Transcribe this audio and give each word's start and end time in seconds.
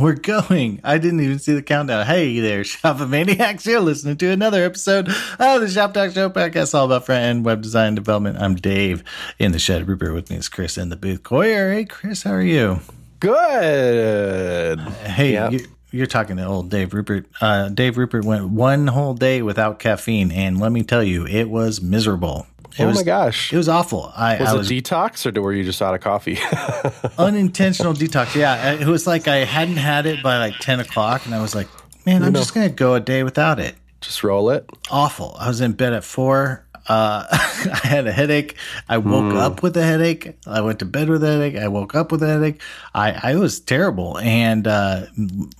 We're 0.00 0.14
going. 0.14 0.80
I 0.82 0.96
didn't 0.98 1.20
even 1.20 1.38
see 1.38 1.52
the 1.52 1.62
countdown. 1.62 2.06
Hey 2.06 2.40
there, 2.40 2.64
Shop-o-maniacs. 2.64 3.66
You're 3.66 3.80
listening 3.80 4.16
to 4.18 4.30
another 4.30 4.64
episode 4.64 5.08
of 5.08 5.60
the 5.60 5.68
Shop 5.68 5.92
Talk 5.92 6.12
Show 6.12 6.30
podcast, 6.30 6.74
all 6.74 6.86
about 6.86 7.04
front 7.04 7.22
end 7.22 7.44
web 7.44 7.60
design 7.60 7.94
development. 7.96 8.38
I'm 8.40 8.54
Dave 8.54 9.04
in 9.38 9.52
the 9.52 9.58
shed. 9.58 9.86
Rupert 9.86 10.14
with 10.14 10.30
me 10.30 10.36
is 10.36 10.48
Chris 10.48 10.78
in 10.78 10.88
the 10.88 10.96
booth. 10.96 11.22
Coyier. 11.22 11.74
Hey, 11.74 11.84
Chris, 11.84 12.22
how 12.22 12.32
are 12.32 12.40
you? 12.40 12.80
Good. 13.20 14.80
Hey, 14.80 15.32
Yep. 15.32 15.52
you, 15.52 15.66
you're 15.90 16.06
talking 16.06 16.38
to 16.38 16.44
old 16.44 16.70
Dave 16.70 16.94
Rupert. 16.94 17.26
Uh, 17.40 17.68
Dave 17.68 17.98
Rupert 17.98 18.24
went 18.24 18.48
one 18.48 18.86
whole 18.86 19.12
day 19.14 19.42
without 19.42 19.78
caffeine, 19.78 20.32
and 20.32 20.58
let 20.58 20.72
me 20.72 20.82
tell 20.82 21.02
you, 21.02 21.26
it 21.26 21.50
was 21.50 21.82
miserable. 21.82 22.46
It 22.78 22.84
oh 22.84 22.86
was, 22.86 22.96
my 22.96 23.02
gosh. 23.02 23.52
It 23.52 23.56
was 23.56 23.68
awful. 23.68 24.12
I 24.16 24.38
was 24.40 24.70
I 24.70 24.74
it 24.74 24.82
detox 24.82 25.36
or 25.36 25.42
were 25.42 25.52
you 25.52 25.64
just 25.64 25.82
out 25.82 25.94
of 25.94 26.00
coffee? 26.00 26.38
unintentional 27.18 27.94
detox. 27.94 28.34
Yeah, 28.34 28.72
it 28.74 28.86
was 28.86 29.06
like 29.06 29.28
I 29.28 29.44
hadn't 29.44 29.76
had 29.76 30.06
it 30.06 30.22
by 30.22 30.38
like 30.38 30.54
ten 30.60 30.80
o'clock, 30.80 31.26
and 31.26 31.34
I 31.34 31.42
was 31.42 31.54
like, 31.54 31.68
man, 32.06 32.22
I'm 32.22 32.34
just 32.34 32.54
gonna 32.54 32.68
go 32.68 32.94
a 32.94 33.00
day 33.00 33.22
without 33.22 33.58
it. 33.58 33.74
just 34.00 34.22
roll 34.22 34.50
it. 34.50 34.68
Awful. 34.90 35.36
I 35.38 35.48
was 35.48 35.60
in 35.60 35.72
bed 35.72 35.92
at 35.92 36.04
four. 36.04 36.64
Uh, 36.88 37.26
I 37.30 37.80
had 37.86 38.06
a 38.06 38.12
headache. 38.12 38.56
I 38.88 38.98
woke 38.98 39.34
up 39.34 39.62
with 39.62 39.76
a 39.76 39.82
headache. 39.82 40.36
I 40.46 40.60
went 40.60 40.78
to 40.78 40.84
bed 40.84 41.08
with 41.08 41.22
a 41.22 41.26
headache. 41.28 41.56
I 41.56 41.68
woke 41.68 41.94
up 41.94 42.10
with 42.10 42.22
a 42.22 42.26
headache. 42.26 42.60
I, 42.94 43.32
I 43.32 43.36
was 43.36 43.60
terrible 43.60 44.18
and 44.18 44.66
uh, 44.66 45.06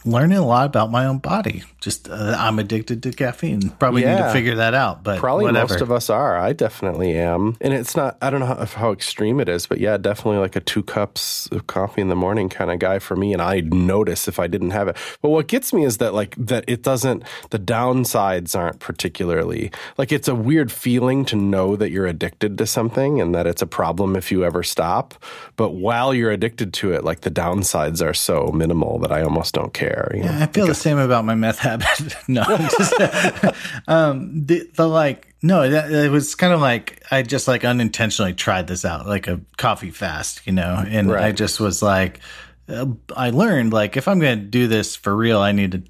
learning 0.05 0.39
a 0.39 0.47
lot 0.47 0.67
about 0.67 0.91
my 0.91 1.06
own 1.06 1.19
body. 1.19 1.62
Just 1.81 2.09
uh, 2.11 2.36
I'm 2.39 2.59
addicted 2.59 3.03
to 3.05 3.12
caffeine. 3.12 3.70
Probably 3.70 4.05
need 4.05 4.19
to 4.19 4.33
figure 4.33 4.56
that 4.56 4.75
out. 4.75 5.03
But 5.03 5.19
Probably 5.19 5.45
whatever. 5.45 5.73
most 5.73 5.81
of 5.81 5.91
us 5.91 6.11
are. 6.11 6.36
I 6.36 6.53
definitely 6.53 7.17
am. 7.17 7.56
And 7.61 7.73
it's 7.73 7.97
not, 7.97 8.19
I 8.20 8.28
don't 8.28 8.41
know 8.41 8.47
how, 8.47 8.64
how 8.67 8.92
extreme 8.92 9.41
it 9.41 9.48
is, 9.48 9.67
but 9.67 9.78
yeah, 9.81 9.97
definitely 9.97 10.41
like 10.41 10.56
a 10.56 10.61
two 10.61 10.83
cups 10.83 11.48
of 11.53 11.67
coffee 11.67 12.03
in 12.03 12.08
the 12.08 12.17
morning 12.17 12.48
kind 12.48 12.70
of 12.70 12.78
guy 12.78 12.98
for 12.98 13.17
me. 13.17 13.33
And 13.33 13.41
I 13.41 13.61
notice 13.61 14.28
if 14.28 14.39
I 14.39 14.47
didn't 14.47 14.70
have 14.73 14.89
it. 14.89 14.97
But 15.23 15.31
what 15.31 15.48
gets 15.48 15.73
me 15.73 15.84
is 15.84 15.98
that 15.98 16.12
like 16.12 16.34
that 16.36 16.64
it 16.69 16.83
doesn't, 16.83 17.25
the 17.51 17.58
downsides 17.58 18.58
aren't 18.58 18.81
particularly 18.81 19.70
like 19.97 20.12
it's 20.12 20.28
a 20.28 20.34
weird 20.34 20.70
feeling 20.70 21.25
to 21.27 21.36
know 21.36 21.77
that 21.77 21.91
you're 21.91 22.06
addicted 22.06 22.58
to 22.58 22.67
something 22.67 23.20
and 23.20 23.34
that 23.34 23.47
it's 23.47 23.62
a 23.62 23.67
problem 23.67 24.17
if 24.17 24.31
you 24.31 24.45
ever 24.45 24.62
stop. 24.62 25.14
But 25.56 25.70
while 25.70 26.12
you're 26.12 26.31
addicted 26.31 26.73
to 26.75 26.92
it, 26.92 27.05
like 27.05 27.20
the 27.23 27.31
downsides 27.31 28.06
are 28.06 28.14
so 28.14 28.51
minimal 28.53 28.98
that 28.98 29.12
I 29.12 29.23
almost 29.23 29.55
don't 29.55 29.73
care. 29.73 30.11
You 30.14 30.25
know? 30.25 30.39
I 30.41 30.47
feel 30.47 30.67
the 30.67 30.75
same 30.75 30.98
about 30.98 31.25
my 31.25 31.34
meth 31.34 31.58
no, 32.29 32.45
just, 32.45 32.95
um, 33.89 34.47
the, 34.47 34.69
the 34.75 34.89
like, 34.89 35.35
no, 35.43 35.69
that, 35.69 35.91
it 35.91 36.11
was 36.11 36.35
kind 36.35 36.53
of 36.53 36.61
like 36.61 37.03
I 37.11 37.23
just 37.23 37.49
like 37.49 37.65
unintentionally 37.65 38.35
tried 38.35 38.67
this 38.67 38.85
out, 38.85 39.07
like 39.07 39.27
a 39.27 39.41
coffee 39.57 39.91
fast, 39.91 40.47
you 40.47 40.53
know, 40.53 40.83
and 40.87 41.09
I 41.23 41.33
just 41.33 41.61
was 41.61 41.83
like, 41.83 42.21
uh, 42.69 42.87
I 43.17 43.31
learned 43.31 43.73
like 43.73 43.97
if 43.97 44.07
I'm 44.09 44.19
going 44.19 44.39
to 44.39 44.45
do 44.45 44.69
this 44.69 44.97
for 44.97 45.15
real, 45.17 45.41
I 45.41 45.53
need 45.53 45.73
to 45.73 45.83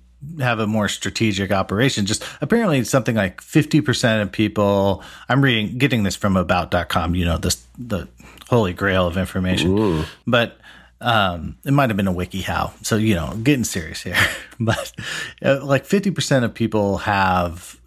have 0.43 0.59
a 0.61 0.67
more 0.67 0.89
strategic 0.89 1.51
operation. 1.51 2.05
Just 2.07 2.23
apparently 2.43 2.85
something 2.85 3.17
like 3.17 3.41
50% 3.41 4.23
of 4.23 4.31
people, 4.31 5.03
I'm 5.29 5.43
reading, 5.43 5.79
getting 5.79 6.03
this 6.03 6.15
from 6.15 6.37
about.com, 6.37 7.15
you 7.15 7.25
know, 7.25 7.39
this, 7.39 7.65
the 7.79 8.07
holy 8.49 8.75
grail 8.75 9.07
of 9.07 9.17
information, 9.17 9.75
but 10.27 10.59
um, 11.01 11.57
it 11.65 11.73
might 11.73 11.91
have 11.91 11.97
been 11.97 12.07
a 12.07 12.13
wiki 12.13 12.43
how. 12.43 12.73
So, 12.83 12.97
you 12.97 13.15
know, 13.15 13.35
getting 13.43 13.65
serious 13.65 14.03
here, 14.03 14.17
but 14.61 14.93
uh, 15.43 15.65
like 15.65 15.87
50% 15.87 16.45
of 16.45 16.55
people 16.55 16.99
have 16.99 17.79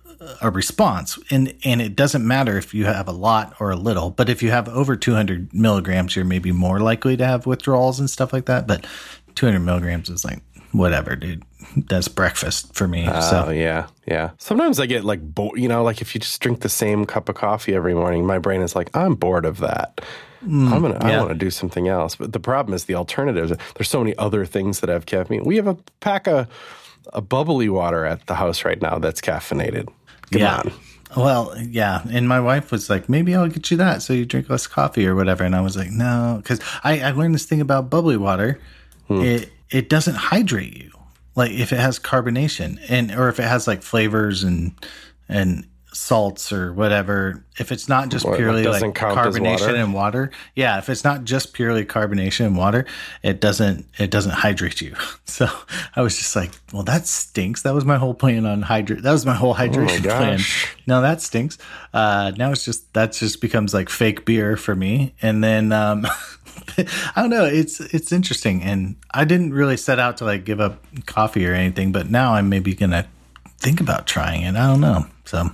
a 0.42 0.50
response 0.50 1.20
and, 1.30 1.54
and 1.66 1.82
it 1.82 1.98
doesn't 1.98 2.26
matter 2.26 2.58
if 2.58 2.74
you 2.74 2.86
have 2.86 3.08
a 3.08 3.12
lot 3.12 3.56
or 3.60 3.72
a 3.72 3.76
little, 3.76 4.10
but 4.10 4.30
if 4.30 4.42
you 4.42 4.52
have 4.52 4.70
over 4.70 4.96
200 4.96 5.54
milligrams, 5.54 6.16
you're 6.16 6.26
maybe 6.26 6.52
more 6.52 6.80
likely 6.80 7.18
to 7.18 7.26
have 7.26 7.46
withdrawals 7.46 8.00
and 8.00 8.10
stuff 8.10 8.32
like 8.32 8.46
that. 8.46 8.66
But 8.66 8.88
200 9.36 9.60
milligrams 9.60 10.10
is 10.10 10.24
like, 10.24 10.42
whatever, 10.72 11.16
dude. 11.16 11.44
That's 11.76 12.08
breakfast 12.08 12.74
for 12.74 12.88
me. 12.88 13.08
Oh 13.10 13.22
so 13.22 13.50
yeah, 13.50 13.88
yeah. 14.06 14.32
Sometimes 14.38 14.80
I 14.80 14.86
get 14.86 15.04
like 15.04 15.22
bored. 15.22 15.60
You 15.60 15.68
know, 15.68 15.84
like 15.84 16.02
if 16.02 16.14
you 16.14 16.22
just 16.22 16.42
drink 16.42 16.62
the 16.62 16.70
same 16.70 17.06
cup 17.06 17.30
of 17.30 17.36
coffee 17.36 17.74
every 17.74 17.94
morning, 17.94 18.26
my 18.26 18.40
brain 18.40 18.62
is 18.62 18.76
like, 18.76 18.96
I'm 18.96 19.16
bored 19.16 19.46
of 19.46 19.60
that. 19.60 20.02
Mm, 20.46 20.72
I'm 20.72 20.82
gonna, 20.82 20.98
I 21.00 21.18
want 21.18 21.30
to 21.30 21.36
do 21.36 21.50
something 21.50 21.88
else. 21.88 22.16
But 22.16 22.34
the 22.34 22.40
problem 22.40 22.74
is 22.74 22.86
the 22.86 22.96
alternatives. 22.96 23.54
There's 23.76 23.90
so 23.90 24.00
many 24.00 24.16
other 24.18 24.46
things 24.46 24.82
that 24.82 24.90
have 24.90 25.06
caffeine. 25.06 25.44
We 25.44 25.56
have 25.56 25.68
a 25.68 25.78
pack 26.00 26.28
of 26.28 26.48
a 27.14 27.22
bubbly 27.22 27.70
water 27.70 28.06
at 28.06 28.26
the 28.28 28.36
house 28.36 28.66
right 28.66 28.82
now 28.82 29.00
that's 29.00 29.22
caffeinated. 29.22 29.88
Come 30.32 30.42
yeah. 30.42 30.58
on. 30.58 30.74
Well, 31.16 31.56
yeah. 31.60 32.02
And 32.12 32.28
my 32.28 32.40
wife 32.40 32.72
was 32.72 32.90
like, 32.90 33.08
maybe 33.08 33.36
I'll 33.36 33.48
get 33.48 33.70
you 33.70 33.78
that 33.78 34.02
so 34.02 34.14
you 34.14 34.26
drink 34.26 34.50
less 34.50 34.68
coffee 34.68 35.06
or 35.06 35.16
whatever. 35.16 35.44
And 35.44 35.56
I 35.56 35.62
was 35.62 35.78
like, 35.78 35.92
no, 35.92 36.40
because 36.42 36.60
I, 36.84 37.02
I 37.02 37.12
learned 37.12 37.36
this 37.36 37.46
thing 37.46 37.62
about 37.62 37.90
bubbly 37.90 38.18
water. 38.18 38.60
Hmm. 39.08 39.22
It 39.22 39.50
it 39.70 39.90
doesn't 39.90 40.16
hydrate 40.16 40.78
you. 40.78 40.92
Like 41.36 41.52
if 41.52 41.74
it 41.74 41.80
has 41.80 42.00
carbonation 42.00 42.80
and 42.90 43.12
or 43.12 43.30
if 43.30 43.40
it 43.40 43.44
has 43.44 43.68
like 43.68 43.82
flavors 43.82 44.44
and 44.44 44.74
and 45.28 45.66
salts 45.96 46.52
or 46.52 46.74
whatever, 46.74 47.46
if 47.60 47.72
it's 47.72 47.88
not 47.88 48.10
just 48.10 48.26
purely 48.26 48.64
like 48.64 48.82
carbonation 48.94 49.44
water? 49.44 49.76
and 49.76 49.94
water, 49.94 50.32
yeah, 50.56 50.78
if 50.80 50.90
it's 50.90 51.04
not 51.04 51.24
just 51.24 51.54
purely 51.54 51.86
carbonation 51.86 52.48
and 52.48 52.58
water, 52.58 52.86
it 53.22 53.40
doesn't 53.40 53.86
it 53.98 54.10
doesn't 54.12 54.34
hydrate 54.34 54.82
you. 54.82 54.96
So 55.26 55.50
I 55.96 56.04
was 56.04 56.16
just 56.16 56.36
like, 56.36 56.52
well, 56.72 56.84
that 56.84 57.08
stinks. 57.08 57.64
That 57.64 57.74
was 57.74 57.86
my 57.86 57.98
whole 57.98 58.14
plan 58.14 58.46
on 58.46 58.62
hydrate. 58.62 59.02
That 59.02 59.14
was 59.14 59.26
my 59.26 59.34
whole 59.34 59.56
hydration 59.56 60.04
plan. 60.04 60.40
now 60.86 61.02
that 61.02 61.22
stinks. 61.22 61.58
Uh, 61.92 62.34
now 62.38 62.52
it's 62.52 62.64
just 62.64 62.94
that 62.94 63.14
just 63.14 63.42
becomes 63.42 63.74
like 63.74 63.90
fake 63.90 64.26
beer 64.26 64.56
for 64.56 64.76
me, 64.76 65.16
and 65.24 65.44
then 65.44 65.72
um, 65.72 66.06
I 67.16 67.22
don't 67.22 67.30
know. 67.30 67.46
It's 67.46 67.80
it's 67.80 68.12
interesting, 68.12 68.62
and 68.64 68.96
I 69.14 69.26
didn't 69.26 69.54
really 69.54 69.78
set 69.78 70.00
out 70.00 70.18
to 70.18 70.26
like 70.26 70.46
give 70.46 70.60
up 70.60 70.84
coffee 71.06 71.46
or 71.46 71.54
anything, 71.54 71.92
but 71.92 72.10
now 72.10 72.34
I'm 72.34 72.50
maybe 72.50 72.74
gonna 72.76 73.08
think 73.60 73.80
about 73.82 74.08
trying 74.08 74.42
it. 74.42 74.56
I 74.56 74.68
don't 74.68 74.82
know. 74.82 75.06
So 75.26 75.52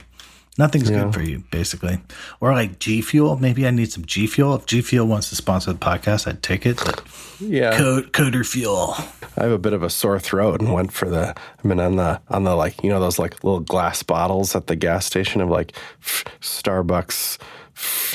nothing's 0.57 0.89
good 0.89 1.13
for 1.13 1.21
you, 1.21 1.43
basically, 1.51 1.99
or 2.39 2.51
like 2.53 2.79
G 2.79 3.01
Fuel. 3.01 3.37
Maybe 3.37 3.65
I 3.67 3.71
need 3.71 3.91
some 3.91 4.05
G 4.05 4.27
Fuel. 4.27 4.55
If 4.55 4.65
G 4.65 4.81
Fuel 4.81 5.07
wants 5.07 5.29
to 5.29 5.35
sponsor 5.35 5.71
the 5.73 5.79
podcast, 5.79 6.27
I'd 6.27 6.43
take 6.43 6.65
it. 6.65 6.77
But 6.77 7.01
Yeah. 7.39 7.77
Code, 7.77 8.11
coder 8.11 8.45
Fuel. 8.45 8.95
I 9.37 9.43
have 9.43 9.51
a 9.51 9.57
bit 9.59 9.71
of 9.73 9.83
a 9.83 9.89
sore 9.89 10.19
throat 10.19 10.59
and 10.59 10.73
went 10.73 10.91
for 10.91 11.07
the. 11.09 11.33
I 11.63 11.67
mean, 11.67 11.79
on 11.79 11.95
the 11.95 12.19
on 12.29 12.43
the 12.43 12.55
like 12.55 12.83
you 12.83 12.89
know 12.89 12.99
those 12.99 13.19
like 13.19 13.41
little 13.43 13.61
glass 13.61 14.03
bottles 14.03 14.55
at 14.55 14.67
the 14.67 14.75
gas 14.75 15.05
station 15.05 15.39
of 15.39 15.49
like 15.49 15.73
Starbucks, 16.41 17.37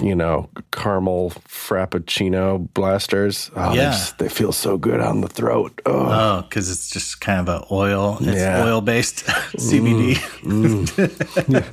you 0.03 0.15
know, 0.15 0.49
caramel 0.73 1.31
frappuccino 1.49 2.73
blasters. 2.75 3.51
Oh, 3.57 3.71
they, 3.71 3.77
Yeah. 3.79 3.91
just- 3.91 4.19
they 4.19 4.29
feel 4.29 4.53
so 4.53 4.77
good 4.77 5.01
on 5.01 5.21
the 5.21 5.29
throat. 5.29 5.81
Oh, 5.87 5.93
Oh, 6.11 6.43
because 6.43 6.71
it's 6.71 6.91
just 6.91 7.21
kind 7.21 7.49
of 7.49 7.49
a 7.49 7.65
oil. 7.75 8.19
It's 8.21 8.39
Yeah. 8.41 8.65
oil 8.65 8.81
based 8.81 9.25
CBD. 9.57 10.19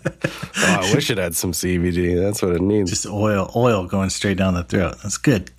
Oh, 0.63 0.79
I 0.81 0.91
wish 0.94 1.09
it 1.09 1.18
had 1.18 1.35
some 1.35 1.52
CBD. 1.53 2.16
That's 2.22 2.41
what 2.41 2.53
it 2.53 2.62
needs. 2.62 2.90
just 2.90 3.06
oil, 3.06 3.52
oil 3.56 3.85
going 3.88 4.09
straight 4.09 4.38
down 4.38 4.53
the 4.53 4.63
throat. 4.63 4.96
That's 5.02 5.18
good. 5.18 5.50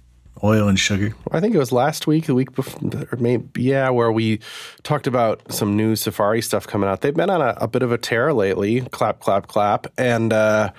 Oil 0.45 0.67
and 0.69 0.79
sugar. 0.79 1.15
I 1.31 1.39
think 1.41 1.55
it 1.55 1.59
was 1.59 1.71
last 1.73 2.07
week, 2.07 2.27
the 2.27 2.35
week 2.35 2.53
before, 2.55 2.81
or 3.13 3.17
maybe 3.19 3.63
yeah, 3.63 3.91
where 3.91 4.11
we 4.11 4.41
talked 4.83 5.07
about 5.07 5.41
some 5.53 5.77
new 5.77 5.95
Safari 5.95 6.43
stuff 6.43 6.67
coming 6.67 6.89
out. 6.89 7.01
They've 7.01 7.15
been 7.15 7.31
on 7.31 7.41
a, 7.41 7.55
a 7.61 7.69
bit 7.69 7.83
of 7.83 7.93
a 7.93 7.99
tear 7.99 8.33
lately. 8.33 8.81
Clap, 8.81 9.21
clap, 9.21 9.47
clap, 9.47 9.87
and 9.97 10.33
uh, 10.33 10.73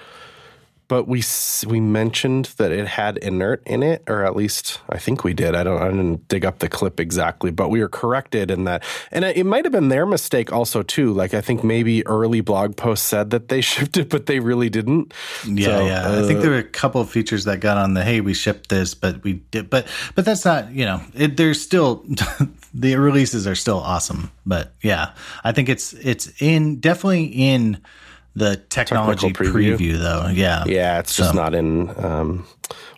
but 0.94 1.08
we 1.08 1.24
we 1.66 1.80
mentioned 1.80 2.54
that 2.58 2.72
it 2.72 2.88
had 2.88 3.18
inert 3.18 3.64
in 3.66 3.82
it, 3.82 4.04
or 4.06 4.24
at 4.24 4.36
least 4.36 4.80
I 4.90 5.00
think 5.00 5.24
we 5.24 5.34
did. 5.34 5.56
I 5.56 5.64
don't. 5.64 5.82
I 5.82 5.88
didn't 5.88 6.28
dig 6.28 6.46
up 6.46 6.60
the 6.60 6.70
clip 6.70 7.00
exactly, 7.00 7.50
but 7.50 7.70
we 7.70 7.80
were 7.80 7.90
corrected 7.90 8.52
in 8.52 8.66
that, 8.66 8.84
and 9.10 9.26
it 9.26 9.44
might 9.48 9.66
have 9.66 9.72
been 9.72 9.88
their 9.88 10.06
mistake 10.06 10.54
also 10.54 10.84
too. 10.84 11.12
Like 11.12 11.34
I 11.34 11.42
think 11.42 11.64
maybe 11.64 12.06
early 12.06 12.42
blog 12.42 12.78
posts 12.78 13.08
said 13.08 13.32
that 13.32 13.48
they 13.48 13.60
shipped 13.72 13.98
it, 13.98 14.08
but 14.08 14.28
they 14.28 14.40
really 14.40 14.70
didn't. 14.70 15.16
Yeah, 15.48 15.66
So, 15.66 15.86
yeah. 15.88 16.08
uh, 16.08 16.24
I 16.24 16.28
think 16.28 16.42
there 16.42 16.52
were 16.52 16.58
a 16.58 16.64
couple 16.64 17.02
of 17.02 17.10
features 17.10 17.46
that 17.46 17.60
got 17.60 17.78
on 17.78 17.96
the 17.96 18.04
hey, 18.04 18.22
we 18.22 18.36
shipped 18.36 18.70
this, 18.70 18.94
but 18.94 19.24
we 19.24 19.42
did, 19.50 19.72
but 19.72 19.88
but 20.14 20.26
that's 20.26 20.46
not 20.46 20.72
you 20.74 20.86
know. 20.86 21.02
It, 21.16 21.38
there's 21.38 21.60
still 21.60 22.06
the 22.76 22.98
releases 22.98 23.48
are 23.48 23.56
still 23.56 23.80
awesome, 23.80 24.30
but 24.46 24.76
yeah, 24.84 25.16
I 25.44 25.54
think 25.54 25.70
it's 25.70 25.94
it's 25.94 26.40
in 26.40 26.80
definitely 26.80 27.24
in 27.26 27.82
the 28.36 28.58
technology 28.70 29.32
preview. 29.32 29.78
preview. 29.78 30.00
though. 30.00 30.28
Yeah, 30.28 30.64
Yeah, 30.66 31.00
it's 31.00 31.16
just 31.16 31.36
not 31.36 31.54
in 31.54 31.90
um, 32.04 32.46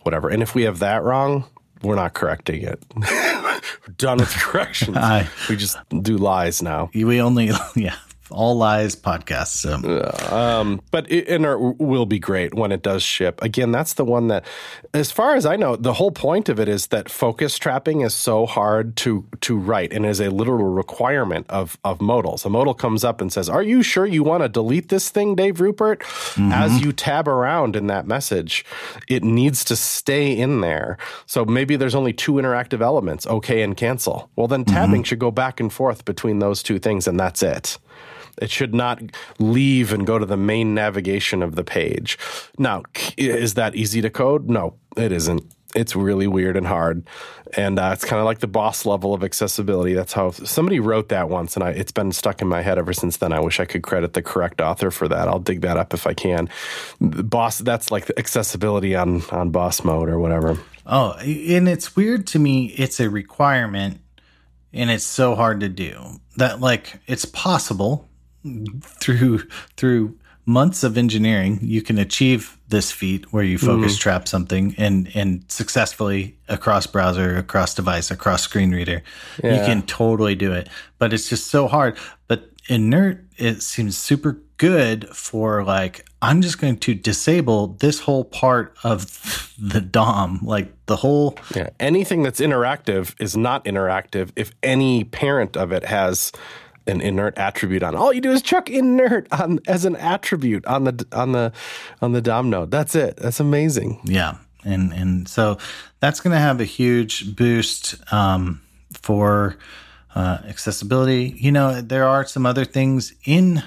whatever. 0.03 0.29
And 0.29 0.41
if 0.41 0.55
we 0.55 0.63
have 0.63 0.79
that 0.79 1.03
wrong, 1.03 1.45
we're 1.81 1.95
not 1.95 2.13
correcting 2.13 2.63
it. 2.63 2.81
we're 2.95 3.61
done 3.97 4.17
with 4.17 4.33
corrections. 4.33 4.97
Aye. 4.99 5.27
we 5.49 5.55
just 5.55 5.77
do 6.01 6.17
lies 6.17 6.61
now. 6.61 6.89
we 6.93 7.21
only 7.21 7.51
yeah 7.75 7.95
all 8.31 8.57
lies 8.57 8.95
podcast. 8.95 9.47
So, 9.47 10.35
um, 10.35 10.81
but 10.91 11.09
it, 11.11 11.27
inert 11.27 11.79
will 11.79 12.05
be 12.05 12.19
great 12.19 12.53
when 12.53 12.71
it 12.71 12.81
does 12.81 13.03
ship. 13.03 13.41
Again, 13.41 13.71
that's 13.71 13.93
the 13.93 14.05
one 14.05 14.27
that, 14.27 14.45
as 14.95 15.11
far 15.11 15.35
as 15.35 15.45
I 15.45 15.55
know, 15.55 15.75
the 15.75 15.93
whole 15.93 16.11
point 16.11 16.49
of 16.49 16.59
it 16.59 16.69
is 16.69 16.87
that 16.87 17.09
focus 17.09 17.57
trapping 17.57 18.01
is 18.01 18.13
so 18.13 18.45
hard 18.45 18.95
to 18.97 19.25
to 19.41 19.57
write 19.57 19.91
and 19.91 20.05
is 20.05 20.19
a 20.19 20.29
literal 20.29 20.69
requirement 20.69 21.45
of 21.49 21.77
of 21.83 21.99
modals. 21.99 22.45
A 22.45 22.49
modal 22.49 22.73
comes 22.73 23.03
up 23.03 23.21
and 23.21 23.31
says, 23.31 23.49
"Are 23.49 23.61
you 23.61 23.83
sure 23.83 24.05
you 24.05 24.23
want 24.23 24.43
to 24.43 24.49
delete 24.49 24.89
this 24.89 25.09
thing, 25.09 25.35
Dave 25.35 25.59
Rupert?" 25.59 25.99
Mm-hmm. 25.99 26.51
As 26.51 26.81
you 26.81 26.93
tab 26.93 27.27
around 27.27 27.75
in 27.75 27.87
that 27.87 28.07
message, 28.07 28.65
it 29.07 29.23
needs 29.23 29.63
to 29.65 29.75
stay 29.75 30.31
in 30.35 30.61
there. 30.61 30.97
So 31.25 31.45
maybe 31.45 31.75
there's 31.75 31.95
only 31.95 32.13
two 32.13 32.33
interactive 32.33 32.81
elements, 32.81 33.27
OK 33.27 33.61
and 33.61 33.75
cancel. 33.75 34.29
Well, 34.35 34.47
then 34.47 34.65
tabbing 34.65 35.01
mm-hmm. 35.01 35.03
should 35.03 35.19
go 35.19 35.31
back 35.31 35.59
and 35.59 35.71
forth 35.71 36.05
between 36.05 36.39
those 36.39 36.63
two 36.63 36.79
things, 36.79 37.07
and 37.07 37.19
that's 37.19 37.43
it. 37.43 37.77
It 38.41 38.51
should 38.51 38.73
not 38.73 39.01
leave 39.39 39.93
and 39.93 40.05
go 40.05 40.19
to 40.19 40.25
the 40.25 40.37
main 40.37 40.73
navigation 40.73 41.41
of 41.41 41.55
the 41.55 41.63
page. 41.63 42.17
Now, 42.57 42.83
is 43.17 43.53
that 43.55 43.75
easy 43.75 44.01
to 44.01 44.09
code? 44.09 44.49
No, 44.49 44.75
it 44.97 45.11
isn't. 45.11 45.43
It's 45.75 45.93
really 45.93 46.25
weird 46.25 46.55
and 46.55 46.65
hard, 46.65 47.05
and 47.57 47.77
uh, 47.77 47.89
it's 47.91 48.05
kind 48.05 48.21
of 48.21 48.25
like 48.25 48.39
the 48.39 48.47
boss 48.47 48.85
level 48.85 49.13
of 49.13 49.25
accessibility. 49.25 49.93
That's 49.93 50.13
how 50.13 50.31
somebody 50.31 50.79
wrote 50.79 51.09
that 51.09 51.27
once, 51.27 51.57
and 51.57 51.65
I, 51.65 51.71
it's 51.71 51.91
been 51.91 52.13
stuck 52.13 52.41
in 52.41 52.47
my 52.47 52.61
head 52.61 52.77
ever 52.77 52.93
since 52.93 53.17
then. 53.17 53.33
I 53.33 53.41
wish 53.41 53.59
I 53.59 53.65
could 53.65 53.83
credit 53.83 54.13
the 54.13 54.21
correct 54.21 54.61
author 54.61 54.89
for 54.89 55.09
that. 55.09 55.27
I'll 55.27 55.39
dig 55.39 55.61
that 55.61 55.75
up 55.75 55.93
if 55.93 56.07
I 56.07 56.13
can. 56.13 56.47
Boss, 57.01 57.59
that's 57.59 57.91
like 57.91 58.09
accessibility 58.15 58.95
on 58.95 59.23
on 59.31 59.49
boss 59.49 59.83
mode 59.83 60.07
or 60.07 60.17
whatever. 60.17 60.57
Oh, 60.85 61.11
and 61.19 61.67
it's 61.67 61.93
weird 61.93 62.25
to 62.27 62.39
me. 62.39 62.67
It's 62.67 63.01
a 63.01 63.09
requirement, 63.09 63.99
and 64.71 64.89
it's 64.89 65.03
so 65.03 65.35
hard 65.35 65.59
to 65.59 65.67
do. 65.67 66.21
That 66.37 66.61
like 66.61 67.01
it's 67.05 67.25
possible 67.25 68.07
through 68.99 69.39
through 69.77 70.17
months 70.45 70.83
of 70.83 70.97
engineering, 70.97 71.59
you 71.61 71.81
can 71.81 71.97
achieve 71.97 72.57
this 72.67 72.91
feat 72.91 73.31
where 73.33 73.43
you 73.43 73.57
focus 73.57 73.97
mm. 73.97 73.99
trap 73.99 74.27
something 74.27 74.75
and 74.77 75.09
and 75.15 75.43
successfully 75.51 76.37
across 76.47 76.87
browser, 76.87 77.37
across 77.37 77.73
device, 77.73 78.11
across 78.11 78.43
screen 78.43 78.71
reader. 78.71 79.01
Yeah. 79.43 79.59
You 79.59 79.65
can 79.65 79.81
totally 79.83 80.35
do 80.35 80.51
it, 80.53 80.69
but 80.99 81.13
it's 81.13 81.29
just 81.29 81.47
so 81.47 81.67
hard. 81.67 81.97
But 82.27 82.49
inert, 82.67 83.25
it 83.37 83.61
seems 83.61 83.97
super 83.97 84.39
good 84.57 85.09
for 85.09 85.63
like 85.63 86.05
I'm 86.21 86.41
just 86.41 86.59
going 86.59 86.77
to 86.77 86.95
disable 86.95 87.67
this 87.67 87.99
whole 87.99 88.23
part 88.23 88.75
of 88.83 89.53
the 89.59 89.81
DOM, 89.81 90.39
like 90.43 90.73
the 90.85 90.95
whole. 90.95 91.37
Yeah, 91.55 91.69
anything 91.79 92.23
that's 92.23 92.39
interactive 92.39 93.15
is 93.19 93.35
not 93.35 93.65
interactive 93.65 94.31
if 94.35 94.51
any 94.63 95.03
parent 95.03 95.57
of 95.57 95.71
it 95.71 95.85
has 95.85 96.31
an 96.87 97.01
inert 97.01 97.37
attribute 97.37 97.83
on. 97.83 97.95
All 97.95 98.13
you 98.13 98.21
do 98.21 98.31
is 98.31 98.41
chuck 98.41 98.69
inert 98.69 99.27
on 99.31 99.59
as 99.67 99.85
an 99.85 99.95
attribute 99.95 100.65
on 100.65 100.83
the 100.85 101.07
on 101.11 101.31
the 101.31 101.51
on 102.01 102.11
the 102.11 102.21
DOM 102.21 102.49
node. 102.49 102.71
That's 102.71 102.95
it. 102.95 103.17
That's 103.17 103.39
amazing. 103.39 104.01
Yeah, 104.05 104.37
and 104.63 104.93
and 104.93 105.27
so 105.27 105.57
that's 105.99 106.19
going 106.19 106.33
to 106.33 106.39
have 106.39 106.61
a 106.61 106.65
huge 106.65 107.35
boost 107.35 107.95
um, 108.13 108.61
for 108.93 109.57
uh, 110.13 110.39
accessibility. 110.47 111.35
You 111.37 111.51
know, 111.51 111.81
there 111.81 112.05
are 112.05 112.25
some 112.25 112.45
other 112.45 112.65
things 112.65 113.13
in 113.25 113.63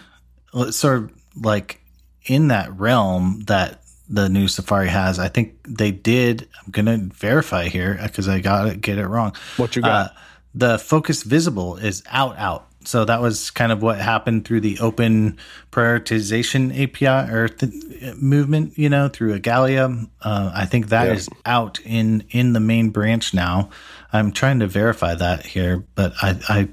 sort 0.70 0.96
of 0.96 1.12
like 1.36 1.80
in 2.24 2.48
that 2.48 2.76
realm 2.78 3.42
that 3.46 3.82
the 4.08 4.28
new 4.28 4.48
Safari 4.48 4.88
has. 4.88 5.18
I 5.18 5.28
think 5.28 5.54
they 5.66 5.90
did. 5.90 6.48
I'm 6.64 6.70
going 6.70 6.86
to 6.86 7.14
verify 7.14 7.68
here 7.68 7.98
because 8.02 8.28
I 8.28 8.40
got 8.40 8.64
to 8.64 8.76
get 8.76 8.98
it 8.98 9.06
wrong. 9.06 9.34
What 9.56 9.76
you 9.76 9.82
got? 9.82 10.10
Uh, 10.10 10.14
the 10.54 10.78
focus 10.78 11.22
visible 11.22 11.76
is 11.76 12.02
out 12.10 12.36
out 12.38 12.66
so 12.88 13.04
that 13.04 13.20
was 13.20 13.50
kind 13.50 13.70
of 13.70 13.82
what 13.82 13.98
happened 13.98 14.46
through 14.46 14.62
the 14.62 14.78
open 14.78 15.36
prioritization 15.70 16.72
API 16.72 17.30
or 17.30 17.46
th- 17.46 18.16
movement, 18.16 18.78
you 18.78 18.88
know, 18.88 19.08
through 19.08 19.38
Igalia. 19.38 20.08
Uh, 20.22 20.50
I 20.54 20.64
think 20.64 20.88
that 20.88 21.08
is 21.08 21.28
out 21.44 21.80
in 21.84 22.24
in 22.30 22.54
the 22.54 22.60
main 22.60 22.88
branch 22.88 23.34
now. 23.34 23.68
I'm 24.10 24.32
trying 24.32 24.60
to 24.60 24.66
verify 24.66 25.14
that 25.16 25.44
here, 25.44 25.84
but 25.96 26.14
I, 26.22 26.40
I 26.48 26.68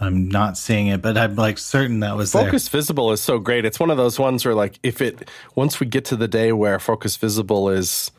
I'm 0.00 0.28
not 0.28 0.56
seeing 0.56 0.86
it, 0.86 1.02
but 1.02 1.18
I'm 1.18 1.36
like 1.36 1.58
certain 1.58 2.00
that 2.00 2.16
was 2.16 2.32
Focus 2.32 2.70
there. 2.70 2.78
Visible 2.78 3.12
is 3.12 3.20
so 3.20 3.38
great. 3.38 3.66
It's 3.66 3.78
one 3.78 3.90
of 3.90 3.98
those 3.98 4.18
ones 4.18 4.46
where 4.46 4.54
like 4.54 4.78
if 4.82 5.02
it 5.02 5.28
once 5.54 5.78
we 5.78 5.86
get 5.86 6.06
to 6.06 6.16
the 6.16 6.26
day 6.26 6.52
where 6.52 6.78
Focus 6.78 7.16
Visible 7.16 7.68
is 7.68 8.10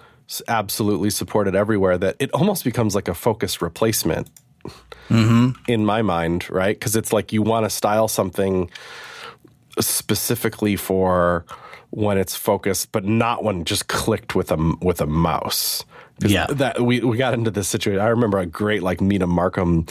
absolutely 0.48 1.10
supported 1.10 1.56
everywhere, 1.56 1.98
that 1.98 2.18
it 2.19 2.31
almost 2.34 2.63
becomes 2.63 2.94
like 2.94 3.07
a 3.07 3.16
focus 3.16 3.63
replacement 3.63 4.30
mm-hmm. 5.10 5.50
in 5.68 5.86
my 5.86 6.01
mind, 6.01 6.50
right? 6.50 6.77
Because 6.77 6.95
it's 6.95 7.13
like 7.13 7.33
you 7.33 7.42
want 7.42 7.65
to 7.65 7.69
style 7.69 8.07
something 8.07 8.69
specifically 9.80 10.75
for 10.75 11.45
when 11.89 12.18
it's 12.18 12.36
focused, 12.36 12.92
but 12.92 13.06
not 13.06 13.44
when 13.44 13.65
just 13.65 13.88
clicked 13.88 14.36
with 14.36 14.51
a 14.51 14.75
with 14.81 15.01
a 15.01 15.07
mouse. 15.07 15.86
Yeah, 16.19 16.48
that 16.48 16.81
we 16.81 17.01
we 17.01 17.18
got 17.18 17.33
into 17.33 17.51
this 17.51 17.68
situation. 17.68 18.01
I 18.01 18.07
remember 18.07 18.39
a 18.39 18.45
great 18.45 18.83
like 18.83 19.01
Mina 19.01 19.27
Markham 19.27 19.86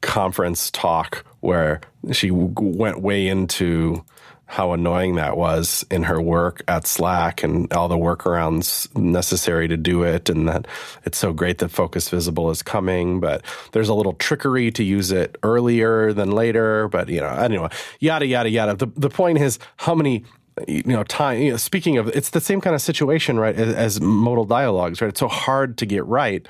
conference 0.00 0.70
talk 0.70 1.24
where 1.40 1.80
she 2.12 2.28
w- 2.28 2.52
went 2.56 3.00
way 3.00 3.28
into 3.28 4.04
how 4.52 4.72
annoying 4.72 5.14
that 5.14 5.34
was 5.34 5.82
in 5.90 6.02
her 6.02 6.20
work 6.20 6.62
at 6.68 6.86
Slack 6.86 7.42
and 7.42 7.72
all 7.72 7.88
the 7.88 7.96
workarounds 7.96 8.94
necessary 8.94 9.66
to 9.66 9.78
do 9.78 10.02
it. 10.02 10.28
And 10.28 10.46
that 10.46 10.66
it's 11.06 11.16
so 11.16 11.32
great 11.32 11.56
that 11.58 11.70
Focus 11.70 12.10
Visible 12.10 12.50
is 12.50 12.62
coming, 12.62 13.18
but 13.18 13.42
there's 13.72 13.88
a 13.88 13.94
little 13.94 14.12
trickery 14.12 14.70
to 14.72 14.84
use 14.84 15.10
it 15.10 15.38
earlier 15.42 16.12
than 16.12 16.32
later. 16.32 16.88
But, 16.88 17.08
you 17.08 17.20
know, 17.20 17.30
anyway, 17.30 17.70
yada, 17.98 18.26
yada, 18.26 18.50
yada. 18.50 18.74
The, 18.74 18.92
the 18.94 19.08
point 19.08 19.38
is 19.38 19.58
how 19.78 19.94
many 19.94 20.22
you 20.68 20.82
know 20.84 21.02
time 21.04 21.40
you 21.40 21.52
know, 21.52 21.56
speaking 21.56 21.96
of 21.96 22.08
it's 22.08 22.28
the 22.28 22.40
same 22.40 22.60
kind 22.60 22.74
of 22.74 22.82
situation 22.82 23.40
right 23.40 23.56
as, 23.56 23.74
as 23.74 24.00
modal 24.02 24.44
dialogues 24.44 25.00
right 25.00 25.08
it's 25.08 25.20
so 25.20 25.26
hard 25.26 25.78
to 25.78 25.86
get 25.86 26.04
right 26.04 26.46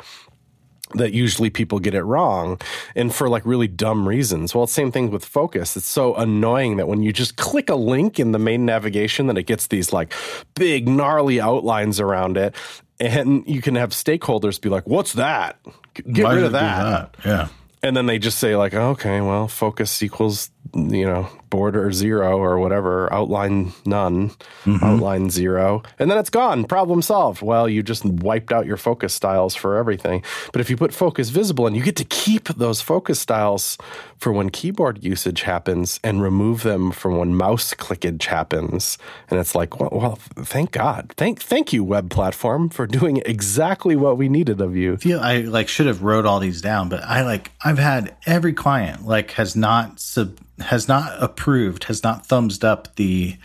that 0.95 1.13
usually 1.13 1.51
people 1.51 1.79
get 1.79 1.95
it 1.95 2.03
wrong 2.03 2.61
and 2.95 3.15
for 3.15 3.29
like 3.29 3.45
really 3.45 3.69
dumb 3.69 4.09
reasons. 4.09 4.55
Well, 4.55 4.67
same 4.67 4.93
thing 4.93 5.11
with 5.11 5.25
focus. 5.25 5.77
It's 5.77 5.87
so 5.87 6.15
annoying 6.15 6.77
that 6.77 6.89
when 6.89 7.03
you 7.03 7.13
just 7.13 7.37
click 7.37 7.69
a 7.69 7.75
link 7.75 8.19
in 8.19 8.33
the 8.33 8.39
main 8.39 8.65
navigation 8.65 9.27
that 9.27 9.39
it 9.39 9.45
gets 9.45 9.67
these 9.69 9.93
like 9.93 10.13
big 10.55 10.89
gnarly 10.89 11.41
outlines 11.41 12.01
around 12.01 12.37
it 12.37 12.55
and 13.01 13.45
you 13.47 13.61
can 13.61 13.75
have 13.75 13.91
stakeholders 13.91 14.61
be 14.61 14.69
like, 14.69 14.87
"What's 14.87 15.15
that? 15.15 15.59
Get 15.95 16.25
Why 16.25 16.35
rid 16.35 16.45
of 16.45 16.53
that. 16.53 17.13
that." 17.13 17.27
Yeah. 17.27 17.49
And 17.83 17.97
then 17.97 18.07
they 18.07 18.19
just 18.19 18.39
say 18.39 18.55
like, 18.55 18.75
"Okay, 18.75 19.21
well, 19.21 19.49
focus 19.49 20.03
equals 20.05 20.51
you 20.75 21.05
know, 21.05 21.29
border 21.51 21.93
zero 21.93 22.39
or 22.39 22.59
whatever, 22.59 23.13
outline 23.13 23.73
none, 23.85 24.31
mm-hmm. 24.65 24.83
outline 24.83 25.29
zero, 25.29 25.83
and 25.99 26.11
then 26.11 26.17
it's 26.17 26.31
gone. 26.31 26.65
Problem 26.65 27.03
solved. 27.03 27.43
Well, 27.43 27.69
you 27.69 27.83
just 27.83 28.05
wiped 28.05 28.53
out 28.53 28.65
your 28.65 28.79
focus 28.79 29.13
styles 29.13 29.55
for 29.55 29.77
everything. 29.77 30.25
But 30.53 30.63
if 30.63 30.71
you 30.71 30.79
put 30.79 30.95
focus 30.95 31.29
visible 31.29 31.67
and 31.67 31.77
you 31.77 31.83
get 31.83 31.97
to 31.97 32.05
keep 32.05 32.49
those 32.49 32.81
focus 32.81 33.21
styles 33.21 33.77
for 34.17 34.33
when 34.33 34.49
keyboard 34.49 35.05
usage 35.05 35.43
happens 35.43 36.01
and 36.03 36.23
remove 36.23 36.63
them 36.63 36.91
from 36.91 37.19
when 37.19 37.35
mouse 37.37 37.75
clickage 37.75 38.25
happens, 38.25 38.97
and 39.29 39.39
it's 39.39 39.55
like, 39.55 39.79
well, 39.79 39.91
well 39.93 40.19
thank 40.37 40.71
God, 40.71 41.13
thank 41.19 41.43
thank 41.43 41.73
you, 41.73 41.85
web 41.85 42.09
platform, 42.09 42.71
for 42.71 42.87
doing 42.87 43.19
exactly 43.27 43.95
what 43.95 44.17
we 44.17 44.31
needed 44.31 44.63
of 44.63 44.75
you. 44.75 44.95
I 44.95 44.97
feel 44.97 45.21
I 45.21 45.39
like 45.41 45.69
should 45.69 45.87
have 45.87 46.03
wrote 46.03 46.25
all 46.25 46.41
these 46.41 46.63
down, 46.63 46.89
but 46.89 47.03
I 47.03 47.25
like 47.25 47.51
I've 47.63 47.79
had 47.79 48.17
every 48.25 48.55
client 48.55 49.07
like 49.07 49.33
has 49.33 49.55
not 49.55 50.01
sub 50.01 50.39
has 50.63 50.89
not 50.89 51.23
approved, 51.23 51.85
has 51.85 52.03
not 52.03 52.27
thumbs 52.27 52.63
up 52.65 52.95
the 52.97 53.37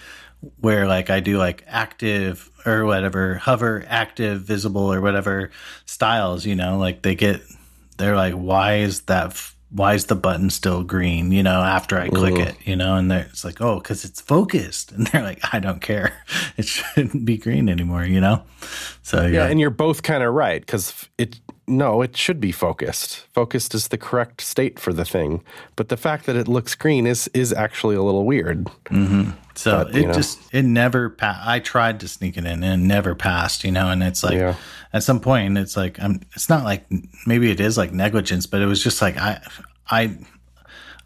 where 0.60 0.88
like 0.88 1.10
I 1.10 1.20
do 1.20 1.38
like 1.38 1.64
active 1.68 2.50
or 2.66 2.86
whatever, 2.86 3.36
hover, 3.36 3.84
active, 3.88 4.42
visible 4.42 4.92
or 4.94 5.02
whatever 5.02 5.52
styles, 5.86 6.46
you 6.46 6.56
know, 6.56 6.78
like 6.78 7.02
they 7.02 7.16
get, 7.16 7.42
they're 7.98 8.16
like, 8.16 8.34
why 8.34 8.78
is 8.78 9.02
that, 9.04 9.42
why 9.70 9.96
is 9.96 10.06
the 10.06 10.16
button 10.16 10.50
still 10.50 10.84
green, 10.84 11.32
you 11.32 11.44
know, 11.44 11.62
after 11.62 11.98
I 11.98 12.10
click 12.10 12.36
Ooh. 12.36 12.42
it, 12.42 12.56
you 12.66 12.76
know, 12.76 12.96
and 12.96 13.12
it's 13.12 13.44
like, 13.44 13.62
oh, 13.62 13.80
cause 13.80 14.06
it's 14.06 14.22
focused. 14.22 14.92
And 14.98 15.08
they're 15.08 15.24
like, 15.24 15.40
I 15.54 15.60
don't 15.60 15.82
care. 15.82 16.14
It 16.58 16.66
shouldn't 16.66 17.26
be 17.26 17.38
green 17.38 17.70
anymore, 17.70 18.04
you 18.04 18.20
know? 18.20 18.44
So, 19.04 19.24
yeah. 19.24 19.28
yeah 19.28 19.48
and 19.48 19.60
you're 19.60 19.70
both 19.70 20.04
kind 20.04 20.24
of 20.24 20.34
right. 20.34 20.66
Cause 20.66 21.08
it, 21.18 21.40
no, 21.68 22.02
it 22.02 22.16
should 22.16 22.40
be 22.40 22.54
focused. 22.54 23.26
Focused 23.34 23.76
is 23.76 23.90
the 23.90 23.98
correct 23.98 24.40
state 24.40 24.80
for 24.80 24.94
the 24.94 25.04
thing, 25.04 25.44
but 25.76 25.90
the 25.90 25.98
fact 25.98 26.26
that 26.26 26.38
it 26.38 26.48
looks 26.48 26.76
green 26.76 27.06
is 27.06 27.28
is 27.34 27.52
actually 27.52 27.96
a 27.96 28.02
little 28.02 28.26
weird. 28.26 28.66
Mm-hmm. 28.86 29.32
So 29.56 29.84
but, 29.84 29.96
it 29.96 30.08
know. 30.08 30.14
just 30.14 30.40
it 30.54 30.64
never 30.64 31.10
passed. 31.10 31.46
I 31.46 31.60
tried 31.60 32.00
to 32.00 32.08
sneak 32.08 32.38
it 32.38 32.46
in 32.46 32.64
and 32.64 32.84
it 32.84 32.86
never 32.86 33.16
passed. 33.16 33.66
You 33.66 33.72
know, 33.72 33.90
and 33.90 34.02
it's 34.02 34.24
like 34.24 34.36
yeah. 34.36 34.56
at 34.94 35.04
some 35.04 35.20
point 35.20 35.58
it's 35.58 35.76
like 35.76 36.02
I'm. 36.02 36.22
It's 36.34 36.48
not 36.48 36.64
like 36.64 36.86
maybe 37.26 37.52
it 37.52 37.60
is 37.60 37.78
like 37.78 37.92
negligence, 37.92 38.46
but 38.46 38.62
it 38.62 38.66
was 38.66 38.82
just 38.82 39.02
like 39.02 39.18
I 39.18 39.42
I 39.90 40.18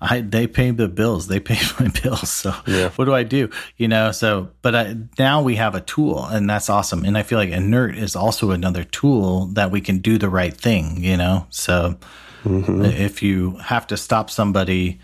I 0.01 0.21
they 0.21 0.47
pay 0.47 0.71
the 0.71 0.87
bills. 0.87 1.27
They 1.27 1.39
pay 1.51 1.59
my 1.79 1.89
bills. 2.01 2.29
So 2.29 2.53
yeah. 2.67 2.89
what 2.91 3.05
do 3.05 3.13
I 3.13 3.23
do? 3.23 3.49
You 3.77 3.87
know. 3.87 4.11
So 4.11 4.49
but 4.61 4.75
I, 4.75 4.95
now 5.19 5.41
we 5.41 5.55
have 5.55 5.75
a 5.75 5.81
tool, 5.81 6.25
and 6.25 6.49
that's 6.49 6.69
awesome. 6.69 7.05
And 7.05 7.17
I 7.17 7.23
feel 7.23 7.37
like 7.37 7.49
inert 7.49 7.95
is 7.95 8.15
also 8.15 8.51
another 8.51 8.83
tool 8.83 9.47
that 9.53 9.71
we 9.71 9.81
can 9.81 9.99
do 9.99 10.17
the 10.17 10.29
right 10.29 10.53
thing. 10.53 11.03
You 11.03 11.17
know. 11.17 11.45
So 11.49 11.97
mm-hmm. 12.43 12.85
if 12.85 13.21
you 13.21 13.57
have 13.57 13.87
to 13.87 13.97
stop 13.97 14.29
somebody, 14.29 14.99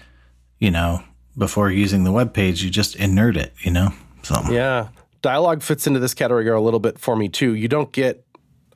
you 0.60 0.72
know, 0.72 1.04
before 1.38 1.70
using 1.70 2.04
the 2.04 2.12
web 2.12 2.34
page, 2.34 2.64
you 2.64 2.70
just 2.70 2.96
inert 2.96 3.38
it, 3.38 3.54
you 3.62 3.72
know? 3.72 3.94
So 4.24 4.36
Yeah. 4.50 4.90
Dialogue 5.22 5.64
fits 5.64 5.88
into 5.88 6.00
this 6.00 6.14
category 6.14 6.48
a 6.48 6.60
little 6.60 6.80
bit 6.80 7.00
for 7.00 7.16
me 7.16 7.28
too. 7.28 7.54
You 7.54 7.68
don't 7.68 7.92
get 7.92 8.27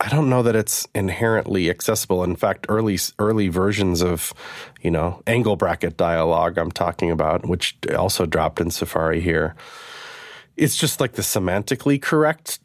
I 0.01 0.09
don't 0.09 0.29
know 0.29 0.41
that 0.41 0.55
it's 0.55 0.87
inherently 0.95 1.69
accessible. 1.69 2.23
In 2.23 2.35
fact, 2.35 2.65
early 2.69 2.97
early 3.19 3.49
versions 3.49 4.01
of, 4.01 4.33
you 4.81 4.89
know, 4.89 5.21
angle 5.27 5.55
bracket 5.55 5.95
dialogue 5.95 6.57
I'm 6.57 6.71
talking 6.71 7.11
about, 7.11 7.47
which 7.47 7.77
also 7.95 8.25
dropped 8.25 8.59
in 8.59 8.71
Safari 8.71 9.21
here. 9.21 9.55
It's 10.57 10.75
just 10.75 10.99
like 10.99 11.13
the 11.13 11.21
semantically 11.21 12.01
correct 12.01 12.59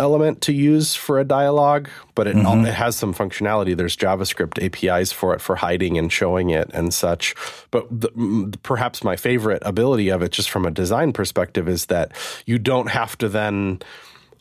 element 0.00 0.40
to 0.40 0.52
use 0.52 0.96
for 0.96 1.20
a 1.20 1.24
dialogue, 1.24 1.88
but 2.16 2.26
it, 2.26 2.34
Mm-hmm. 2.34 2.66
it 2.66 2.74
has 2.74 2.96
some 2.96 3.14
functionality. 3.14 3.76
There's 3.76 3.96
JavaScript 3.96 4.58
APIs 4.60 5.12
for 5.12 5.32
it 5.34 5.40
for 5.40 5.54
hiding 5.54 5.96
and 5.96 6.12
showing 6.12 6.50
it 6.50 6.68
and 6.74 6.92
such. 6.92 7.36
But 7.70 7.86
the, 7.88 8.58
perhaps 8.64 9.04
my 9.04 9.14
favorite 9.14 9.62
ability 9.64 10.08
of 10.08 10.22
it, 10.22 10.32
just 10.32 10.50
from 10.50 10.66
a 10.66 10.72
design 10.72 11.12
perspective, 11.12 11.68
is 11.68 11.86
that 11.86 12.10
you 12.46 12.58
don't 12.58 12.88
have 12.88 13.16
to 13.18 13.28
then 13.28 13.80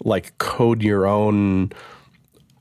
like 0.03 0.35
code 0.39 0.81
your 0.81 1.05
own 1.05 1.71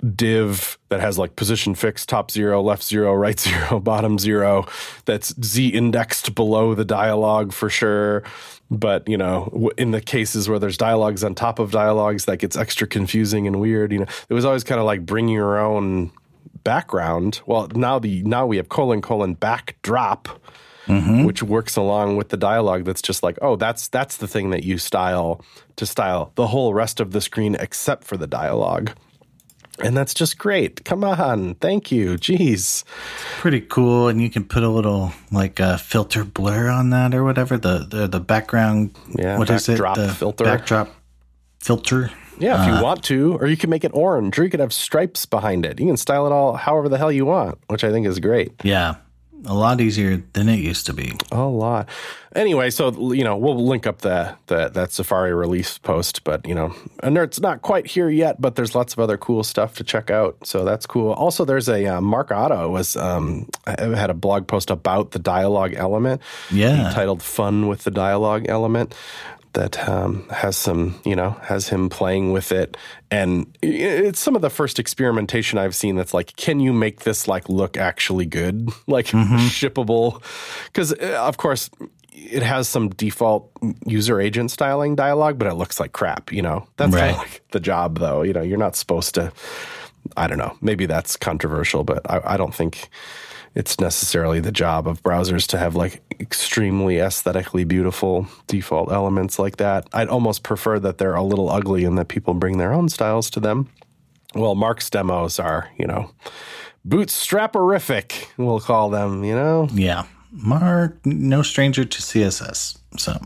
div 0.03 0.79
that 0.89 1.01
has 1.01 1.19
like 1.19 1.37
position 1.37 1.75
fixed, 1.75 2.09
top 2.09 2.31
zero, 2.31 2.61
left 2.61 2.83
zero, 2.83 3.15
right 3.15 3.39
zero, 3.39 3.81
bottom 3.81 4.19
zero, 4.19 4.67
that's 5.05 5.35
z 5.45 5.69
indexed 5.69 6.35
below 6.35 6.75
the 6.75 6.85
dialogue 6.85 7.53
for 7.53 7.71
sure. 7.71 8.23
But 8.71 9.07
you 9.09 9.19
know, 9.19 9.71
in 9.77 9.91
the 9.91 10.01
cases 10.01 10.49
where 10.49 10.59
there's 10.59 10.79
dialogues 10.79 11.23
on 11.23 11.35
top 11.35 11.59
of 11.59 11.71
dialogues, 11.71 12.25
that 12.25 12.39
gets 12.39 12.57
extra 12.57 12.87
confusing 12.87 13.47
and 13.47 13.61
weird. 13.61 13.93
You 13.93 14.01
know, 14.01 14.07
it 14.29 14.35
was 14.35 14.45
always 14.45 14.65
kind 14.65 14.81
of 14.81 14.87
like 14.87 15.05
bring 15.05 15.29
your 15.29 15.59
own 15.59 16.11
background. 16.65 17.41
Well, 17.47 17.69
now 17.75 17.99
the 17.99 18.23
now 18.23 18.47
we 18.47 18.57
have 18.57 18.69
colon 18.71 19.03
colon 19.03 19.35
backdrop, 19.35 20.29
mm-hmm. 20.87 21.25
which 21.25 21.43
works 21.43 21.77
along 21.77 22.17
with 22.17 22.31
the 22.31 22.37
dialogue. 22.37 22.85
That's 22.85 23.03
just 23.03 23.23
like, 23.23 23.39
oh, 23.43 23.57
that's 23.57 23.89
that's 23.89 24.17
the 24.17 24.29
thing 24.29 24.51
that 24.51 24.65
you 24.65 24.79
style 24.79 25.45
to 25.77 25.87
style 25.87 26.33
the 26.35 26.47
whole 26.47 26.73
rest 26.73 26.99
of 26.99 27.13
the 27.13 27.21
screen 27.21 27.57
except 27.57 28.05
for 28.05 28.17
the 28.17 28.27
dialogue. 28.27 28.93
And 29.81 29.97
that's 29.97 30.15
just 30.15 30.39
great. 30.39 30.85
Come 30.85 31.03
on. 31.03 31.55
Thank 31.55 31.91
you. 31.91 32.17
Jeez. 32.17 32.85
pretty 33.39 33.61
cool. 33.61 34.09
And 34.09 34.21
you 34.23 34.31
can 34.31 34.45
put 34.45 34.63
a 34.63 34.69
little 34.69 35.13
like 35.31 35.61
uh, 35.61 35.77
filter 35.79 36.25
blur 36.25 36.69
on 36.69 36.91
that 36.91 37.15
or 37.15 37.25
whatever. 37.25 37.57
The 37.57 37.87
the, 37.89 38.07
the 38.07 38.21
background, 38.21 38.97
Yeah, 39.19 39.39
what 39.39 39.51
is 39.51 39.69
it? 39.69 39.79
The 39.79 40.15
filter. 40.17 40.45
Backdrop 40.45 40.95
filter. 41.61 42.11
Yeah, 42.39 42.63
if 42.63 42.75
you 42.77 42.83
want 42.83 43.05
to, 43.05 43.35
or 43.37 43.47
you 43.47 43.57
can 43.57 43.71
make 43.71 43.85
it 43.85 43.93
orange, 43.95 44.39
or 44.39 44.43
you 44.43 44.51
could 44.51 44.59
have 44.59 44.73
stripes 44.73 45.27
behind 45.27 45.65
it. 45.65 45.79
You 45.79 45.87
can 45.87 45.97
style 45.97 46.27
it 46.27 46.33
all 46.33 46.57
however 46.57 46.89
the 46.89 46.99
hell 46.99 47.13
you 47.13 47.25
want, 47.25 47.59
which 47.69 47.85
I 47.85 47.93
think 47.93 48.07
is 48.07 48.19
great. 48.19 48.53
Yeah. 48.65 48.97
A 49.47 49.55
lot 49.55 49.81
easier 49.81 50.23
than 50.35 50.49
it 50.49 50.61
used 50.61 50.87
to 50.87 50.93
be. 50.93 51.15
A 51.33 51.43
lot. 51.43 51.89
Anyway, 52.35 52.71
so 52.71 53.13
you 53.13 53.25
know 53.25 53.37
we'll 53.37 53.67
link 53.67 53.87
up 53.87 54.03
the, 54.03 54.37
the 54.47 54.69
that 54.69 54.93
Safari 54.93 55.35
release 55.35 55.79
post, 55.79 56.25
but 56.25 56.47
you 56.47 56.55
know, 56.55 56.75
Inert's 57.03 57.41
not 57.41 57.61
quite 57.61 57.87
here 57.89 58.09
yet, 58.09 58.41
but 58.41 58.55
there's 58.55 58.75
lots 58.75 58.93
of 58.93 59.01
other 59.01 59.19
cool 59.19 59.43
stuff 59.43 59.75
to 59.77 59.85
check 59.85 60.11
out. 60.11 60.37
So 60.45 60.65
that's 60.65 60.87
cool. 60.87 61.13
Also, 61.13 61.45
there's 61.45 61.69
a 61.69 61.87
uh, 61.87 62.01
Mark 62.01 62.31
Otto 62.31 62.71
was 62.71 62.97
um, 62.97 63.49
had 63.67 64.11
a 64.11 64.15
blog 64.15 64.47
post 64.47 64.71
about 64.71 65.11
the 65.11 65.19
dialogue 65.19 65.75
element. 65.75 66.23
Yeah. 66.51 66.91
titled 66.95 67.23
"Fun 67.23 67.67
with 67.69 67.83
the 67.85 67.91
Dialogue 67.91 68.47
Element." 68.49 68.95
That 69.55 69.87
um, 69.87 70.27
has 70.31 70.57
some, 70.57 70.99
you 71.05 71.15
know, 71.15 71.33
has 71.43 71.69
him 71.69 71.91
playing 71.91 72.33
with 72.33 72.53
it, 72.53 72.75
and 73.11 73.47
it's 73.61 74.19
some 74.19 74.35
of 74.35 74.41
the 74.41 74.49
first 74.49 74.79
experimentation 74.79 75.59
I've 75.59 75.75
seen. 75.75 75.95
That's 75.97 76.15
like, 76.15 76.35
can 76.37 76.59
you 76.59 76.73
make 76.73 77.01
this 77.01 77.29
like 77.29 77.49
look 77.51 77.77
actually 77.77 78.25
good, 78.25 78.71
like 78.87 79.07
shippable? 79.07 80.23
Because 80.67 80.93
of 80.95 81.37
course, 81.37 81.69
it 82.13 82.43
has 82.43 82.67
some 82.67 82.89
default 82.91 83.51
user 83.87 84.21
agent 84.23 84.51
styling 84.51 84.95
dialogue, 84.97 85.39
but 85.39 85.49
it 85.49 85.55
looks 85.55 85.79
like 85.79 85.93
crap. 85.93 86.33
You 86.33 86.41
know, 86.41 86.67
that's 86.79 86.95
Right. 86.95 87.15
like 87.15 87.43
the 87.51 87.61
job, 87.61 87.99
though. 87.99 88.23
You 88.23 88.33
know, 88.33 88.43
you're 88.43 88.57
not 88.59 88.75
supposed 88.75 89.15
to. 89.17 89.33
I 90.17 90.27
don't 90.29 90.39
know. 90.39 90.57
Maybe 90.63 90.87
that's 90.87 91.17
controversial, 91.17 91.85
but 91.85 92.11
I, 92.11 92.21
I 92.35 92.37
don't 92.39 92.55
think 92.55 92.89
it's 93.55 93.79
necessarily 93.79 94.41
the 94.41 94.53
job 94.53 94.89
of 94.89 95.03
browsers 95.03 95.47
to 95.49 95.59
have 95.59 95.75
like 95.75 96.03
extremely 96.19 96.99
aesthetically 96.99 97.65
beautiful 97.65 98.27
default 98.47 98.91
elements 98.91 99.39
like 99.39 99.57
that. 99.57 99.89
I'd 99.93 100.09
almost 100.09 100.43
prefer 100.43 100.79
that 100.79 100.99
they're 100.99 101.15
a 101.15 101.23
little 101.23 101.51
ugly 101.51 101.85
and 101.85 101.99
that 101.99 102.09
people 102.09 102.35
bring 102.35 102.59
their 102.59 102.73
own 102.73 102.89
styles 102.89 103.29
to 103.31 103.41
them. 103.41 103.69
Well, 104.35 104.55
Mark's 104.55 104.89
demos 104.89 105.39
are, 105.39 105.69
you 105.79 105.87
know, 105.87 106.11
bootstraperific, 106.87 108.29
we'll 108.39 108.61
call 108.61 108.89
them, 108.89 109.25
you 109.25 109.35
know? 109.35 109.69
Yeah. 109.73 110.05
Mark, 110.31 111.05
no 111.05 111.43
stranger 111.43 111.85
to 111.85 112.03
CSS. 112.03 112.79
So, 112.97 113.21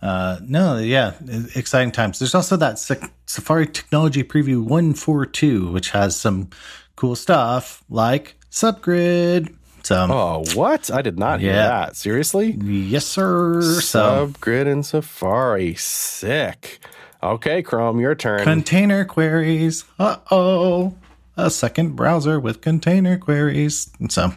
uh, 0.00 0.38
no, 0.42 0.78
yeah, 0.78 1.14
exciting 1.56 1.90
times. 1.90 2.20
There's 2.20 2.34
also 2.34 2.56
that 2.58 2.78
Safari 3.26 3.66
Technology 3.66 4.22
Preview 4.22 4.60
142, 4.60 5.72
which 5.72 5.90
has 5.90 6.14
some 6.14 6.48
cool 6.94 7.16
stuff 7.16 7.82
like 7.90 8.36
subgrid. 8.60 9.54
So, 9.82 10.06
Oh, 10.10 10.44
what? 10.54 10.90
I 10.90 11.02
did 11.02 11.18
not 11.18 11.40
hear 11.40 11.52
that. 11.52 11.94
Seriously? 11.96 12.52
yes, 12.62 13.06
sir. 13.06 13.62
So, 13.62 14.26
Subgrid 14.32 14.66
in 14.66 14.82
Safari. 14.82 15.74
Sick. 15.74 16.80
Okay, 17.22 17.62
Chrome, 17.62 18.00
your 18.00 18.14
turn. 18.14 18.42
container 18.42 19.04
queries. 19.04 19.84
Uh 19.98 20.16
oh. 20.30 20.94
A 21.36 21.50
second 21.50 21.96
browser 21.96 22.40
with 22.40 22.62
container 22.62 23.18
queries. 23.18 23.90
So, 24.08 24.32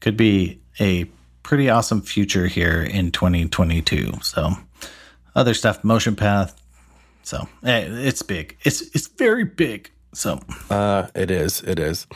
could 0.00 0.16
be 0.16 0.60
a 0.78 1.04
pretty 1.42 1.68
awesome 1.68 2.00
future 2.00 2.46
here 2.46 2.82
in 2.82 3.10
2022. 3.10 4.12
So, 4.22 4.52
other 5.34 5.54
stuff, 5.54 5.82
motion 5.84 6.14
path. 6.16 6.54
So, 7.22 7.48
eh, 7.64 7.84
it's 7.88 8.22
big. 8.22 8.56
It's 8.62 8.80
it's 8.94 9.08
very 9.08 9.44
big. 9.44 9.90
So, 10.12 10.40
Uh, 10.70 11.06
it 11.14 11.30
is. 11.30 11.62
It 11.62 11.78
is. 11.78 12.06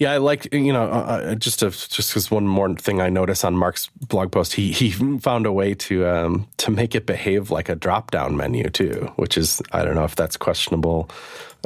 Yeah, 0.00 0.12
I 0.12 0.16
like 0.18 0.52
you 0.52 0.72
know 0.72 0.84
uh, 0.84 1.30
uh, 1.30 1.34
just 1.36 1.60
to, 1.60 1.70
just 1.70 2.10
because 2.10 2.28
one 2.30 2.46
more 2.48 2.74
thing 2.74 3.00
I 3.00 3.08
notice 3.10 3.44
on 3.44 3.54
Mark's 3.56 3.88
blog 4.08 4.32
post, 4.32 4.54
he 4.54 4.72
he 4.72 4.90
found 5.20 5.46
a 5.46 5.52
way 5.52 5.74
to 5.74 6.06
um 6.06 6.46
to 6.56 6.70
make 6.72 6.94
it 6.96 7.06
behave 7.06 7.50
like 7.52 7.68
a 7.68 7.76
drop 7.76 8.10
down 8.10 8.36
menu 8.36 8.68
too, 8.70 9.12
which 9.16 9.38
is 9.38 9.62
I 9.72 9.84
don't 9.84 9.94
know 9.94 10.04
if 10.04 10.16
that's 10.16 10.36
questionable 10.36 11.08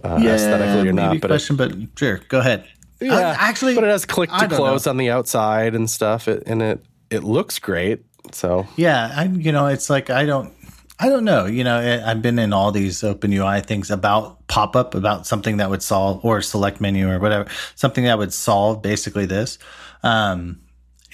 uh, 0.05 0.21
aesthetically 0.23 0.89
or 0.89 0.93
not, 0.93 1.09
maybe 1.09 1.21
but 1.21 1.31
it, 1.31 1.57
but 1.57 1.73
sure, 1.99 2.21
go 2.29 2.39
ahead. 2.41 2.65
yeah, 3.01 3.15
Uh, 3.15 3.37
actually, 3.39 3.75
but 3.75 3.85
it 3.85 3.91
has 3.91 4.05
click 4.05 4.31
to 4.31 4.49
close 4.49 4.85
know. 4.87 4.91
on 4.91 4.97
the 4.99 5.11
outside 5.11 5.75
and 5.75 5.89
stuff, 5.89 6.29
it, 6.29 6.43
and 6.47 6.61
it 6.63 6.85
it 7.11 7.25
looks 7.25 7.59
great. 7.59 8.05
So 8.33 8.67
Yeah, 8.77 9.11
I 9.17 9.25
you 9.25 9.53
know 9.53 9.69
it's 9.69 9.89
like 9.89 10.11
I 10.11 10.27
don't 10.27 10.53
I 11.01 11.09
don't 11.09 11.25
know. 11.25 11.47
You 11.47 11.63
know, 11.65 11.79
I- 11.79 12.11
I've 12.11 12.23
been 12.23 12.39
in 12.39 12.53
all 12.53 12.73
these 12.73 13.05
open 13.05 13.33
UI 13.33 13.61
things 13.61 13.91
about 13.91 14.47
pop 14.49 14.75
up 14.75 14.95
about 14.95 15.27
something 15.27 15.59
that 15.59 15.71
would 15.71 15.83
solve 15.83 16.25
or 16.25 16.41
select 16.43 16.81
menu 16.81 17.09
or 17.11 17.19
whatever 17.19 17.47
something 17.75 18.05
that 18.05 18.19
would 18.19 18.33
solve 18.33 18.83
basically 18.83 19.27
this. 19.27 19.59
Um, 20.03 20.61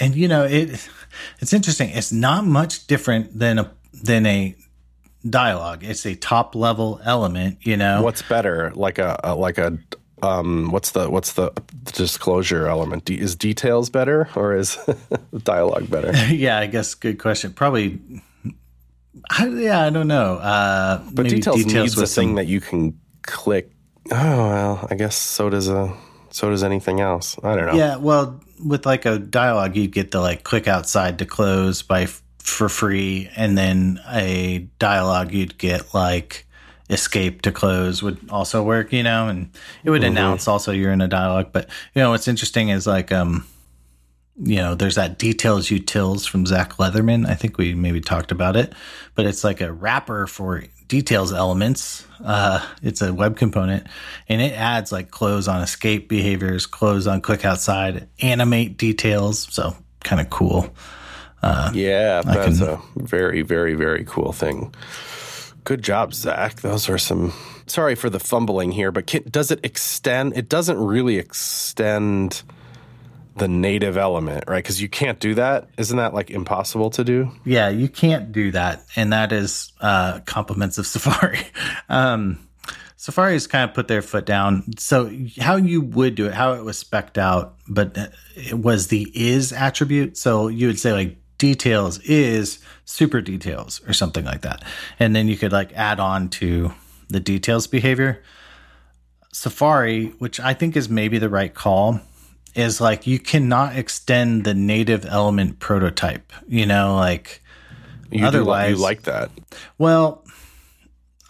and 0.00 0.14
you 0.14 0.26
know 0.28 0.44
it 0.44 0.88
it's 1.40 1.52
interesting. 1.52 1.90
It's 1.90 2.12
not 2.12 2.44
much 2.46 2.86
different 2.86 3.38
than 3.38 3.58
a 3.58 3.70
than 3.92 4.26
a 4.26 4.54
dialogue. 5.28 5.84
It's 5.84 6.04
a 6.06 6.14
top 6.14 6.54
level 6.54 7.00
element. 7.04 7.58
You 7.62 7.76
know, 7.76 8.02
what's 8.02 8.22
better, 8.22 8.72
like 8.74 8.98
a, 8.98 9.18
a 9.22 9.34
like 9.34 9.58
a 9.58 9.78
um, 10.22 10.70
what's 10.70 10.92
the 10.92 11.10
what's 11.10 11.34
the 11.34 11.52
disclosure 11.92 12.66
element? 12.66 13.04
De- 13.04 13.18
is 13.18 13.36
details 13.36 13.90
better 13.90 14.28
or 14.34 14.56
is 14.56 14.78
dialogue 15.44 15.90
better? 15.90 16.12
yeah, 16.34 16.58
I 16.58 16.66
guess 16.66 16.94
good 16.94 17.18
question. 17.18 17.52
Probably. 17.52 18.00
I, 19.30 19.46
yeah, 19.48 19.84
I 19.86 19.90
don't 19.90 20.08
know. 20.08 20.34
Uh, 20.36 20.98
But 21.12 21.24
maybe 21.24 21.36
details, 21.36 21.64
needs 21.66 21.98
a 21.98 22.06
thing 22.06 22.34
that 22.36 22.46
you 22.46 22.60
can 22.60 22.98
click. 23.22 23.70
Oh 24.10 24.48
well, 24.48 24.88
I 24.90 24.94
guess 24.96 25.16
so 25.16 25.48
does 25.50 25.68
a 25.68 25.92
so 26.30 26.50
does 26.50 26.62
anything 26.62 27.00
else. 27.00 27.36
I 27.42 27.56
don't 27.56 27.66
know. 27.66 27.74
Yeah, 27.74 27.96
well, 27.96 28.40
with 28.64 28.84
like 28.86 29.06
a 29.06 29.18
dialogue, 29.18 29.76
you'd 29.76 29.92
get 29.92 30.10
the 30.10 30.20
like 30.20 30.42
click 30.44 30.68
outside 30.68 31.18
to 31.20 31.26
close 31.26 31.82
by 31.82 32.02
f- 32.02 32.22
for 32.38 32.68
free, 32.68 33.30
and 33.36 33.56
then 33.56 34.00
a 34.12 34.66
dialogue 34.78 35.32
you'd 35.32 35.56
get 35.58 35.94
like 35.94 36.46
escape 36.90 37.40
to 37.42 37.50
close 37.50 38.02
would 38.02 38.18
also 38.28 38.62
work, 38.62 38.92
you 38.92 39.02
know, 39.02 39.28
and 39.28 39.48
it 39.84 39.90
would 39.90 40.04
announce 40.04 40.46
also 40.46 40.70
you're 40.70 40.92
in 40.92 41.00
a 41.00 41.08
dialogue. 41.08 41.48
But 41.52 41.68
you 41.94 42.02
know, 42.02 42.10
what's 42.10 42.28
interesting 42.28 42.68
is 42.68 42.86
like 42.86 43.10
um, 43.10 43.46
you 44.42 44.56
know, 44.56 44.74
there's 44.74 44.96
that 44.96 45.18
details 45.18 45.68
utils 45.68 46.28
from 46.28 46.46
Zach 46.46 46.74
Leatherman. 46.74 47.28
I 47.28 47.34
think 47.34 47.56
we 47.56 47.74
maybe 47.74 48.00
talked 48.00 48.32
about 48.32 48.56
it, 48.56 48.72
but 49.14 49.26
it's 49.26 49.44
like 49.44 49.60
a 49.60 49.72
wrapper 49.72 50.26
for 50.26 50.64
details 50.88 51.32
elements. 51.32 52.04
Uh, 52.22 52.64
it's 52.82 53.00
a 53.00 53.12
web 53.14 53.36
component 53.36 53.86
and 54.28 54.42
it 54.42 54.52
adds 54.52 54.92
like 54.92 55.10
close 55.10 55.48
on 55.48 55.62
escape 55.62 56.08
behaviors, 56.08 56.66
close 56.66 57.06
on 57.06 57.20
click 57.20 57.44
outside, 57.44 58.08
animate 58.20 58.76
details. 58.76 59.46
So 59.50 59.76
kind 60.02 60.20
of 60.20 60.30
cool. 60.30 60.74
Yeah, 61.74 62.22
that's 62.22 62.60
a 62.60 62.80
very, 62.96 63.42
very, 63.42 63.74
very 63.74 64.04
cool 64.04 64.32
thing. 64.32 64.74
Good 65.64 65.82
job, 65.82 66.14
Zach. 66.14 66.60
Those 66.60 66.88
are 66.88 66.98
some. 66.98 67.32
Sorry 67.66 67.94
for 67.94 68.10
the 68.10 68.20
fumbling 68.20 68.72
here, 68.72 68.90
but 68.90 69.06
can, 69.06 69.24
does 69.30 69.50
it 69.50 69.60
extend? 69.62 70.36
It 70.36 70.48
doesn't 70.48 70.78
really 70.78 71.18
extend 71.18 72.42
the 73.36 73.48
native 73.48 73.96
element, 73.96 74.44
right? 74.46 74.62
Because 74.62 74.80
you 74.80 74.88
can't 74.88 75.18
do 75.18 75.34
that. 75.34 75.68
Isn't 75.76 75.96
that 75.96 76.14
like 76.14 76.30
impossible 76.30 76.90
to 76.90 77.04
do? 77.04 77.30
Yeah, 77.44 77.68
you 77.68 77.88
can't 77.88 78.32
do 78.32 78.50
that, 78.52 78.84
and 78.96 79.12
that 79.12 79.32
is 79.32 79.72
uh, 79.80 80.20
compliments 80.20 80.78
of 80.78 80.86
Safari. 80.86 81.40
Um, 81.88 82.38
Safari 82.96 83.34
has 83.34 83.46
kind 83.46 83.68
of 83.68 83.74
put 83.74 83.88
their 83.88 84.02
foot 84.02 84.24
down. 84.24 84.64
So 84.78 85.14
how 85.38 85.56
you 85.56 85.80
would 85.82 86.14
do 86.14 86.26
it, 86.26 86.34
how 86.34 86.54
it 86.54 86.64
was 86.64 86.78
specked 86.78 87.18
out, 87.18 87.54
but 87.68 87.98
it 88.34 88.58
was 88.58 88.88
the 88.88 89.10
is 89.14 89.52
attribute. 89.52 90.16
So 90.16 90.48
you 90.48 90.68
would 90.68 90.78
say 90.78 90.92
like 90.92 91.16
details 91.36 91.98
is 92.00 92.60
super 92.84 93.20
details 93.20 93.82
or 93.86 93.92
something 93.92 94.24
like 94.24 94.42
that, 94.42 94.64
and 94.98 95.14
then 95.14 95.28
you 95.28 95.36
could 95.36 95.52
like 95.52 95.72
add 95.74 96.00
on 96.00 96.28
to 96.30 96.72
the 97.08 97.20
details 97.20 97.66
behavior. 97.66 98.22
Safari, 99.32 100.06
which 100.18 100.38
I 100.38 100.54
think 100.54 100.76
is 100.76 100.88
maybe 100.88 101.18
the 101.18 101.28
right 101.28 101.52
call, 101.52 102.00
is 102.54 102.80
like 102.80 103.06
you 103.06 103.18
cannot 103.18 103.76
extend 103.76 104.44
the 104.44 104.54
native 104.54 105.04
element 105.06 105.58
prototype. 105.58 106.32
You 106.46 106.66
know, 106.66 106.96
like 106.96 107.42
You 108.10 108.26
Otherwise- 108.26 108.74
do, 108.74 108.76
you 108.76 108.82
like 108.82 109.02
that. 109.02 109.30
well, 109.78 110.24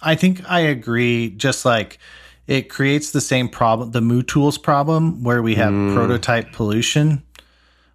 I 0.02 0.14
think 0.16 0.48
I 0.50 0.60
agree. 0.60 1.30
Just 1.30 1.64
like 1.64 1.98
it 2.46 2.68
creates 2.68 3.10
the 3.12 3.22
same 3.22 3.48
problem, 3.48 3.92
the 3.92 4.00
MooTools 4.00 4.62
problem, 4.62 5.22
where 5.24 5.42
we 5.42 5.54
have 5.54 5.72
mm. 5.72 5.94
prototype 5.94 6.52
pollution, 6.52 7.22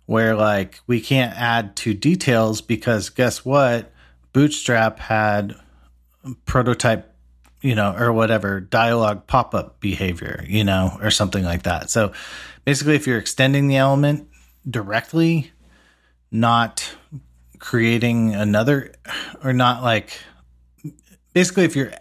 where 0.07 0.35
like 0.35 0.79
we 0.87 0.99
can't 1.01 1.37
add 1.37 1.75
to 1.77 1.93
details 1.93 2.61
because 2.61 3.09
guess 3.09 3.45
what? 3.45 3.91
Bootstrap 4.33 4.97
had 4.99 5.55
prototype, 6.45 7.13
you 7.61 7.75
know, 7.75 7.95
or 7.95 8.11
whatever 8.11 8.59
dialogue 8.59 9.27
pop 9.27 9.53
up 9.53 9.79
behavior, 9.79 10.43
you 10.47 10.63
know, 10.63 10.97
or 11.01 11.11
something 11.11 11.43
like 11.43 11.63
that. 11.63 11.91
So 11.91 12.11
basically, 12.65 12.95
if 12.95 13.07
you're 13.07 13.17
extending 13.17 13.67
the 13.67 13.77
element 13.77 14.27
directly, 14.69 15.51
not 16.31 16.95
creating 17.59 18.33
another 18.35 18.93
or 19.43 19.51
not 19.51 19.83
like 19.83 20.17
basically 21.33 21.65
if 21.65 21.75
you're 21.75 21.91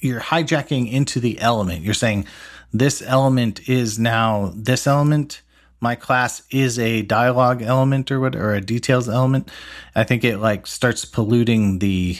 you're 0.00 0.20
hijacking 0.20 0.90
into 0.90 1.20
the 1.20 1.38
element 1.38 1.82
you're 1.82 1.92
saying 1.92 2.24
this 2.72 3.02
element 3.02 3.68
is 3.68 3.98
now 3.98 4.50
this 4.56 4.86
element 4.86 5.42
my 5.84 5.94
class 5.94 6.42
is 6.50 6.78
a 6.78 7.02
dialogue 7.02 7.60
element 7.60 8.10
or 8.10 8.18
what 8.18 8.34
or 8.34 8.54
a 8.54 8.60
details 8.62 9.06
element. 9.06 9.50
I 9.94 10.02
think 10.02 10.24
it 10.24 10.38
like 10.38 10.66
starts 10.66 11.04
polluting 11.04 11.78
the 11.78 12.16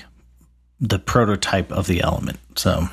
the 0.80 0.98
prototype 0.98 1.72
of 1.72 1.86
the 1.86 2.02
element 2.02 2.38
so 2.56 2.88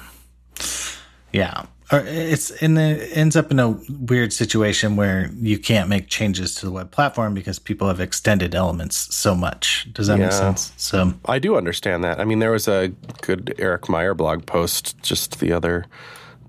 yeah 1.34 1.66
or 1.92 2.00
it's 2.00 2.50
then 2.60 2.78
it 2.78 3.16
ends 3.16 3.36
up 3.36 3.52
in 3.52 3.60
a 3.60 3.78
weird 3.90 4.34
situation 4.34 4.96
where 4.96 5.30
you 5.36 5.60
can't 5.60 5.90
make 5.90 6.08
changes 6.08 6.56
to 6.56 6.66
the 6.66 6.72
web 6.72 6.92
platform 6.92 7.34
because 7.34 7.60
people 7.60 7.88
have 7.88 8.00
extended 8.00 8.56
elements 8.56 9.14
so 9.14 9.36
much. 9.36 9.88
Does 9.94 10.08
that 10.08 10.18
make 10.18 10.32
sense? 10.32 10.72
So 10.78 11.14
I 11.26 11.40
do 11.40 11.58
understand 11.58 12.04
that. 12.04 12.20
I 12.20 12.26
mean, 12.26 12.40
there 12.40 12.52
was 12.52 12.68
a 12.68 12.94
good 13.22 13.56
Eric 13.58 13.90
Meyer 13.90 14.14
blog 14.14 14.46
post 14.46 15.02
just 15.02 15.40
the 15.40 15.52
other 15.52 15.86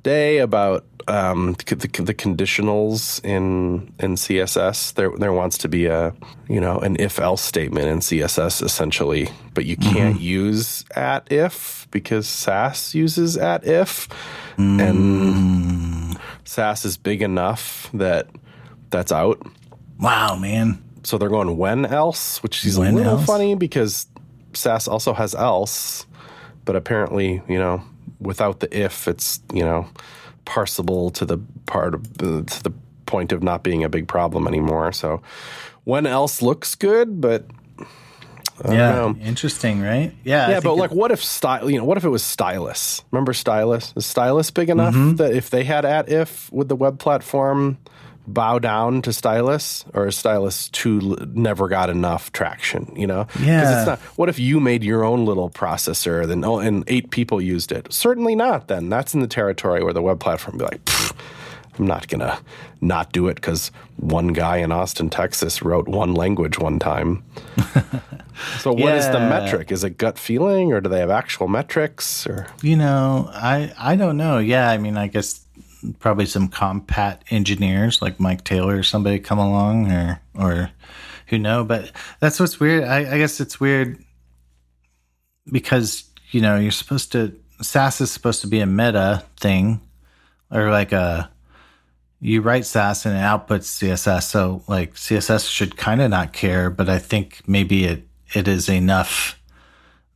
day 0.03 0.39
about 0.39 0.85
um, 1.09 1.55
the, 1.55 1.75
the, 1.75 2.15
conditionals 2.15 3.25
in 3.25 3.93
in 3.99 4.15
CSS. 4.15 4.95
There 4.95 5.11
there 5.17 5.33
wants 5.33 5.59
to 5.59 5.69
be 5.69 5.87
a 5.87 6.15
you 6.49 6.61
know 6.61 6.79
an 6.79 6.97
if 6.99 7.19
else 7.19 7.43
statement 7.43 7.87
in 7.87 7.99
CSS 7.99 8.63
essentially, 8.63 9.29
but 9.55 9.65
you 9.65 9.77
can't 9.77 10.21
use 10.21 10.85
at 10.95 11.31
if 11.31 11.89
because 11.91 12.29
Sass 12.29 12.95
uses 12.95 13.37
at 13.37 13.67
if, 13.67 14.09
and 14.57 16.19
Sass 16.45 16.85
is 16.85 16.97
big 16.97 17.23
enough 17.23 17.91
that 17.95 18.29
that's 18.91 19.13
out. 19.13 19.41
wow 19.99 20.37
man 20.37 20.83
So 21.03 21.19
they're 21.19 21.29
going 21.29 21.57
when 21.57 21.87
else, 21.87 22.43
which 22.43 22.65
is 22.65 22.79
When 22.79 22.95
a 22.95 22.97
little 22.97 23.19
else? 23.19 23.27
funny 23.27 23.55
because 23.55 24.07
Sass 24.55 24.87
also 24.87 25.13
has 25.15 25.35
else, 25.35 26.07
but 26.65 26.77
apparently, 26.77 27.43
you 27.49 27.59
know, 27.59 27.83
without 28.23 28.61
the 28.61 28.77
if, 28.77 29.09
it's 29.09 29.41
you 29.53 29.65
know 29.65 29.89
parsable 30.47 31.13
to 31.15 31.25
the 31.25 31.39
part 31.67 31.95
of 31.95 32.07
uh, 32.21 32.43
to 32.43 32.63
the 32.63 32.73
point 33.07 33.33
of 33.33 33.43
not 33.43 33.63
being 33.63 33.85
a 33.85 33.89
big 33.89 34.09
problem 34.09 34.47
anymore. 34.47 34.93
So 34.93 35.23
when 35.85 36.07
else 36.07 36.43
looks 36.43 36.75
good, 36.75 37.21
but 37.21 37.45
yeah 38.69 38.93
know. 38.93 39.17
interesting 39.23 39.81
right 39.81 40.15
yeah 40.25 40.51
yeah, 40.51 40.61
but 40.61 40.77
like, 40.77 40.93
what 40.93 41.11
if 41.11 41.25
style? 41.25 41.69
You 41.69 41.79
know, 41.79 41.85
what 41.85 41.97
if 41.97 42.05
it 42.05 42.11
was 42.11 42.23
Stylus? 42.23 43.03
Remember 43.11 43.33
Stylus? 43.33 43.93
Is 43.97 44.07
Stylus 44.07 44.51
big 44.51 44.71
enough 44.71 44.95
that 45.17 45.35
if 45.35 45.51
they 45.51 45.65
had 45.65 45.85
at 45.85 46.09
if 46.09 46.53
with 46.53 46.69
the 46.69 46.77
web 46.77 46.99
platform 46.99 47.79
bow 48.27 48.59
down 48.59 49.03
to 49.03 49.13
Stylus, 49.13 49.85
or 49.95 50.07
is 50.07 50.17
Stylus 50.17 50.69
too 50.71 51.17
never 51.35 51.69
got 51.69 51.91
enough 51.91 52.33
traction? 52.33 52.93
You 52.97 53.07
know 53.07 53.27
Yeah. 53.41 53.79
It's 53.79 53.87
not. 53.87 53.99
What 54.17 54.29
if 54.29 54.39
you 54.39 54.61
made 54.61 54.85
your 54.85 55.05
own 55.05 55.25
little 55.25 55.51
processor, 55.51 56.27
then 56.27 56.45
oh, 56.45 56.59
and 56.59 56.85
eight 56.87 57.11
people 57.11 57.41
used 57.41 57.73
it? 57.73 57.93
Certainly 57.93 58.37
not. 58.37 58.69
Then 58.69 58.89
that's 58.89 59.15
in 59.15 59.21
the 59.21 59.27
territory 59.27 59.83
where 59.83 59.93
the 59.93 60.03
web 60.03 60.21
platform 60.21 60.59
would 60.59 60.71
be 60.71 60.77
like. 60.77 61.13
I'm 61.79 61.87
not 61.87 62.07
gonna 62.07 62.39
not 62.83 63.13
do 63.13 63.29
it 63.29 63.37
because 63.37 63.71
one 63.97 64.29
guy 64.29 64.59
in 64.59 64.71
Austin, 64.71 65.09
Texas, 65.09 65.63
wrote 65.63 65.89
one 65.89 66.13
language 66.15 66.59
one 66.59 66.79
time. 66.79 67.25
so, 68.59 68.75
what 68.75 68.95
is 68.95 69.07
the 69.07 69.19
metric? 69.19 69.73
Is 69.73 69.83
it 69.83 69.97
gut 69.97 70.19
feeling, 70.19 70.75
or 70.75 70.83
do 70.83 70.91
they 70.91 70.99
have 71.01 71.11
actual 71.11 71.49
metrics? 71.49 72.27
Or 72.27 72.47
you 72.63 72.77
know 72.77 73.31
i 73.33 73.73
i 73.79 73.97
don't 73.97 74.17
know 74.17 74.39
yeah 74.39 74.69
i 74.71 74.77
mean 74.79 74.97
i 74.97 75.07
guess 75.07 75.41
probably 75.99 76.27
some 76.27 76.49
compat 76.49 77.19
engineers 77.31 78.01
like 78.01 78.21
mike 78.21 78.45
taylor 78.45 78.77
or 78.77 78.83
somebody 78.83 79.19
come 79.19 79.39
along 79.39 79.91
or 79.91 80.21
or 80.39 80.71
who 81.27 81.39
know 81.39 81.65
but 81.65 81.91
that's 82.21 82.39
what's 82.39 82.61
weird 82.61 82.85
i, 82.85 83.15
I 83.15 83.19
guess 83.19 83.41
it's 83.41 83.59
weird 83.59 84.03
because 85.51 86.05
you 86.31 86.41
know 86.41 86.57
you're 86.57 86.71
supposed 86.71 87.13
to 87.13 87.37
Sass 87.63 88.01
is 88.01 88.11
supposed 88.11 88.41
to 88.41 88.47
be 88.47 88.61
a 88.61 88.67
meta 88.67 89.25
thing 89.39 89.81
or 90.51 90.71
like 90.71 90.93
a 90.93 91.31
you 92.21 92.41
write 92.41 92.67
Sass 92.67 93.05
and 93.05 93.17
it 93.17 93.21
outputs 93.21 93.67
CSS. 93.67 94.25
So 94.25 94.63
like 94.69 94.95
CSS 94.95 95.51
should 95.51 95.77
kind 95.77 96.01
of 96.01 96.11
not 96.11 96.33
care, 96.33 96.71
but 96.71 96.89
I 96.89 96.99
think 96.99 97.43
maybe 97.47 97.85
it 97.85 98.07
it 98.35 98.49
is 98.49 98.69
enough 98.69 99.41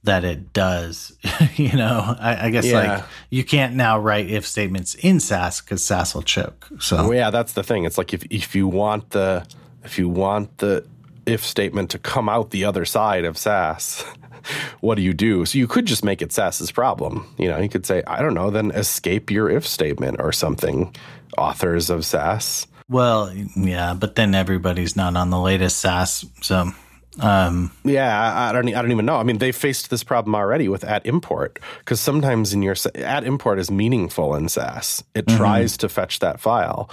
that 0.07 0.25
it 0.25 0.53
does. 0.53 1.13
you 1.57 1.73
know, 1.77 2.17
I, 2.19 2.47
I 2.47 2.51
guess 2.51 2.65
Yeah. 2.65 2.81
like 2.97 3.05
you 3.31 3.45
can't 3.45 3.75
now 3.75 3.99
write 3.99 4.29
if 4.31 4.47
statements 4.47 4.95
in 4.95 5.21
Sass 5.21 5.61
because 5.61 5.83
Sass 5.85 6.15
will 6.15 6.23
choke. 6.23 6.69
So 6.81 6.97
Well, 6.97 7.15
yeah, 7.15 7.31
that's 7.31 7.53
the 7.53 7.63
thing. 7.63 7.85
It's 7.85 7.99
like 7.99 8.13
if 8.15 8.25
if 8.31 8.55
you 8.55 8.67
want 8.67 9.11
the 9.11 9.47
if 9.85 9.99
you 9.99 10.09
want 10.09 10.59
the 10.59 10.85
if 11.27 11.45
statement 11.45 11.91
to 11.91 11.99
come 11.99 12.29
out 12.29 12.51
the 12.51 12.65
other 12.65 12.85
side 12.85 13.25
of 13.25 13.37
Sass, 13.37 14.03
what 14.81 14.95
do 14.97 15.03
you 15.03 15.13
do? 15.13 15.45
So 15.45 15.59
you 15.59 15.67
could 15.67 15.87
just 15.87 16.05
make 16.05 16.23
it 16.23 16.33
Sass's 16.33 16.71
problem. 16.73 17.27
You 17.39 17.49
know, 17.49 17.59
you 17.59 17.69
could 17.69 17.85
say, 17.87 18.03
I 18.07 18.23
don't 18.23 18.35
know, 18.35 18.51
then 18.51 18.71
escape 18.71 19.31
your 19.31 19.51
if 19.51 19.67
statement 19.67 20.17
or 20.21 20.33
something. 20.33 20.95
Authors 21.37 21.91
of 21.91 22.07
Sass. 22.07 22.67
well, 22.89 23.31
yeah, 23.57 23.93
but 23.95 24.15
then 24.15 24.35
everybody's 24.35 24.97
not 24.97 25.17
on 25.17 25.31
the 25.31 25.39
latest 25.41 25.79
Sass. 25.79 26.25
So 26.41 26.71
um, 27.21 27.71
Yeah, 27.85 28.49
I, 28.49 28.53
don't. 28.53 28.69
I 28.69 28.83
don't 28.83 28.93
even 28.93 29.07
know. 29.07 29.17
I 29.17 29.23
mean, 29.23 29.39
they 29.39 29.53
faced 29.53 29.91
this 29.91 30.05
problem 30.05 30.35
already 30.35 30.69
with 30.69 30.85
at 30.85 31.05
import 31.07 31.59
because 31.79 32.01
sometimes 32.01 32.53
in 32.53 32.63
your 32.63 32.77
at 32.95 33.25
import 33.25 33.59
is 33.59 33.71
meaningful 33.71 34.35
in 34.35 34.49
Sass. 34.49 35.03
It 35.15 35.27
tries 35.27 35.77
to 35.79 35.89
fetch 35.89 36.19
that 36.21 36.41
file, 36.41 36.91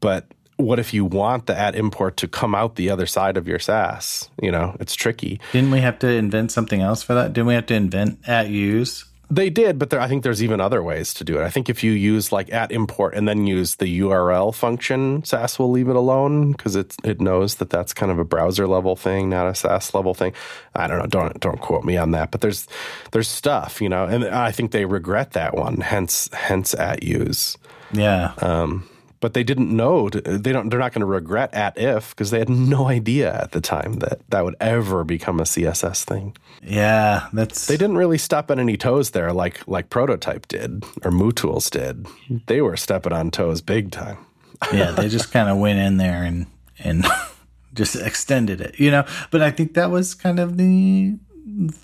but 0.00 0.26
what 0.56 0.78
if 0.78 0.92
you 0.92 1.04
want 1.04 1.46
the 1.46 1.58
at 1.58 1.74
import 1.74 2.16
to 2.18 2.28
come 2.28 2.54
out 2.54 2.76
the 2.76 2.90
other 2.90 3.06
side 3.06 3.36
of 3.36 3.48
your 3.48 3.58
Sass? 3.58 4.30
You 4.42 4.50
know, 4.50 4.76
it's 4.80 4.94
tricky. 4.94 5.40
didn't 5.52 5.70
we 5.70 5.80
have 5.80 5.98
to 6.00 6.08
invent 6.08 6.52
something 6.52 6.80
else 6.80 7.02
for 7.02 7.14
that? 7.14 7.32
Didn't 7.32 7.46
we 7.46 7.54
have 7.54 7.66
to 7.66 7.74
invent 7.74 8.18
at 8.26 8.48
use? 8.48 9.04
They 9.30 9.48
did, 9.48 9.78
but 9.78 9.90
there, 9.90 10.00
I 10.00 10.08
think 10.08 10.24
there's 10.24 10.42
even 10.42 10.60
other 10.60 10.82
ways 10.82 11.14
to 11.14 11.24
do 11.24 11.38
it. 11.38 11.44
I 11.44 11.50
think 11.50 11.68
if 11.68 11.84
you 11.84 11.92
use 11.92 12.32
like 12.32 12.52
at 12.52 12.72
import 12.72 13.14
and 13.14 13.28
then 13.28 13.46
use 13.46 13.76
the 13.76 14.00
URL 14.00 14.52
function, 14.52 15.22
Sass 15.24 15.56
will 15.56 15.70
leave 15.70 15.88
it 15.88 15.94
alone 15.94 16.50
because 16.50 16.74
it 16.74 16.96
it 17.04 17.20
knows 17.20 17.56
that 17.56 17.70
that's 17.70 17.94
kind 17.94 18.10
of 18.10 18.18
a 18.18 18.24
browser 18.24 18.66
level 18.66 18.96
thing, 18.96 19.30
not 19.30 19.46
a 19.46 19.54
Sass 19.54 19.94
level 19.94 20.14
thing. 20.14 20.32
I 20.74 20.88
don't 20.88 20.98
know. 20.98 21.06
Don't 21.06 21.38
don't 21.38 21.60
quote 21.60 21.84
me 21.84 21.96
on 21.96 22.10
that. 22.10 22.32
But 22.32 22.40
there's 22.40 22.66
there's 23.12 23.28
stuff, 23.28 23.80
you 23.80 23.88
know, 23.88 24.04
and 24.04 24.24
I 24.24 24.50
think 24.50 24.72
they 24.72 24.84
regret 24.84 25.32
that 25.32 25.54
one. 25.54 25.76
Hence 25.76 26.28
hence 26.32 26.74
at 26.74 27.04
use. 27.04 27.56
Yeah. 27.92 28.32
Um, 28.38 28.88
But 29.20 29.34
they 29.34 29.44
didn't 29.44 29.74
know. 29.74 30.08
To, 30.08 30.20
they 30.20 30.50
don't. 30.52 30.70
They're 30.70 30.78
not 30.78 30.92
going 30.92 31.00
to 31.00 31.06
regret 31.06 31.52
at 31.52 31.76
if 31.78 32.10
because 32.10 32.30
they 32.30 32.38
had 32.38 32.48
no 32.48 32.88
idea 32.88 33.34
at 33.34 33.52
the 33.52 33.60
time 33.60 33.94
that 33.94 34.20
that 34.30 34.44
would 34.44 34.56
ever 34.60 35.04
become 35.04 35.40
a 35.40 35.44
CSS 35.44 36.04
thing. 36.04 36.36
yeah. 36.62 37.28
That's 37.32 37.66
They 37.66 37.76
didn't 37.76 37.98
really 37.98 38.18
step 38.18 38.50
on 38.50 38.58
any 38.58 38.76
toes 38.78 39.10
there, 39.10 39.32
like 39.32 39.60
like 39.68 39.90
Prototype 39.90 40.48
did 40.48 40.84
or 41.04 41.10
MooTools 41.10 41.70
did. 41.70 42.06
They 42.46 42.62
were 42.62 42.76
stepping 42.76 43.12
on 43.12 43.30
toes 43.30 43.60
big 43.60 43.90
time. 43.90 44.18
yeah, 44.72 44.90
they 44.90 45.08
just 45.08 45.32
kind 45.32 45.48
of 45.48 45.58
went 45.58 45.78
in 45.78 45.96
there 45.96 46.22
and 46.22 46.46
and 46.78 47.04
just 47.74 47.96
extended 47.96 48.60
it, 48.60 48.78
you 48.78 48.90
know. 48.90 49.04
But 49.30 49.42
I 49.42 49.50
think 49.50 49.74
that 49.74 49.90
was 49.90 50.14
kind 50.14 50.38
of 50.38 50.56
the 50.56 51.18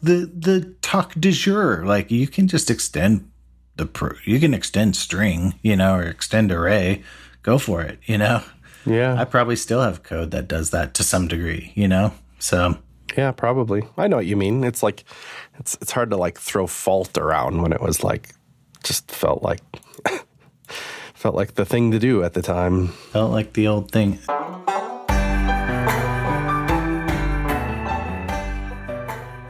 the 0.02 0.30
the 0.34 0.74
talk 0.82 1.14
du 1.14 1.32
jour. 1.32 1.84
Like 1.84 2.10
you 2.10 2.26
can 2.26 2.48
just 2.48 2.70
extend 2.70 3.30
the 3.76 3.86
pro, 3.86 4.12
you 4.24 4.40
can 4.40 4.54
extend 4.54 4.96
string, 4.96 5.54
you 5.62 5.76
know, 5.76 5.96
or 5.96 6.02
extend 6.02 6.50
array. 6.52 7.02
Go 7.46 7.58
for 7.58 7.80
it, 7.80 8.00
you 8.06 8.18
know. 8.18 8.42
Yeah. 8.84 9.14
I 9.14 9.24
probably 9.24 9.54
still 9.54 9.80
have 9.80 10.02
code 10.02 10.32
that 10.32 10.48
does 10.48 10.70
that 10.70 10.94
to 10.94 11.04
some 11.04 11.28
degree, 11.28 11.72
you 11.76 11.86
know? 11.86 12.12
So 12.40 12.76
Yeah, 13.16 13.30
probably. 13.30 13.84
I 13.96 14.08
know 14.08 14.16
what 14.16 14.26
you 14.26 14.36
mean. 14.36 14.64
It's 14.64 14.82
like 14.82 15.04
it's 15.60 15.78
it's 15.80 15.92
hard 15.92 16.10
to 16.10 16.16
like 16.16 16.40
throw 16.40 16.66
fault 16.66 17.16
around 17.16 17.62
when 17.62 17.72
it 17.72 17.80
was 17.80 18.02
like 18.02 18.34
just 18.82 19.12
felt 19.12 19.44
like 19.44 19.60
felt 21.14 21.36
like 21.36 21.54
the 21.54 21.64
thing 21.64 21.92
to 21.92 22.00
do 22.00 22.24
at 22.24 22.34
the 22.34 22.42
time. 22.42 22.88
felt 23.12 23.30
like 23.30 23.52
the 23.52 23.68
old 23.68 23.92
thing. 23.92 24.18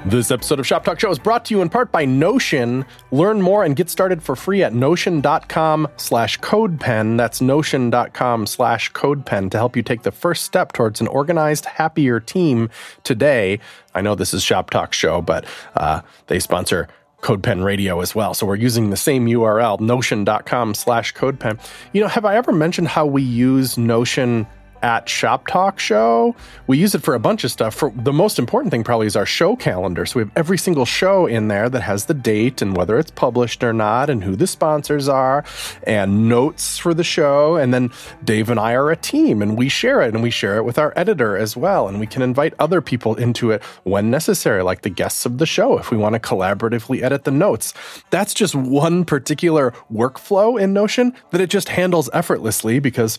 This 0.06 0.30
episode 0.30 0.60
of 0.60 0.66
Shop 0.68 0.84
Talk 0.84 1.00
Show 1.00 1.10
is 1.10 1.18
brought 1.18 1.44
to 1.46 1.54
you 1.54 1.62
in 1.62 1.68
part 1.68 1.90
by 1.90 2.04
Notion. 2.04 2.84
Learn 3.10 3.42
more 3.42 3.64
and 3.64 3.74
get 3.74 3.90
started 3.90 4.22
for 4.22 4.36
free 4.36 4.62
at 4.62 4.72
notion.com 4.72 5.88
slash 5.96 6.38
codepen. 6.38 7.16
That's 7.16 7.40
notion.com 7.40 8.46
slash 8.46 8.92
codepen 8.92 9.50
to 9.50 9.58
help 9.58 9.74
you 9.74 9.82
take 9.82 10.02
the 10.02 10.12
first 10.12 10.44
step 10.44 10.72
towards 10.72 11.00
an 11.00 11.08
organized, 11.08 11.64
happier 11.64 12.20
team 12.20 12.70
today. 13.02 13.58
I 13.96 14.00
know 14.00 14.14
this 14.14 14.32
is 14.32 14.44
Shop 14.44 14.70
Talk 14.70 14.92
Show, 14.92 15.22
but 15.22 15.44
uh, 15.74 16.02
they 16.28 16.38
sponsor 16.38 16.86
CodePen 17.22 17.64
Radio 17.64 18.00
as 18.00 18.14
well. 18.14 18.32
So 18.32 18.46
we're 18.46 18.54
using 18.54 18.90
the 18.90 18.96
same 18.96 19.26
URL, 19.26 19.80
notion.com 19.80 20.74
slash 20.74 21.14
codepen. 21.14 21.58
You 21.92 22.02
know, 22.02 22.08
have 22.08 22.24
I 22.24 22.36
ever 22.36 22.52
mentioned 22.52 22.86
how 22.86 23.06
we 23.06 23.22
use 23.22 23.76
Notion 23.76 24.46
at 24.82 25.08
Shop 25.08 25.46
Talk 25.46 25.78
Show. 25.78 26.34
We 26.66 26.78
use 26.78 26.94
it 26.94 27.02
for 27.02 27.14
a 27.14 27.20
bunch 27.20 27.44
of 27.44 27.50
stuff. 27.50 27.74
For 27.74 27.90
the 27.90 28.12
most 28.12 28.38
important 28.38 28.70
thing 28.70 28.84
probably 28.84 29.06
is 29.06 29.16
our 29.16 29.26
show 29.26 29.56
calendar. 29.56 30.06
So 30.06 30.20
we 30.20 30.22
have 30.22 30.32
every 30.36 30.58
single 30.58 30.84
show 30.84 31.26
in 31.26 31.48
there 31.48 31.68
that 31.68 31.82
has 31.82 32.06
the 32.06 32.14
date 32.14 32.62
and 32.62 32.76
whether 32.76 32.98
it's 32.98 33.10
published 33.10 33.64
or 33.64 33.72
not 33.72 34.10
and 34.10 34.22
who 34.22 34.36
the 34.36 34.46
sponsors 34.46 35.08
are 35.08 35.44
and 35.84 36.28
notes 36.28 36.78
for 36.78 36.94
the 36.94 37.04
show. 37.04 37.56
And 37.56 37.72
then 37.72 37.90
Dave 38.24 38.50
and 38.50 38.60
I 38.60 38.74
are 38.74 38.90
a 38.90 38.96
team 38.96 39.42
and 39.42 39.58
we 39.58 39.68
share 39.68 40.02
it 40.02 40.14
and 40.14 40.22
we 40.22 40.30
share 40.30 40.56
it 40.56 40.64
with 40.64 40.78
our 40.78 40.92
editor 40.96 41.36
as 41.36 41.56
well. 41.56 41.88
And 41.88 41.98
we 41.98 42.06
can 42.06 42.22
invite 42.22 42.54
other 42.58 42.80
people 42.80 43.14
into 43.14 43.50
it 43.50 43.62
when 43.84 44.10
necessary, 44.10 44.62
like 44.62 44.82
the 44.82 44.90
guests 44.90 45.26
of 45.26 45.38
the 45.38 45.46
show, 45.46 45.78
if 45.78 45.90
we 45.90 45.96
want 45.96 46.14
to 46.14 46.20
collaboratively 46.20 47.02
edit 47.02 47.24
the 47.24 47.30
notes. 47.30 47.74
That's 48.10 48.34
just 48.34 48.54
one 48.54 49.04
particular 49.04 49.72
workflow 49.92 50.60
in 50.60 50.72
Notion 50.72 51.14
that 51.30 51.40
it 51.40 51.50
just 51.50 51.70
handles 51.70 52.10
effortlessly 52.12 52.78
because 52.78 53.18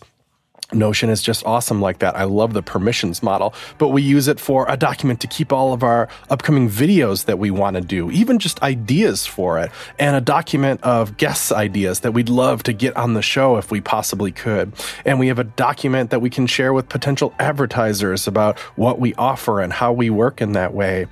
Notion 0.72 1.08
is 1.08 1.22
just 1.22 1.46
awesome 1.46 1.80
like 1.80 2.00
that. 2.00 2.14
I 2.14 2.24
love 2.24 2.52
the 2.52 2.62
permissions 2.62 3.22
model, 3.22 3.54
but 3.78 3.88
we 3.88 4.02
use 4.02 4.28
it 4.28 4.38
for 4.38 4.66
a 4.68 4.76
document 4.76 5.20
to 5.20 5.26
keep 5.26 5.50
all 5.52 5.72
of 5.72 5.82
our 5.82 6.08
upcoming 6.28 6.68
videos 6.68 7.24
that 7.24 7.38
we 7.38 7.50
want 7.50 7.76
to 7.76 7.80
do, 7.80 8.10
even 8.10 8.38
just 8.38 8.62
ideas 8.62 9.26
for 9.26 9.58
it, 9.58 9.70
and 9.98 10.14
a 10.14 10.20
document 10.20 10.82
of 10.82 11.16
guest 11.16 11.52
ideas 11.52 12.00
that 12.00 12.12
we'd 12.12 12.28
love 12.28 12.62
to 12.64 12.74
get 12.74 12.94
on 12.96 13.14
the 13.14 13.22
show 13.22 13.56
if 13.56 13.70
we 13.70 13.80
possibly 13.80 14.30
could. 14.30 14.72
And 15.06 15.18
we 15.18 15.28
have 15.28 15.38
a 15.38 15.44
document 15.44 16.10
that 16.10 16.20
we 16.20 16.28
can 16.28 16.46
share 16.46 16.74
with 16.74 16.90
potential 16.90 17.32
advertisers 17.38 18.26
about 18.26 18.58
what 18.76 18.98
we 18.98 19.14
offer 19.14 19.60
and 19.62 19.72
how 19.72 19.92
we 19.92 20.10
work 20.10 20.42
in 20.42 20.52
that 20.52 20.74
way. 20.74 21.06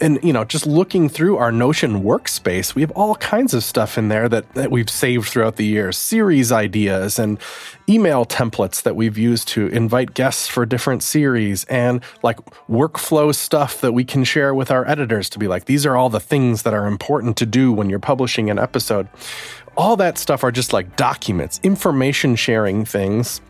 And, 0.00 0.22
you 0.22 0.32
know, 0.32 0.44
just 0.44 0.66
looking 0.66 1.08
through 1.08 1.36
our 1.36 1.50
Notion 1.50 2.02
workspace, 2.02 2.74
we 2.76 2.82
have 2.82 2.92
all 2.92 3.16
kinds 3.16 3.54
of 3.54 3.64
stuff 3.64 3.98
in 3.98 4.08
there 4.08 4.28
that, 4.28 4.54
that 4.54 4.70
we've 4.70 4.88
saved 4.88 5.28
throughout 5.28 5.56
the 5.56 5.64
years, 5.64 5.96
series 5.96 6.52
ideas 6.52 7.18
and 7.18 7.38
email 7.90 8.24
templates 8.24 8.82
that 8.82 8.94
we've 8.94 9.18
used 9.18 9.48
to 9.48 9.66
invite 9.68 10.14
guests 10.14 10.46
for 10.46 10.64
different 10.64 11.02
series 11.02 11.64
and 11.64 12.02
like 12.22 12.38
workflow 12.68 13.34
stuff 13.34 13.80
that 13.80 13.92
we 13.92 14.04
can 14.04 14.22
share 14.22 14.54
with 14.54 14.70
our 14.70 14.88
editors 14.88 15.28
to 15.30 15.38
be 15.38 15.48
like, 15.48 15.64
these 15.64 15.84
are 15.84 15.96
all 15.96 16.08
the 16.08 16.20
things 16.20 16.62
that 16.62 16.72
are 16.72 16.86
important 16.86 17.36
to 17.36 17.44
do 17.44 17.72
when 17.72 17.90
you're 17.90 17.98
publishing 17.98 18.48
an 18.48 18.58
episode. 18.58 19.08
All 19.76 19.96
that 19.96 20.18
stuff 20.18 20.44
are 20.44 20.52
just 20.52 20.72
like 20.72 20.96
documents, 20.96 21.58
information 21.62 22.36
sharing 22.36 22.84
things. 22.84 23.40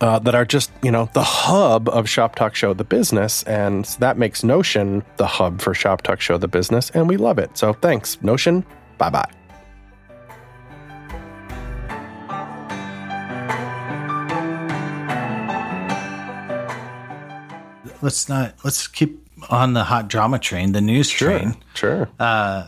Uh, 0.00 0.18
that 0.18 0.34
are 0.34 0.46
just 0.46 0.72
you 0.82 0.90
know 0.90 1.08
the 1.12 1.22
hub 1.22 1.88
of 1.90 2.08
Shop 2.08 2.34
Talk 2.34 2.54
Show 2.54 2.74
the 2.74 2.84
business, 2.84 3.42
and 3.44 3.84
that 4.00 4.18
makes 4.18 4.42
Notion 4.42 5.04
the 5.18 5.26
hub 5.26 5.60
for 5.60 5.72
Shop 5.72 6.02
Talk 6.02 6.20
Show 6.20 6.36
the 6.36 6.48
business, 6.48 6.90
and 6.90 7.08
we 7.08 7.16
love 7.16 7.38
it. 7.38 7.56
So 7.56 7.74
thanks, 7.74 8.20
Notion. 8.22 8.64
Bye 8.98 9.10
bye. 9.10 9.43
Let's 18.04 18.28
not, 18.28 18.54
let's 18.64 18.86
keep 18.86 19.26
on 19.50 19.72
the 19.72 19.84
hot 19.84 20.08
drama 20.08 20.38
train, 20.38 20.72
the 20.72 20.80
news 20.80 21.08
train. 21.10 21.56
Sure. 21.74 22.08
Uh, 22.20 22.66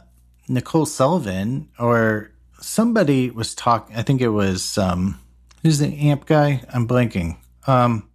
Nicole 0.48 0.86
Sullivan 0.86 1.68
or 1.78 2.30
somebody 2.60 3.30
was 3.30 3.54
talking, 3.54 3.94
I 3.96 4.02
think 4.02 4.20
it 4.20 4.30
was, 4.30 4.78
um, 4.78 5.20
who's 5.62 5.78
the 5.78 5.88
amp 5.88 6.26
guy? 6.26 6.62
I'm 6.72 6.88
blanking. 6.88 7.36
Um, 7.66 8.08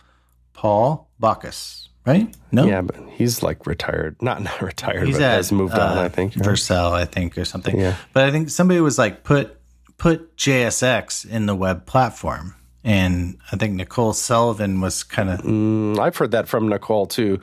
Paul 0.53 1.09
Bakaus, 1.21 1.87
right? 2.05 2.33
No, 2.51 2.65
Yeah, 2.65 2.81
but 2.81 2.97
he's 3.11 3.43
like 3.43 3.65
retired. 3.67 4.15
Not 4.21 4.41
not 4.41 4.61
retired, 4.61 5.05
he's 5.07 5.17
but 5.17 5.23
at 5.23 5.35
has 5.37 5.51
moved 5.51 5.73
on. 5.73 5.97
uh, 5.97 6.01
I 6.01 6.09
think. 6.09 6.33
Vercel, 6.33 6.91
I 6.91 7.05
think, 7.05 7.37
or 7.37 7.45
something. 7.45 7.79
Yeah. 7.79 7.95
But 8.13 8.25
I 8.25 8.31
think 8.31 8.49
somebody 8.49 8.79
was 8.81 8.97
like 8.97 9.23
put 9.23 9.57
put 9.97 10.35
JSX 10.37 11.29
in 11.29 11.45
the 11.47 11.55
web 11.55 11.85
platform, 11.85 12.55
and 12.83 13.37
I 13.51 13.57
think 13.57 13.75
Nicole 13.75 14.13
Sullivan 14.13 14.81
was 14.81 15.03
kind 15.03 15.29
of. 15.29 15.41
Mm, 15.41 15.99
I've 15.99 16.17
heard 16.17 16.31
that 16.31 16.47
from 16.47 16.67
Nicole 16.69 17.05
too. 17.05 17.39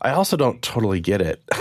I 0.00 0.10
also 0.10 0.36
don't 0.36 0.60
totally 0.62 1.00
get 1.00 1.22
it. 1.22 1.42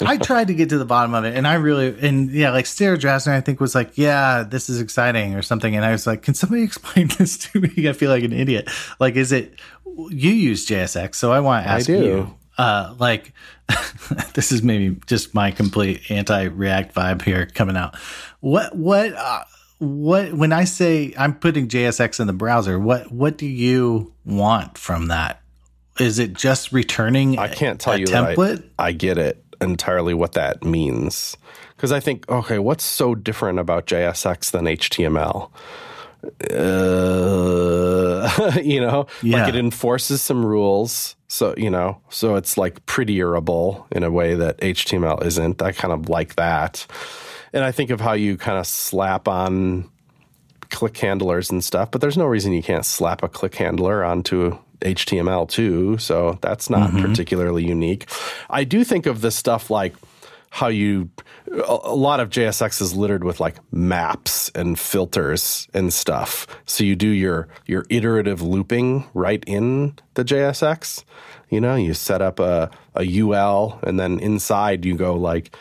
I 0.00 0.16
tried 0.16 0.48
to 0.48 0.54
get 0.54 0.68
to 0.70 0.78
the 0.78 0.84
bottom 0.84 1.14
of 1.14 1.24
it, 1.24 1.36
and 1.36 1.46
I 1.46 1.54
really 1.54 1.96
and 2.06 2.30
yeah, 2.30 2.50
like 2.50 2.66
Sarah 2.66 2.98
Drasner, 2.98 3.32
I 3.32 3.40
think 3.40 3.60
was 3.60 3.74
like, 3.74 3.96
"Yeah, 3.96 4.42
this 4.42 4.68
is 4.68 4.80
exciting" 4.80 5.34
or 5.34 5.42
something, 5.42 5.74
and 5.74 5.84
I 5.84 5.92
was 5.92 6.06
like, 6.06 6.22
"Can 6.22 6.34
somebody 6.34 6.62
explain 6.64 7.08
this 7.18 7.38
to 7.38 7.60
me?" 7.60 7.88
I 7.88 7.92
feel 7.92 8.10
like 8.10 8.24
an 8.24 8.32
idiot. 8.32 8.68
Like, 8.98 9.16
is 9.16 9.32
it 9.32 9.58
you 9.84 10.30
use 10.30 10.66
JSX? 10.66 11.14
So 11.14 11.32
I 11.32 11.40
want 11.40 11.64
to 11.64 11.70
ask 11.70 11.88
you, 11.88 12.34
uh, 12.58 12.94
like, 12.98 13.32
this 14.34 14.52
is 14.52 14.62
maybe 14.62 14.98
just 15.06 15.34
my 15.34 15.50
complete 15.50 16.10
anti-React 16.10 16.94
vibe 16.94 17.22
here 17.22 17.46
coming 17.46 17.76
out. 17.76 17.96
What 18.40 18.76
what 18.76 19.12
uh, 19.14 19.44
what 19.78 20.32
when 20.32 20.52
I 20.52 20.64
say 20.64 21.12
I'm 21.18 21.34
putting 21.34 21.68
JSX 21.68 22.20
in 22.20 22.26
the 22.26 22.32
browser, 22.32 22.78
what 22.78 23.12
what 23.12 23.36
do 23.38 23.46
you 23.46 24.12
want 24.24 24.78
from 24.78 25.08
that? 25.08 25.42
Is 25.98 26.18
it 26.18 26.34
just 26.34 26.72
returning? 26.72 27.38
I 27.38 27.48
can't 27.48 27.80
tell 27.80 27.94
a 27.94 27.98
you 27.98 28.06
template. 28.06 28.36
that 28.36 28.64
I, 28.78 28.88
I 28.88 28.92
get 28.92 29.18
it 29.18 29.42
entirely 29.60 30.12
what 30.12 30.32
that 30.32 30.62
means 30.64 31.36
because 31.76 31.92
I 31.92 32.00
think 32.00 32.28
okay, 32.30 32.58
what's 32.58 32.84
so 32.84 33.14
different 33.14 33.58
about 33.58 33.86
JSX 33.86 34.50
than 34.50 34.64
HTML? 34.66 35.50
Uh, 36.50 38.52
you 38.62 38.80
know, 38.80 39.06
Yeah. 39.22 39.38
like 39.40 39.54
it 39.54 39.58
enforces 39.58 40.20
some 40.22 40.44
rules, 40.44 41.16
so 41.28 41.54
you 41.56 41.70
know, 41.70 42.00
so 42.10 42.36
it's 42.36 42.56
like 42.58 42.84
prettierable 42.86 43.84
in 43.92 44.02
a 44.02 44.10
way 44.10 44.34
that 44.34 44.58
HTML 44.60 45.24
isn't. 45.24 45.62
I 45.62 45.72
kind 45.72 45.92
of 45.92 46.08
like 46.08 46.34
that, 46.36 46.86
and 47.56 47.64
I 47.64 47.72
think 47.72 47.88
of 47.88 48.02
how 48.02 48.12
you 48.12 48.36
kind 48.36 48.58
of 48.58 48.66
slap 48.66 49.26
on 49.26 49.90
click 50.68 50.98
handlers 50.98 51.50
and 51.50 51.64
stuff, 51.64 51.90
but 51.90 52.02
there's 52.02 52.18
no 52.18 52.26
reason 52.26 52.52
you 52.52 52.62
can't 52.62 52.84
slap 52.84 53.22
a 53.22 53.28
click 53.30 53.54
handler 53.54 54.04
onto 54.04 54.58
HTML 54.80 55.48
too. 55.48 55.96
So 55.96 56.38
that's 56.42 56.68
not 56.68 56.90
mm-hmm. 56.90 57.06
particularly 57.06 57.66
unique. 57.66 58.10
I 58.50 58.64
do 58.64 58.84
think 58.84 59.06
of 59.06 59.22
this 59.22 59.36
stuff 59.36 59.70
like 59.70 59.94
how 60.50 60.68
you, 60.68 61.08
a 61.50 61.78
a 61.84 61.96
lot 61.96 62.20
of 62.20 62.28
JSX 62.28 62.82
is 62.82 62.94
littered 62.94 63.24
with 63.24 63.40
like 63.40 63.56
maps 63.72 64.50
and 64.54 64.78
filters 64.78 65.66
and 65.72 65.94
stuff. 65.94 66.46
So 66.66 66.84
you 66.84 66.94
do 66.94 67.08
your, 67.08 67.48
your 67.64 67.86
iterative 67.88 68.42
looping 68.42 69.06
right 69.14 69.42
in 69.46 69.94
the 70.12 70.26
JSX. 70.26 71.04
You 71.48 71.62
know, 71.62 71.74
you 71.74 71.94
set 71.94 72.20
up 72.20 72.38
a, 72.38 72.70
a 72.94 73.20
UL 73.22 73.80
and 73.82 73.98
then 73.98 74.18
inside 74.18 74.84
you 74.84 74.94
go 74.94 75.14
like 75.14 75.56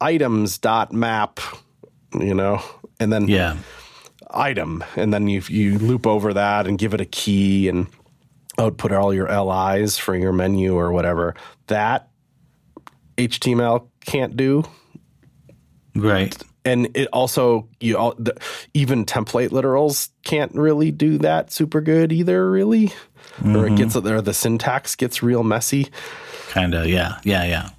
items 0.00 0.58
dot 0.58 0.92
map, 0.92 1.40
you 2.18 2.34
know, 2.34 2.62
and 3.00 3.12
then 3.12 3.28
Yeah. 3.28 3.56
item, 4.30 4.84
and 4.96 5.12
then 5.12 5.28
you 5.28 5.42
you 5.48 5.78
loop 5.78 6.06
over 6.06 6.34
that 6.34 6.66
and 6.66 6.78
give 6.78 6.94
it 6.94 7.00
a 7.00 7.04
key 7.06 7.68
and 7.68 7.86
output 8.58 8.92
all 8.92 9.12
your 9.12 9.28
LIs 9.28 9.98
for 9.98 10.14
your 10.14 10.32
menu 10.32 10.74
or 10.74 10.92
whatever. 10.92 11.34
That 11.68 12.08
HTML 13.16 13.88
can't 14.04 14.36
do, 14.36 14.64
Right. 15.94 16.36
and 16.64 16.88
it 16.94 17.08
also 17.12 17.68
you 17.80 17.96
all 17.96 18.14
the, 18.18 18.34
even 18.74 19.04
template 19.04 19.50
literals 19.50 20.10
can't 20.24 20.52
really 20.54 20.90
do 20.90 21.18
that 21.18 21.52
super 21.52 21.80
good 21.80 22.12
either. 22.12 22.50
Really, 22.50 22.86
or 22.86 23.66
it 23.66 23.70
mm-hmm. 23.70 23.74
gets 23.76 23.96
or 23.96 24.20
the 24.20 24.34
syntax 24.34 24.96
gets 24.96 25.22
real 25.22 25.42
messy. 25.42 25.88
Kind 26.50 26.74
of. 26.74 26.86
Yeah. 26.86 27.18
Yeah. 27.24 27.44
Yeah. 27.44 27.70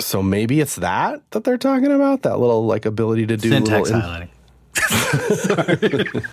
So 0.00 0.22
maybe 0.22 0.60
it's 0.60 0.76
that 0.76 1.28
that 1.32 1.44
they're 1.44 1.58
talking 1.58 1.92
about 1.92 2.22
that 2.22 2.38
little 2.38 2.66
like 2.66 2.86
ability 2.86 3.26
to 3.26 3.36
do 3.36 3.48
syntax 3.50 3.90
highlighting. 3.90 4.28
Sorry. 5.34 6.22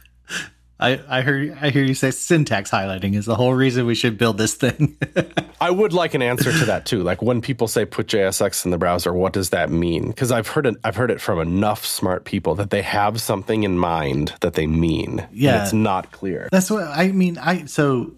I, 0.77 0.99
I 1.07 1.21
heard 1.21 1.57
I 1.61 1.69
hear 1.69 1.85
you 1.85 1.93
say 1.93 2.11
syntax 2.11 2.69
highlighting 2.69 3.15
is 3.15 3.25
the 3.25 3.35
whole 3.35 3.53
reason 3.53 3.85
we 3.85 3.95
should 3.95 4.17
build 4.17 4.37
this 4.37 4.55
thing. 4.55 4.97
I 5.61 5.71
would 5.71 5.93
like 5.93 6.13
an 6.15 6.21
answer 6.21 6.51
to 6.51 6.65
that 6.65 6.85
too. 6.85 7.01
Like 7.01 7.21
when 7.21 7.39
people 7.41 7.69
say 7.69 7.85
put 7.85 8.07
JSX 8.07 8.65
in 8.65 8.71
the 8.71 8.77
browser, 8.77 9.13
what 9.13 9.31
does 9.31 9.51
that 9.51 9.69
mean? 9.69 10.09
Because 10.09 10.33
I've 10.33 10.49
heard 10.49 10.65
it, 10.65 10.75
I've 10.83 10.97
heard 10.97 11.11
it 11.11 11.21
from 11.21 11.39
enough 11.39 11.85
smart 11.85 12.25
people 12.25 12.55
that 12.55 12.71
they 12.71 12.81
have 12.81 13.21
something 13.21 13.63
in 13.63 13.77
mind 13.77 14.33
that 14.41 14.55
they 14.55 14.67
mean. 14.67 15.19
and 15.21 15.29
Yeah. 15.31 15.63
it's 15.63 15.71
not 15.71 16.11
clear. 16.11 16.49
That's 16.51 16.69
what 16.69 16.83
I 16.83 17.07
mean. 17.13 17.37
I 17.37 17.65
so 17.65 18.13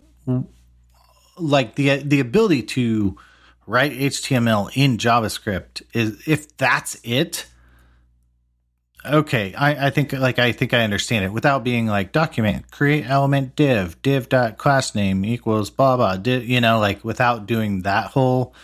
like 1.37 1.75
the 1.75 1.97
the 1.97 2.19
ability 2.19 2.63
to 2.63 3.17
write 3.67 3.91
HTML 3.91 4.71
in 4.75 4.97
JavaScript 4.97 5.83
is 5.93 6.27
if 6.27 6.57
that's 6.57 6.99
it. 7.03 7.45
Okay, 9.05 9.53
I, 9.53 9.87
I 9.87 9.89
think 9.91 10.11
like 10.13 10.39
I 10.39 10.51
think 10.51 10.73
I 10.73 10.83
understand 10.83 11.25
it 11.25 11.31
without 11.31 11.63
being 11.63 11.85
like 11.85 12.11
document 12.11 12.71
create 12.71 13.05
element 13.07 13.55
div 13.55 14.01
div 14.01 14.27
dot 14.27 14.57
class 14.57 14.95
name 14.95 15.23
equals 15.23 15.69
blah 15.69 15.95
blah 15.95 16.17
div, 16.17 16.43
you 16.45 16.59
know 16.59 16.79
like 16.79 17.05
without 17.05 17.45
doing 17.45 17.83
that 17.83 18.07
whole 18.07 18.55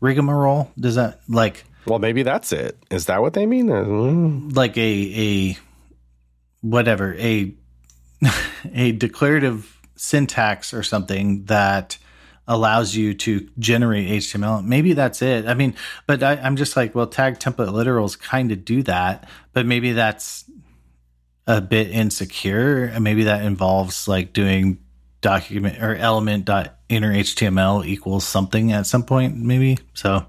rigmarole. 0.00 0.70
Does 0.78 0.96
that 0.96 1.20
like 1.28 1.64
Well, 1.86 1.98
maybe 1.98 2.22
that's 2.22 2.52
it. 2.52 2.76
Is 2.90 3.06
that 3.06 3.22
what 3.22 3.32
they 3.32 3.46
mean? 3.46 3.70
Uh, 3.70 4.54
like 4.54 4.76
a 4.76 5.56
a 5.56 5.58
whatever 6.60 7.14
a 7.14 7.54
a 8.74 8.92
declarative 8.92 9.80
syntax 9.96 10.72
or 10.72 10.82
something 10.82 11.44
that 11.44 11.98
allows 12.48 12.96
you 12.96 13.12
to 13.12 13.48
generate 13.58 14.08
HTML. 14.08 14.64
Maybe 14.64 14.94
that's 14.94 15.22
it. 15.22 15.46
I 15.46 15.54
mean, 15.54 15.74
but 16.06 16.22
I, 16.22 16.32
I'm 16.36 16.56
just 16.56 16.76
like, 16.76 16.94
well, 16.94 17.06
tag 17.06 17.38
template 17.38 17.68
literals 17.68 18.18
kind 18.18 18.50
of 18.50 18.64
do 18.64 18.82
that, 18.84 19.28
but 19.52 19.66
maybe 19.66 19.92
that's 19.92 20.44
a 21.46 21.60
bit 21.60 21.90
insecure. 21.90 22.84
And 22.84 23.04
maybe 23.04 23.24
that 23.24 23.44
involves 23.44 24.08
like 24.08 24.32
doing 24.32 24.78
document 25.20 25.82
or 25.82 25.94
element 25.94 26.46
dot 26.46 26.78
inner 26.88 27.12
HTML 27.12 27.86
equals 27.86 28.26
something 28.26 28.72
at 28.72 28.86
some 28.86 29.02
point, 29.02 29.36
maybe. 29.36 29.78
So 29.92 30.26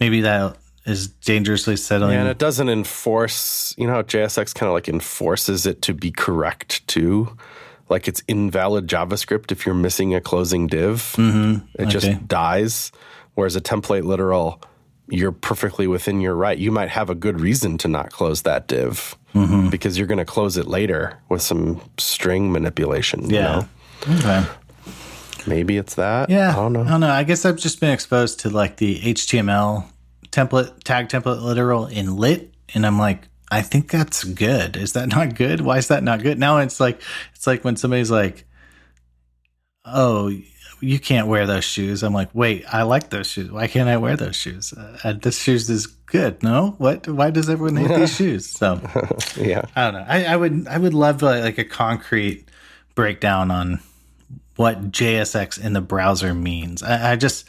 maybe 0.00 0.22
that 0.22 0.56
is 0.84 1.06
dangerously 1.06 1.76
settling. 1.76 2.14
Yeah, 2.14 2.20
and 2.20 2.28
it 2.28 2.38
doesn't 2.38 2.68
enforce, 2.68 3.74
you 3.78 3.86
know, 3.86 3.94
how 3.94 4.02
JSX 4.02 4.52
kind 4.52 4.68
of 4.68 4.74
like 4.74 4.88
enforces 4.88 5.64
it 5.64 5.82
to 5.82 5.94
be 5.94 6.10
correct 6.10 6.86
too. 6.88 7.36
Like 7.90 8.08
it's 8.08 8.22
invalid 8.28 8.86
JavaScript 8.86 9.52
if 9.52 9.66
you're 9.66 9.74
missing 9.74 10.14
a 10.14 10.20
closing 10.20 10.66
div. 10.68 10.98
Mm-hmm. 11.18 11.66
It 11.74 11.82
Okay. 11.82 11.90
just 11.90 12.28
dies. 12.28 12.92
Whereas 13.34 13.56
a 13.56 13.60
template 13.60 14.04
literal, 14.04 14.62
you're 15.08 15.32
perfectly 15.32 15.86
within 15.88 16.20
your 16.20 16.34
right. 16.34 16.56
You 16.56 16.70
might 16.70 16.88
have 16.90 17.10
a 17.10 17.14
good 17.14 17.40
reason 17.40 17.76
to 17.78 17.88
not 17.88 18.10
close 18.10 18.42
that 18.42 18.68
div 18.68 19.16
Mm-hmm. 19.34 19.68
because 19.70 19.96
you're 19.96 20.08
going 20.08 20.18
to 20.18 20.24
close 20.24 20.56
it 20.56 20.66
later 20.66 21.16
with 21.28 21.40
some 21.40 21.80
string 21.98 22.50
manipulation. 22.50 23.30
you 23.30 23.36
yeah. 23.36 23.42
know? 24.08 24.16
Okay. 24.18 24.44
Maybe 25.46 25.76
it's 25.76 25.94
that. 25.94 26.30
Yeah. 26.30 26.50
I 26.50 26.54
don't 26.56 26.72
know. 26.72 26.82
I 26.82 26.88
don't 26.90 27.00
know. 27.00 27.10
I 27.10 27.22
guess 27.22 27.44
I've 27.44 27.56
just 27.56 27.78
been 27.80 27.92
exposed 27.92 28.40
to 28.40 28.50
like 28.50 28.76
the 28.78 28.98
HTML 29.00 29.84
template, 30.32 30.82
tag 30.82 31.08
template 31.08 31.42
literal 31.42 31.86
in 31.86 32.16
lit. 32.16 32.52
And 32.74 32.84
I'm 32.84 32.98
like, 32.98 33.28
I 33.50 33.62
think 33.62 33.90
that's 33.90 34.24
good. 34.24 34.76
Is 34.76 34.92
that 34.92 35.08
not 35.14 35.34
good? 35.34 35.60
Why 35.60 35.78
is 35.78 35.88
that 35.88 36.02
not 36.02 36.22
good? 36.22 36.38
Now 36.38 36.58
it's 36.58 36.80
like, 36.80 37.00
it's 37.34 37.46
like 37.46 37.64
when 37.64 37.76
somebody's 37.76 38.10
like, 38.10 38.44
oh, 39.84 40.32
you 40.80 40.98
can't 40.98 41.26
wear 41.26 41.46
those 41.46 41.64
shoes. 41.64 42.02
I'm 42.02 42.14
like, 42.14 42.30
wait, 42.32 42.64
I 42.72 42.82
like 42.82 43.10
those 43.10 43.26
shoes. 43.26 43.50
Why 43.50 43.66
can't 43.66 43.88
I 43.88 43.98
wear 43.98 44.16
those 44.16 44.36
shoes? 44.36 44.72
Uh, 44.72 45.12
this 45.12 45.38
shoes 45.38 45.68
is 45.68 45.86
good. 45.86 46.42
No, 46.42 46.74
what? 46.78 47.06
Why 47.06 47.30
does 47.30 47.50
everyone 47.50 47.76
hate 47.76 47.94
these 47.94 48.14
shoes? 48.16 48.48
So 48.48 48.80
Yeah. 49.36 49.62
I 49.76 49.90
don't 49.90 49.94
know. 49.94 50.06
I, 50.08 50.24
I 50.24 50.36
would 50.36 50.66
I 50.68 50.78
would 50.78 50.94
love 50.94 51.22
like, 51.22 51.42
like 51.42 51.58
a 51.58 51.64
concrete 51.64 52.48
breakdown 52.94 53.50
on 53.50 53.80
what 54.56 54.90
JSX 54.90 55.62
in 55.62 55.72
the 55.74 55.80
browser 55.80 56.34
means. 56.34 56.82
I, 56.82 57.12
I 57.12 57.16
just 57.16 57.46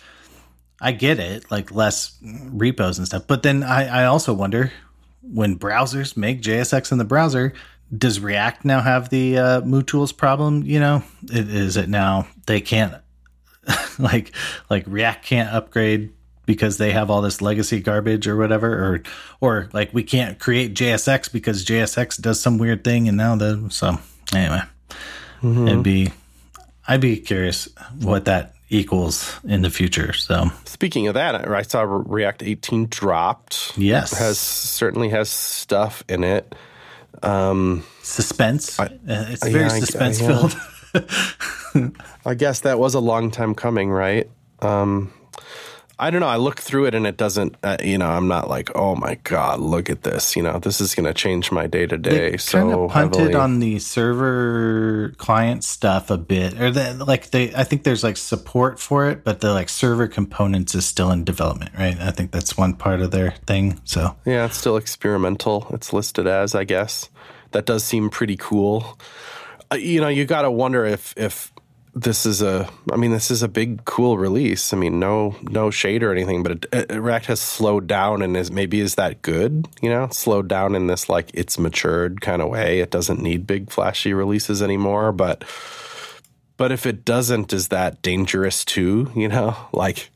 I 0.81 0.91
get 0.91 1.19
it, 1.19 1.49
like 1.51 1.71
less 1.73 2.17
repos 2.21 2.97
and 2.97 3.07
stuff. 3.07 3.27
But 3.27 3.43
then 3.43 3.63
I, 3.63 4.01
I 4.01 4.05
also 4.05 4.33
wonder 4.33 4.73
when 5.21 5.57
browsers 5.57 6.17
make 6.17 6.41
JSX 6.41 6.91
in 6.91 6.97
the 6.97 7.05
browser, 7.05 7.53
does 7.95 8.19
React 8.19 8.65
now 8.65 8.81
have 8.81 9.09
the 9.09 9.37
uh, 9.37 9.61
MooTools 9.61 10.15
problem? 10.15 10.63
You 10.63 10.79
know, 10.79 11.03
is 11.29 11.77
it 11.77 11.89
now 11.89 12.27
they 12.45 12.61
can't 12.61 12.95
like 13.99 14.31
like 14.69 14.83
React 14.87 15.25
can't 15.25 15.53
upgrade 15.53 16.11
because 16.45 16.77
they 16.77 16.91
have 16.91 17.09
all 17.09 17.21
this 17.21 17.41
legacy 17.41 17.79
garbage 17.79 18.27
or 18.27 18.35
whatever, 18.37 18.73
or 18.73 19.03
or 19.39 19.69
like 19.73 19.93
we 19.93 20.03
can't 20.03 20.39
create 20.39 20.73
JSX 20.73 21.31
because 21.31 21.65
JSX 21.65 22.19
does 22.19 22.41
some 22.41 22.57
weird 22.57 22.83
thing, 22.83 23.07
and 23.07 23.17
now 23.17 23.35
the 23.35 23.67
so 23.69 23.97
anyway, 24.33 24.61
it'd 25.67 25.83
be 25.83 26.11
I'd 26.87 27.01
be 27.01 27.17
curious 27.17 27.69
what 27.99 28.25
that 28.25 28.53
equals 28.71 29.39
in 29.43 29.61
the 29.61 29.69
future. 29.69 30.13
So 30.13 30.49
Speaking 30.65 31.07
of 31.07 31.13
that, 31.13 31.47
I 31.47 31.61
saw 31.61 31.81
React 31.83 32.41
18 32.43 32.87
dropped. 32.87 33.77
yes, 33.77 34.17
Has 34.17 34.39
certainly 34.39 35.09
has 35.09 35.29
stuff 35.29 36.03
in 36.09 36.23
it. 36.23 36.55
Um, 37.21 37.83
suspense. 38.01 38.79
Uh, 38.79 38.87
it's 39.05 39.43
very 39.47 39.65
yeah, 39.65 39.71
I- 39.73 39.79
suspense 39.79 40.21
yeah. 40.21 40.27
filled. 40.27 41.95
I 42.25 42.33
guess 42.33 42.61
that 42.61 42.79
was 42.79 42.95
a 42.95 42.99
long 42.99 43.29
time 43.31 43.53
coming, 43.53 43.89
right? 43.91 44.29
Um, 44.61 45.13
I 46.01 46.09
don't 46.09 46.21
know. 46.21 46.27
I 46.27 46.37
look 46.37 46.59
through 46.59 46.85
it 46.85 46.95
and 46.95 47.05
it 47.05 47.15
doesn't. 47.15 47.55
Uh, 47.61 47.77
you 47.83 47.99
know, 47.99 48.09
I'm 48.09 48.27
not 48.27 48.49
like, 48.49 48.71
oh 48.73 48.95
my 48.95 49.19
god, 49.23 49.59
look 49.59 49.87
at 49.87 50.01
this. 50.01 50.35
You 50.35 50.41
know, 50.41 50.57
this 50.57 50.81
is 50.81 50.95
going 50.95 51.05
to 51.05 51.13
change 51.13 51.51
my 51.51 51.67
day 51.67 51.85
to 51.85 51.95
day. 51.95 52.37
So 52.37 52.59
kind 52.59 52.73
of 52.73 52.89
punted 52.89 53.19
heavily. 53.19 53.35
on 53.35 53.59
the 53.59 53.77
server 53.77 55.13
client 55.17 55.63
stuff 55.63 56.09
a 56.09 56.17
bit, 56.17 56.59
or 56.59 56.71
the, 56.71 57.05
like 57.05 57.29
they. 57.29 57.53
I 57.53 57.63
think 57.63 57.83
there's 57.83 58.03
like 58.03 58.17
support 58.17 58.79
for 58.79 59.11
it, 59.11 59.23
but 59.23 59.41
the 59.41 59.53
like 59.53 59.69
server 59.69 60.07
components 60.07 60.73
is 60.73 60.87
still 60.87 61.11
in 61.11 61.23
development, 61.23 61.71
right? 61.77 61.95
I 61.99 62.09
think 62.09 62.31
that's 62.31 62.57
one 62.57 62.73
part 62.73 63.01
of 63.01 63.11
their 63.11 63.35
thing. 63.45 63.79
So 63.83 64.17
Yeah, 64.25 64.45
it's 64.45 64.57
still 64.57 64.77
experimental. 64.77 65.67
It's 65.69 65.93
listed 65.93 66.25
as, 66.25 66.55
I 66.55 66.63
guess. 66.63 67.09
That 67.51 67.67
does 67.67 67.83
seem 67.83 68.09
pretty 68.09 68.37
cool. 68.37 68.97
Uh, 69.71 69.75
you 69.75 70.01
know, 70.01 70.07
you 70.07 70.25
got 70.25 70.41
to 70.41 70.51
wonder 70.51 70.83
if 70.83 71.13
if 71.15 71.53
this 71.93 72.25
is 72.25 72.41
a. 72.41 72.69
I 72.91 72.95
mean, 72.95 73.11
this 73.11 73.31
is 73.31 73.43
a 73.43 73.47
big, 73.47 73.83
cool 73.85 74.17
release. 74.17 74.73
I 74.73 74.77
mean, 74.77 74.99
no 74.99 75.35
no 75.43 75.69
shade 75.71 76.03
or 76.03 76.11
anything, 76.11 76.43
but 76.43 76.65
it, 76.71 76.91
React 76.91 77.25
has 77.27 77.41
slowed 77.41 77.87
down, 77.87 78.21
and 78.21 78.37
is 78.37 78.51
maybe 78.51 78.79
is 78.79 78.95
that 78.95 79.21
good? 79.21 79.67
You 79.81 79.89
know, 79.89 80.07
slowed 80.11 80.47
down 80.47 80.75
in 80.75 80.87
this 80.87 81.09
like 81.09 81.31
it's 81.33 81.59
matured 81.59 82.21
kind 82.21 82.41
of 82.41 82.49
way. 82.49 82.79
It 82.79 82.91
doesn't 82.91 83.21
need 83.21 83.47
big 83.47 83.69
flashy 83.69 84.13
releases 84.13 84.61
anymore, 84.61 85.11
but. 85.11 85.43
But 86.57 86.71
if 86.71 86.85
it 86.85 87.05
doesn't, 87.05 87.53
is 87.53 87.69
that 87.69 88.03
dangerous 88.03 88.63
too? 88.63 89.11
You 89.15 89.29
know, 89.29 89.55
like 89.73 90.11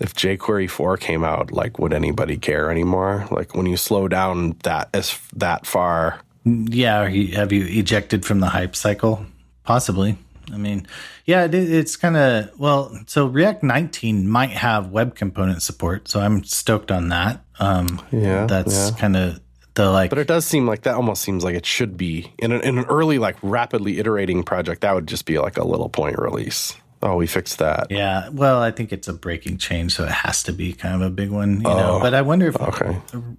if 0.00 0.14
jQuery 0.14 0.70
four 0.70 0.96
came 0.96 1.22
out, 1.24 1.52
like 1.52 1.78
would 1.78 1.92
anybody 1.92 2.38
care 2.38 2.70
anymore? 2.70 3.28
Like 3.30 3.54
when 3.54 3.66
you 3.66 3.76
slow 3.76 4.08
down 4.08 4.56
that 4.62 4.88
as 4.94 5.18
that 5.34 5.66
far, 5.66 6.20
yeah, 6.44 7.06
have 7.34 7.52
you 7.52 7.66
ejected 7.66 8.24
from 8.24 8.40
the 8.40 8.48
hype 8.48 8.74
cycle? 8.74 9.26
Possibly. 9.62 10.16
I 10.52 10.56
mean, 10.56 10.86
yeah, 11.24 11.44
it, 11.44 11.54
it's 11.54 11.96
kind 11.96 12.16
of 12.16 12.58
well. 12.58 12.96
So 13.06 13.26
React 13.26 13.62
19 13.62 14.28
might 14.28 14.50
have 14.50 14.88
web 14.90 15.14
component 15.14 15.62
support, 15.62 16.08
so 16.08 16.20
I'm 16.20 16.44
stoked 16.44 16.90
on 16.90 17.08
that. 17.08 17.44
Um, 17.58 18.02
Yeah, 18.10 18.46
that's 18.46 18.90
yeah. 18.90 18.96
kind 18.98 19.16
of 19.16 19.40
the 19.74 19.90
like. 19.90 20.10
but 20.10 20.18
it 20.18 20.26
does 20.26 20.44
seem 20.44 20.66
like 20.66 20.82
that 20.82 20.94
almost 20.94 21.22
seems 21.22 21.44
like 21.44 21.54
it 21.54 21.66
should 21.66 21.96
be 21.96 22.32
in 22.38 22.52
an, 22.52 22.60
in 22.62 22.78
an 22.78 22.84
early 22.86 23.18
like 23.18 23.36
rapidly 23.42 23.98
iterating 23.98 24.42
project. 24.42 24.82
That 24.82 24.94
would 24.94 25.06
just 25.06 25.26
be 25.26 25.38
like 25.38 25.56
a 25.56 25.64
little 25.64 25.88
point 25.88 26.18
release. 26.18 26.76
Oh, 27.04 27.16
we 27.16 27.26
fixed 27.26 27.58
that. 27.58 27.88
Yeah, 27.90 28.30
well, 28.30 28.62
I 28.62 28.70
think 28.70 28.90
it's 28.90 29.08
a 29.08 29.12
breaking 29.12 29.58
change, 29.58 29.94
so 29.94 30.04
it 30.04 30.10
has 30.10 30.42
to 30.44 30.54
be 30.54 30.72
kind 30.72 30.94
of 30.94 31.02
a 31.02 31.10
big 31.10 31.28
one, 31.28 31.56
you 31.56 31.62
know. 31.64 31.96
Oh, 31.96 32.00
but 32.00 32.14
I 32.14 32.22
wonder 32.22 32.46
if, 32.46 32.58
okay. 32.58 32.96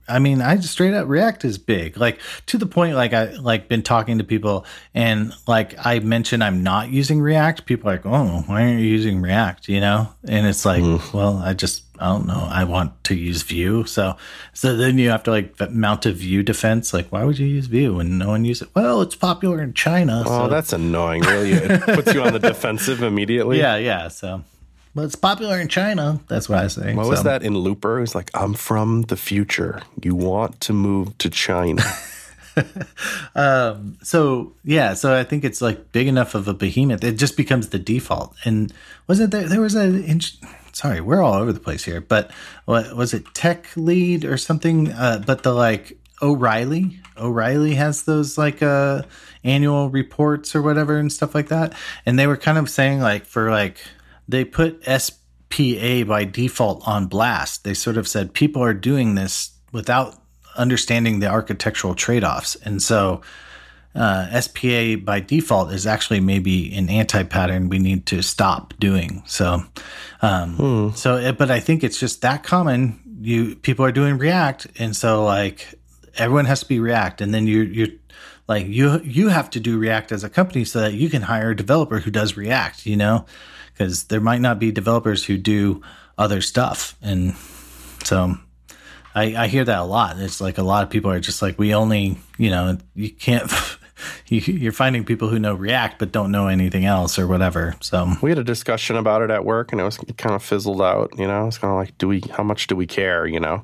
I 0.08 0.20
mean, 0.20 0.40
I 0.40 0.58
just 0.58 0.72
straight 0.72 0.94
up 0.94 1.08
React 1.08 1.46
is 1.46 1.58
big, 1.58 1.98
like 1.98 2.20
to 2.46 2.60
the 2.60 2.68
point, 2.68 2.96
like 2.96 3.14
I 3.14 3.32
like 3.32 3.68
been 3.68 3.82
talking 3.82 4.20
to 4.20 4.24
people, 4.24 4.68
and 4.94 5.34
like 5.48 5.74
I 5.84 5.98
mentioned 5.98 6.44
I'm 6.44 6.62
not 6.62 6.92
using 6.92 7.20
React. 7.20 7.66
People 7.66 7.90
are 7.90 7.94
like, 7.94 8.06
oh, 8.06 8.44
why 8.46 8.62
aren't 8.62 8.82
you 8.82 8.86
using 8.86 9.20
React? 9.20 9.68
You 9.68 9.82
know, 9.82 10.14
and 10.28 10.46
it's 10.46 10.64
like, 10.64 10.84
mm-hmm. 10.84 11.18
well, 11.18 11.38
I 11.38 11.56
just 11.56 11.85
I 12.00 12.08
don't 12.08 12.28
know. 12.28 12.48
I 12.50 12.64
want 12.64 13.04
to 13.06 13.16
use 13.16 13.44
Vue, 13.44 13.86
so 13.86 14.18
so 14.54 14.76
then 14.76 14.98
you 14.98 15.10
have 15.10 15.24
to 15.24 15.32
like 15.32 15.60
mount 15.72 16.06
a 16.06 16.12
Vue 16.12 16.44
defense. 16.44 16.94
Like, 16.94 17.12
why 17.12 17.24
would 17.24 17.40
you 17.40 17.48
use 17.48 17.68
Vue 17.68 17.96
when 17.96 18.18
no 18.18 18.30
one 18.30 18.46
uses 18.46 18.64
it? 18.68 18.76
Well, 18.76 19.02
it's 19.02 19.16
popular 19.16 19.62
in 19.62 19.74
China. 19.74 20.24
Oh, 20.26 20.46
so 20.46 20.48
that's 20.48 20.74
annoying. 20.74 21.22
Really, 21.22 21.52
it 21.52 21.82
puts 21.82 22.14
you 22.14 22.22
on 22.22 22.34
the 22.34 22.40
defensive 22.54 23.02
immediately. 23.04 23.60
yeah, 23.60 23.78
yeah. 23.78 24.08
So, 24.10 24.44
but 24.94 25.06
it's 25.06 25.16
popular 25.16 25.60
in 25.60 25.68
China. 25.68 26.20
That's 26.28 26.50
what 26.50 26.60
I 26.60 26.68
say. 26.68 26.94
What 26.94 27.08
was 27.08 27.24
that 27.24 27.44
in 27.44 27.58
Looper? 27.58 27.98
It 27.98 28.02
was 28.02 28.16
like, 28.16 28.30
I'm 28.34 28.54
from 28.54 29.04
the 29.04 29.18
future. 29.18 29.82
You 30.02 30.16
want 30.16 30.60
to 30.62 30.74
move 30.74 31.18
to 31.20 31.30
China. 31.30 31.84
Um, 33.36 33.98
so 34.02 34.54
yeah, 34.64 34.94
so 34.94 35.14
I 35.14 35.26
think 35.26 35.44
it's 35.44 35.62
like 35.62 35.92
big 35.92 36.08
enough 36.08 36.36
of 36.36 36.48
a 36.48 36.54
behemoth. 36.54 37.04
It 37.04 37.18
just 37.18 37.36
becomes 37.36 37.70
the 37.70 37.80
default. 37.80 38.34
And 38.46 38.72
wasn't 39.08 39.32
there? 39.32 39.48
There 39.50 39.60
was 39.60 39.76
a. 39.76 39.88
Sorry, 40.76 41.00
we're 41.00 41.22
all 41.22 41.36
over 41.36 41.54
the 41.54 41.60
place 41.62 41.86
here. 41.86 42.02
But 42.02 42.32
what 42.66 42.98
was 42.98 43.14
it? 43.14 43.34
Tech 43.34 43.70
lead 43.78 44.26
or 44.26 44.36
something? 44.36 44.92
Uh, 44.92 45.24
but 45.26 45.44
the 45.44 45.54
like 45.54 45.98
O'Reilly. 46.22 47.00
O'Reilly 47.18 47.76
has 47.76 48.04
those 48.04 48.38
like 48.38 48.62
uh 48.62 49.04
annual 49.46 49.90
reports 49.90 50.54
or 50.54 50.62
whatever 50.62 50.98
and 50.98 51.14
stuff 51.14 51.34
like 51.34 51.48
that. 51.48 51.72
And 52.06 52.20
they 52.20 52.28
were 52.28 52.36
kind 52.36 52.58
of 52.58 52.70
saying 52.70 53.00
like 53.00 53.26
for 53.26 53.50
like 53.52 53.78
they 54.28 54.44
put 54.44 54.84
SPA 54.84 56.04
by 56.06 56.26
default 56.30 56.86
on 56.86 57.08
blast. 57.08 57.64
They 57.64 57.74
sort 57.74 57.96
of 57.96 58.06
said 58.06 58.34
people 58.34 58.62
are 58.62 58.74
doing 58.74 59.16
this 59.16 59.52
without 59.72 60.22
understanding 60.58 61.20
the 61.20 61.30
architectural 61.30 61.96
trade-offs. 61.96 62.56
And 62.58 62.84
so 62.84 63.22
uh, 63.96 64.42
SPA 64.42 64.98
by 65.04 65.20
default 65.22 65.72
is 65.72 65.88
actually 65.88 66.20
maybe 66.20 66.76
an 66.76 66.90
anti 66.90 67.24
pattern 67.24 67.70
we 67.70 67.80
need 67.80 68.06
to 68.08 68.22
stop 68.22 68.74
doing. 68.80 69.24
So, 69.26 69.64
um, 70.22 70.94
so, 70.96 71.16
it- 71.18 71.38
but 71.38 71.50
I 71.50 71.60
think 71.60 71.84
it's 71.84 72.00
just 72.00 72.22
that 72.22 72.44
common. 72.44 73.00
You 73.22 73.56
people 73.56 73.86
are 73.86 73.92
doing 73.94 74.18
React, 74.18 74.68
and 74.78 74.96
so 74.96 75.24
like 75.24 75.80
everyone 76.18 76.46
has 76.46 76.60
to 76.60 76.68
be 76.68 76.80
React, 76.80 77.22
and 77.22 77.34
then 77.34 77.48
you 77.48 77.62
you're 77.62 77.88
like 78.48 78.68
you 78.68 79.00
you 79.04 79.30
have 79.30 79.50
to 79.52 79.60
do 79.60 79.78
React 79.80 80.12
as 80.12 80.24
a 80.24 80.30
company 80.30 80.66
so 80.66 80.82
that 80.82 80.94
you 80.94 81.10
can 81.10 81.22
hire 81.24 81.52
a 81.52 81.56
developer 81.56 82.00
who 82.00 82.12
does 82.12 82.36
React. 82.38 82.86
You 82.86 82.98
know, 82.98 83.26
because 83.74 84.04
there 84.06 84.20
might 84.20 84.42
not 84.42 84.60
be 84.60 84.72
developers 84.72 85.24
who 85.26 85.38
do 85.38 85.82
other 86.18 86.42
stuff, 86.42 86.96
and 87.02 87.36
so 88.04 88.36
I, 89.16 89.36
I 89.46 89.48
hear 89.48 89.64
that 89.64 89.80
a 89.80 89.84
lot. 89.86 90.20
It's 90.20 90.42
like 90.42 90.58
a 90.58 90.64
lot 90.64 90.84
of 90.84 90.90
people 90.90 91.10
are 91.10 91.22
just 91.22 91.42
like, 91.42 91.58
we 91.58 91.74
only, 91.74 92.18
you 92.38 92.50
know, 92.50 92.78
you 92.96 93.10
can't, 93.12 93.50
you, 94.28 94.40
you're 94.42 94.72
finding 94.72 95.06
people 95.06 95.30
who 95.30 95.40
know 95.40 95.54
React 95.54 96.00
but 96.00 96.12
don't 96.12 96.32
know 96.32 96.48
anything 96.48 96.86
else 96.86 97.18
or 97.18 97.28
whatever. 97.28 97.76
So, 97.82 98.14
We 98.22 98.32
had 98.32 98.40
a 98.40 98.44
discussion 98.44 98.96
about 98.96 99.22
it 99.22 99.30
at 99.30 99.46
work, 99.46 99.72
and 99.72 99.82
it 99.82 99.84
was 99.84 99.98
it 100.08 100.18
kind 100.18 100.36
of 100.36 100.44
fizzled 100.44 100.82
out. 100.82 101.18
You 101.18 101.28
know, 101.28 101.48
it's 101.48 101.58
kind 101.58 101.72
of 101.72 101.78
like, 101.78 101.98
do 101.98 102.08
we? 102.08 102.22
How 102.32 102.44
much 102.44 102.68
do 102.68 102.76
we 102.76 102.86
care? 102.86 103.26
You 103.26 103.40
know, 103.40 103.64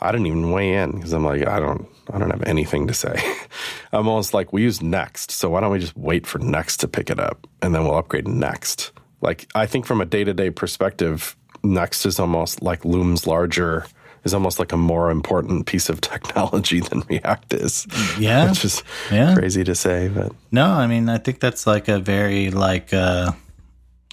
I 0.00 0.12
didn't 0.12 0.26
even 0.26 0.50
weigh 0.52 0.74
in 0.74 0.92
because 0.92 1.12
I'm 1.12 1.24
like, 1.24 1.46
I 1.46 1.58
don't, 1.58 1.88
I 2.12 2.18
don't 2.18 2.30
have 2.30 2.44
anything 2.44 2.86
to 2.86 2.94
say. 2.94 3.16
I'm 3.92 4.08
almost 4.08 4.34
like, 4.34 4.52
we 4.52 4.62
use 4.62 4.80
Next, 4.80 5.30
so 5.30 5.50
why 5.50 5.60
don't 5.60 5.72
we 5.72 5.78
just 5.78 5.96
wait 5.96 6.26
for 6.26 6.38
Next 6.38 6.78
to 6.78 6.88
pick 6.88 7.10
it 7.10 7.18
up, 7.18 7.46
and 7.62 7.74
then 7.74 7.84
we'll 7.84 7.96
upgrade 7.96 8.28
Next. 8.28 8.92
Like, 9.20 9.48
I 9.54 9.66
think 9.66 9.86
from 9.86 10.00
a 10.00 10.04
day 10.04 10.24
to 10.24 10.32
day 10.32 10.50
perspective, 10.50 11.36
Next 11.64 12.06
is 12.06 12.20
almost 12.20 12.62
like 12.62 12.84
looms 12.84 13.26
larger. 13.26 13.86
Is 14.24 14.34
almost 14.34 14.58
like 14.58 14.72
a 14.72 14.76
more 14.76 15.10
important 15.10 15.66
piece 15.66 15.88
of 15.88 16.00
technology 16.00 16.80
than 16.88 17.00
React 17.08 17.54
is. 17.54 17.86
Yeah. 18.18 18.48
which 18.50 18.64
is 18.64 18.82
Yeah. 19.10 19.34
crazy 19.34 19.64
to 19.64 19.74
say, 19.74 20.08
but 20.08 20.32
no, 20.50 20.66
I 20.66 20.86
mean, 20.86 21.08
I 21.08 21.18
think 21.18 21.40
that's 21.40 21.66
like 21.66 21.88
a 21.88 21.98
very, 21.98 22.50
like, 22.50 22.92
uh, 22.92 23.32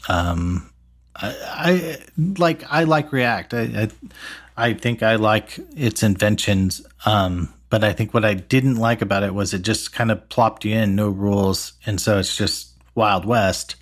um, 0.08 0.70
I, 1.16 1.36
I 1.50 1.98
like, 2.38 2.64
I 2.72 2.84
like 2.84 3.12
React. 3.12 3.54
I, 3.54 3.62
I, 3.62 3.90
I 4.70 4.74
think 4.74 5.02
I 5.04 5.16
like 5.16 5.60
its 5.76 6.04
inventions. 6.04 6.86
Um, 7.06 7.52
but 7.70 7.84
I 7.84 7.92
think 7.94 8.14
what 8.14 8.24
I 8.24 8.36
didn't 8.36 8.76
like 8.76 9.02
about 9.02 9.24
it 9.24 9.34
was 9.34 9.54
it 9.54 9.64
just 9.64 9.92
kind 9.92 10.12
of 10.12 10.30
plopped 10.30 10.64
you 10.66 10.76
in, 10.76 10.96
no 10.96 11.10
rules. 11.10 11.74
And 11.86 12.00
so 12.00 12.20
it's 12.20 12.36
just 12.38 12.72
Wild 12.96 13.26
West. 13.26 13.76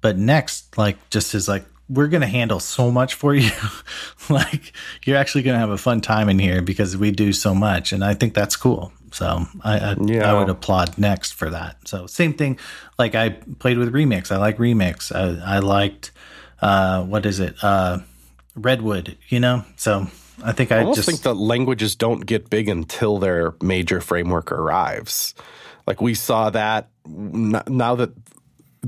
but 0.00 0.18
next 0.18 0.76
like 0.76 0.96
just 1.10 1.34
is 1.34 1.48
like 1.48 1.64
we're 1.88 2.08
going 2.08 2.20
to 2.20 2.26
handle 2.26 2.60
so 2.60 2.90
much 2.90 3.14
for 3.14 3.34
you. 3.34 3.50
Like 4.30 4.74
you're 5.04 5.16
actually 5.16 5.42
going 5.42 5.54
to 5.54 5.58
have 5.58 5.70
a 5.70 5.78
fun 5.78 6.02
time 6.02 6.28
in 6.28 6.38
here 6.38 6.60
because 6.60 6.98
we 6.98 7.10
do 7.10 7.32
so 7.32 7.54
much 7.54 7.92
and 7.92 8.04
i 8.04 8.12
think 8.12 8.34
that's 8.34 8.56
cool. 8.56 8.92
So 9.10 9.46
i 9.64 9.78
I, 9.78 9.96
Yeah. 9.98 10.30
I 10.30 10.38
would 10.38 10.50
applaud 10.50 10.98
next 10.98 11.32
for 11.32 11.48
that. 11.48 11.76
So 11.88 12.06
same 12.06 12.34
thing 12.34 12.58
like 12.98 13.14
i 13.14 13.30
played 13.30 13.78
with 13.78 13.90
remix. 13.92 14.30
I 14.30 14.36
like 14.36 14.58
remix. 14.58 15.10
I, 15.14 15.56
I 15.56 15.58
liked 15.60 16.10
uh 16.60 17.04
what 17.04 17.24
is 17.24 17.40
it? 17.40 17.56
Uh 17.62 18.00
redwood 18.54 19.16
you 19.28 19.40
know? 19.40 19.64
So 19.76 20.08
i 20.44 20.52
think 20.52 20.70
i, 20.72 20.80
I 20.82 20.94
just 20.94 21.08
think 21.08 21.22
that 21.22 21.34
languages 21.34 21.96
don't 21.96 22.26
get 22.26 22.50
big 22.50 22.68
until 22.68 23.18
their 23.18 23.54
major 23.62 24.02
framework 24.02 24.52
arrives. 24.52 25.34
Like 25.86 26.02
we 26.02 26.12
saw 26.14 26.50
that 26.50 26.90
now 27.06 27.94
that 27.94 28.10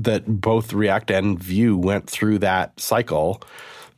that 0.03 0.41
both 0.41 0.73
React 0.73 1.11
and 1.11 1.39
Vue 1.39 1.77
went 1.77 2.09
through 2.09 2.39
that 2.39 2.79
cycle. 2.79 3.41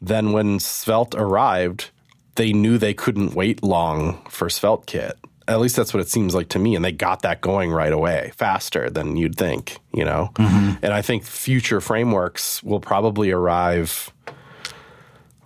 Then 0.01 0.31
when 0.31 0.59
Svelte 0.59 1.15
arrived, 1.15 1.89
they 2.35 2.53
knew 2.53 2.77
they 2.77 2.93
couldn't 2.93 3.33
wait 3.33 3.63
long 3.63 4.23
for 4.29 4.49
Svelte 4.49 4.85
kit. 4.85 5.17
At 5.47 5.59
least 5.59 5.75
that's 5.75 5.93
what 5.93 5.99
it 5.99 6.07
seems 6.07 6.33
like 6.33 6.49
to 6.49 6.59
me, 6.59 6.73
and 6.75 6.85
they 6.85 6.93
got 6.93 7.21
that 7.23 7.41
going 7.41 7.71
right 7.71 7.91
away, 7.91 8.31
faster 8.35 8.89
than 8.89 9.17
you'd 9.17 9.35
think. 9.35 9.77
You 9.93 10.05
know, 10.05 10.31
mm-hmm. 10.35 10.83
and 10.83 10.93
I 10.93 11.01
think 11.01 11.25
future 11.25 11.81
frameworks 11.81 12.63
will 12.63 12.79
probably 12.79 13.31
arrive 13.31 14.11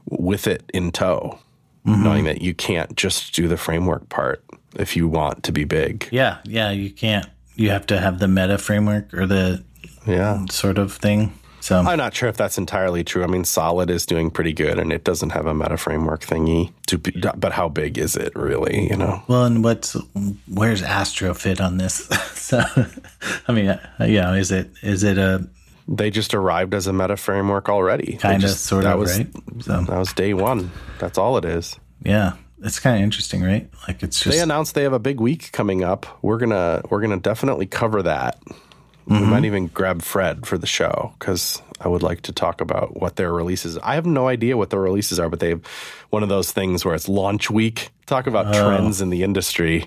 with 0.09 0.45
it 0.45 0.63
in 0.73 0.91
tow, 0.91 1.39
mm-hmm. 1.85 2.03
knowing 2.03 2.23
that 2.25 2.41
you 2.41 2.53
can't 2.53 2.95
just 2.95 3.33
do 3.33 3.47
the 3.47 3.57
framework 3.57 4.07
part 4.09 4.43
if 4.75 4.95
you 4.95 5.07
want 5.07 5.43
to 5.43 5.51
be 5.51 5.63
big. 5.63 6.07
yeah 6.11 6.37
yeah 6.43 6.69
you 6.69 6.91
can't 6.91 7.27
you 7.55 7.71
have 7.71 7.85
to 7.87 7.99
have 7.99 8.19
the 8.19 8.27
meta 8.27 8.57
framework 8.57 9.13
or 9.13 9.25
the 9.25 9.63
Yeah. 10.07 10.45
sort 10.49 10.77
of 10.77 10.93
thing 10.93 11.33
so 11.67 11.79
I'm 11.79 11.97
not 11.97 12.13
sure 12.13 12.29
if 12.29 12.37
that's 12.37 12.57
entirely 12.57 13.03
true. 13.03 13.25
I 13.25 13.27
mean, 13.27 13.43
Solid 13.43 13.89
is 13.89 14.05
doing 14.05 14.31
pretty 14.31 14.53
good, 14.53 14.79
and 14.79 14.93
it 14.93 15.03
doesn't 15.03 15.31
have 15.31 15.47
a 15.47 15.53
meta 15.53 15.75
framework 15.75 16.21
thingy. 16.21 16.71
To 16.85 16.97
be, 16.97 17.11
but 17.35 17.51
how 17.51 17.67
big 17.67 17.97
is 17.97 18.15
it 18.15 18.33
really? 18.37 18.87
You 18.89 18.95
know, 18.95 19.21
Well, 19.27 19.43
and 19.43 19.61
what's 19.61 19.97
where's 20.47 20.81
Astro 20.81 21.33
fit 21.33 21.59
on 21.59 21.77
this? 21.77 22.05
so, 22.33 22.63
I 23.49 23.51
mean, 23.51 23.67
uh, 23.67 23.79
yeah, 23.99 24.33
is 24.35 24.49
it 24.49 24.69
is 24.81 25.03
it 25.03 25.17
a 25.17 25.45
they 25.89 26.09
just 26.09 26.33
arrived 26.33 26.73
as 26.73 26.87
a 26.87 26.93
meta 26.93 27.17
framework 27.17 27.67
already. 27.67 28.15
Kind 28.15 28.45
of 28.45 28.51
sort 28.51 28.85
that 28.85 28.93
of 28.93 28.99
was, 28.99 29.17
right? 29.17 29.27
So, 29.59 29.81
That 29.81 29.99
was 29.99 30.13
day 30.13 30.33
one. 30.33 30.71
That's 30.99 31.17
all 31.17 31.37
it 31.37 31.43
is. 31.43 31.77
yeah, 32.01 32.37
it's 32.63 32.79
kind 32.79 32.95
of 32.95 33.01
interesting, 33.01 33.43
right? 33.43 33.69
Like 33.89 34.03
it's 34.03 34.21
just 34.21 34.37
They 34.37 34.41
announced 34.41 34.73
they 34.73 34.83
have 34.83 34.93
a 34.93 34.99
big 34.99 35.19
week 35.19 35.51
coming 35.51 35.83
up. 35.83 36.05
We're 36.21 36.37
gonna 36.37 36.81
we're 36.89 37.01
gonna 37.01 37.19
definitely 37.19 37.65
cover 37.65 38.01
that. 38.03 38.41
We 39.07 39.15
Mm-hmm. 39.15 39.29
might 39.29 39.45
even 39.45 39.67
grab 39.67 40.01
Fred 40.01 40.45
for 40.45 40.57
the 40.57 40.67
show 40.67 41.13
because 41.17 41.61
I 41.79 41.87
would 41.87 42.03
like 42.03 42.21
to 42.23 42.33
talk 42.33 42.59
about 42.59 42.99
what 42.99 43.15
their 43.15 43.31
releases. 43.31 43.77
I 43.77 43.95
have 43.95 44.05
no 44.05 44.27
idea 44.27 44.57
what 44.57 44.69
their 44.69 44.81
releases 44.81 45.17
are, 45.19 45.29
but 45.29 45.39
they 45.39 45.49
have 45.49 45.65
one 46.09 46.23
of 46.23 46.29
those 46.29 46.51
things 46.51 46.83
where 46.83 46.93
it's 46.93 47.07
launch 47.07 47.49
week. 47.49 47.89
Talk 48.05 48.27
about 48.27 48.53
trends 48.53 48.99
in 48.99 49.09
the 49.09 49.23
industry. 49.23 49.85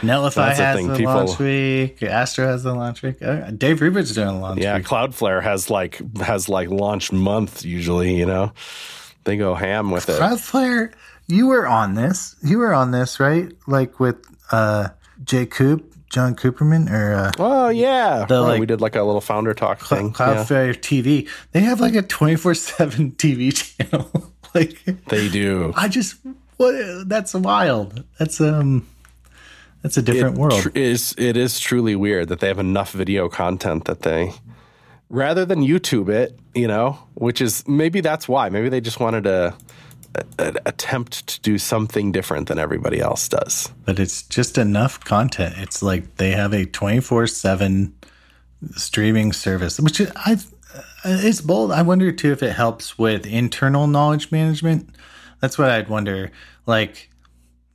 Netlify 0.00 0.34
that's 0.34 0.58
the 0.58 0.64
has 0.64 0.76
thing, 0.76 0.88
the 0.88 0.96
people- 0.96 1.14
launch 1.14 1.38
week. 1.38 2.02
Astro 2.02 2.46
has 2.48 2.64
the 2.64 2.74
launch 2.74 3.02
week. 3.02 3.22
Uh, 3.22 3.50
Dave 3.52 3.80
Rupert's 3.80 4.12
doing 4.12 4.28
a 4.28 4.38
launch 4.40 4.60
Yeah, 4.60 4.76
week. 4.78 4.86
Cloudflare 4.86 5.42
has 5.42 5.70
like 5.70 6.00
has 6.18 6.48
like 6.48 6.68
launch 6.68 7.12
month 7.12 7.64
usually. 7.64 8.16
You 8.16 8.26
know, 8.26 8.52
they 9.24 9.36
go 9.36 9.54
ham 9.54 9.90
with 9.92 10.08
it. 10.08 10.20
Cloudflare, 10.20 10.92
you 11.28 11.46
were 11.46 11.66
on 11.66 11.94
this. 11.94 12.34
You 12.42 12.58
were 12.58 12.74
on 12.74 12.90
this, 12.90 13.18
right? 13.20 13.50
Like 13.66 13.98
with 14.00 14.16
uh, 14.52 14.88
Jay 15.24 15.46
Coop, 15.46 15.92
John 16.10 16.34
Cooperman, 16.36 16.90
or 16.90 17.14
uh, 17.14 17.32
Oh 17.38 17.68
yeah, 17.68 18.24
The, 18.28 18.34
Right, 18.40 18.48
like- 18.52 18.60
we 18.60 18.66
did 18.66 18.80
like 18.80 18.96
a 18.96 19.02
little 19.02 19.20
founder 19.20 19.54
talk 19.54 19.80
thing. 19.80 20.06
Yeah. 20.08 20.12
Cloudflare 20.12 20.74
TV. 20.74 21.28
They 21.52 21.60
have 21.60 21.80
like 21.80 21.94
a 21.94 22.02
twenty 22.02 22.36
four 22.36 22.54
seven 22.54 23.12
TV 23.18 23.52
channel. 23.54 24.32
like 24.54 24.82
They 25.08 25.28
do. 25.28 25.72
I 25.76 25.88
just 25.88 26.16
what 26.56 27.08
that's 27.08 27.34
wild. 27.34 28.04
That's 28.18 28.40
um 28.40 28.86
that's 29.82 29.96
a 29.96 30.02
different 30.02 30.38
world. 30.38 30.62
tr- 30.62 30.68
is 30.74 31.14
it 31.18 31.36
is 31.36 31.60
truly 31.60 31.94
weird 31.96 32.28
that 32.28 32.40
they 32.40 32.48
have 32.48 32.58
enough 32.58 32.92
video 32.92 33.28
content 33.28 33.84
that 33.84 34.02
they 34.02 34.32
rather 35.10 35.44
than 35.44 35.60
YouTube 35.60 36.08
it, 36.08 36.38
you 36.54 36.66
know, 36.66 36.98
which 37.14 37.40
is 37.40 37.66
maybe 37.68 38.00
that's 38.00 38.26
why. 38.28 38.48
Maybe 38.48 38.68
they 38.68 38.80
just 38.80 38.98
wanted 39.00 39.24
to 39.24 39.54
attempt 40.38 41.26
to 41.26 41.40
do 41.40 41.58
something 41.58 42.12
different 42.12 42.48
than 42.48 42.58
everybody 42.58 43.00
else 43.00 43.28
does. 43.28 43.72
but 43.84 43.98
it's 43.98 44.22
just 44.22 44.58
enough 44.58 45.00
content. 45.04 45.54
It's 45.58 45.82
like 45.82 46.16
they 46.16 46.32
have 46.32 46.52
a 46.52 46.66
24/7 46.66 47.92
streaming 48.76 49.32
service, 49.32 49.78
which 49.80 50.00
I 50.00 50.38
uh, 50.74 50.82
it's 51.04 51.40
bold. 51.40 51.72
I 51.72 51.82
wonder 51.82 52.12
too 52.12 52.32
if 52.32 52.42
it 52.42 52.52
helps 52.52 52.98
with 52.98 53.26
internal 53.26 53.86
knowledge 53.86 54.30
management. 54.32 54.90
That's 55.40 55.58
what 55.58 55.70
I'd 55.70 55.88
wonder. 55.88 56.30
Like 56.66 57.10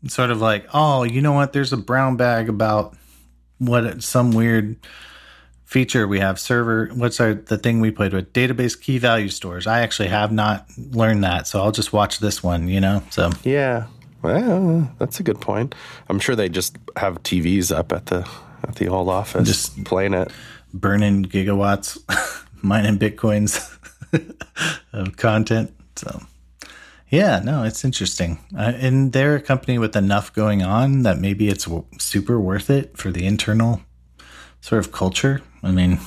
sort 0.07 0.31
of 0.31 0.41
like, 0.41 0.67
"Oh, 0.73 1.03
you 1.03 1.21
know 1.21 1.33
what? 1.33 1.53
There's 1.53 1.73
a 1.73 1.77
brown 1.77 2.17
bag 2.17 2.49
about 2.49 2.95
what 3.59 4.03
some 4.03 4.31
weird 4.31 4.75
feature 5.71 6.05
we 6.05 6.19
have 6.19 6.37
server 6.37 6.89
what's 6.95 7.19
our 7.21 7.33
the 7.33 7.57
thing 7.57 7.79
we 7.79 7.89
played 7.91 8.11
with 8.13 8.33
database 8.33 8.75
key 8.79 8.97
value 8.97 9.29
stores 9.29 9.65
i 9.67 9.79
actually 9.79 10.09
have 10.09 10.29
not 10.31 10.65
learned 10.91 11.23
that 11.23 11.47
so 11.47 11.61
i'll 11.61 11.71
just 11.71 11.93
watch 11.93 12.19
this 12.19 12.43
one 12.43 12.67
you 12.67 12.81
know 12.81 13.01
so 13.09 13.29
Yeah. 13.43 13.85
Well, 14.21 14.93
that's 14.99 15.19
a 15.19 15.23
good 15.23 15.41
point. 15.41 15.73
I'm 16.07 16.19
sure 16.19 16.35
they 16.35 16.47
just 16.47 16.77
have 16.95 17.23
TVs 17.23 17.75
up 17.75 17.91
at 17.91 18.05
the 18.05 18.19
at 18.67 18.75
the 18.75 18.87
old 18.87 19.09
office 19.09 19.47
Just- 19.47 19.83
playing 19.83 20.13
it. 20.13 20.29
burning 20.75 21.25
gigawatts, 21.25 21.97
mining 22.61 22.99
bitcoins 22.99 23.57
of 24.93 25.17
content. 25.17 25.73
So, 25.95 26.21
yeah, 27.09 27.39
no, 27.43 27.63
it's 27.63 27.83
interesting. 27.83 28.37
Uh, 28.55 28.73
and 28.75 29.11
they're 29.11 29.37
a 29.37 29.41
company 29.41 29.79
with 29.79 29.95
enough 29.95 30.31
going 30.33 30.61
on 30.61 31.01
that 31.01 31.17
maybe 31.17 31.49
it's 31.49 31.65
w- 31.65 31.85
super 31.97 32.39
worth 32.39 32.69
it 32.69 32.95
for 32.95 33.09
the 33.09 33.25
internal 33.25 33.81
sort 34.61 34.85
of 34.85 34.91
culture. 34.91 35.41
I 35.63 35.71
mean, 35.71 35.99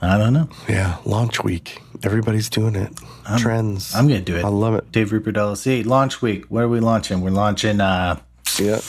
I 0.00 0.18
don't 0.18 0.32
know. 0.32 0.48
Yeah, 0.68 0.96
launch 1.04 1.42
week. 1.44 1.80
Everybody's 2.02 2.48
doing 2.48 2.74
it. 2.76 2.92
Trends. 3.38 3.94
I'm 3.94 4.08
gonna 4.08 4.20
do 4.20 4.36
it. 4.36 4.44
I 4.44 4.48
love 4.48 4.74
it. 4.74 4.90
Dave 4.92 5.12
Rupert 5.12 5.34
LLC 5.36 5.84
launch 5.84 6.20
week. 6.22 6.46
What 6.46 6.64
are 6.64 6.68
we 6.68 6.80
launching? 6.80 7.20
We're 7.20 7.30
launching 7.30 7.80
uh, 7.80 8.18
Yeah. 8.58 8.80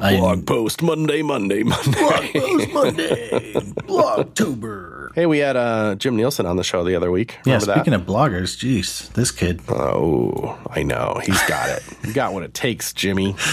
I- 0.00 0.16
Blog 0.16 0.46
post 0.46 0.82
Monday, 0.82 1.22
Monday, 1.22 1.62
Monday. 1.62 1.92
Blog 1.92 2.32
post 2.32 2.72
Monday, 2.72 3.52
Blogtober. 3.86 5.12
Hey, 5.14 5.26
we 5.26 5.38
had 5.38 5.56
uh, 5.56 5.94
Jim 5.96 6.16
Nielsen 6.16 6.46
on 6.46 6.56
the 6.56 6.64
show 6.64 6.84
the 6.84 6.94
other 6.96 7.10
week. 7.10 7.32
Yeah, 7.44 7.54
Remember 7.54 7.66
that? 7.66 7.74
speaking 7.76 7.94
of 7.94 8.02
bloggers, 8.02 8.56
geez, 8.58 9.08
this 9.10 9.30
kid. 9.30 9.60
Oh, 9.68 10.58
I 10.70 10.82
know. 10.82 11.20
He's 11.24 11.40
got 11.44 11.68
it. 11.70 11.82
He 12.04 12.12
got 12.12 12.32
what 12.32 12.42
it 12.44 12.54
takes, 12.54 12.92
Jimmy. 12.92 13.34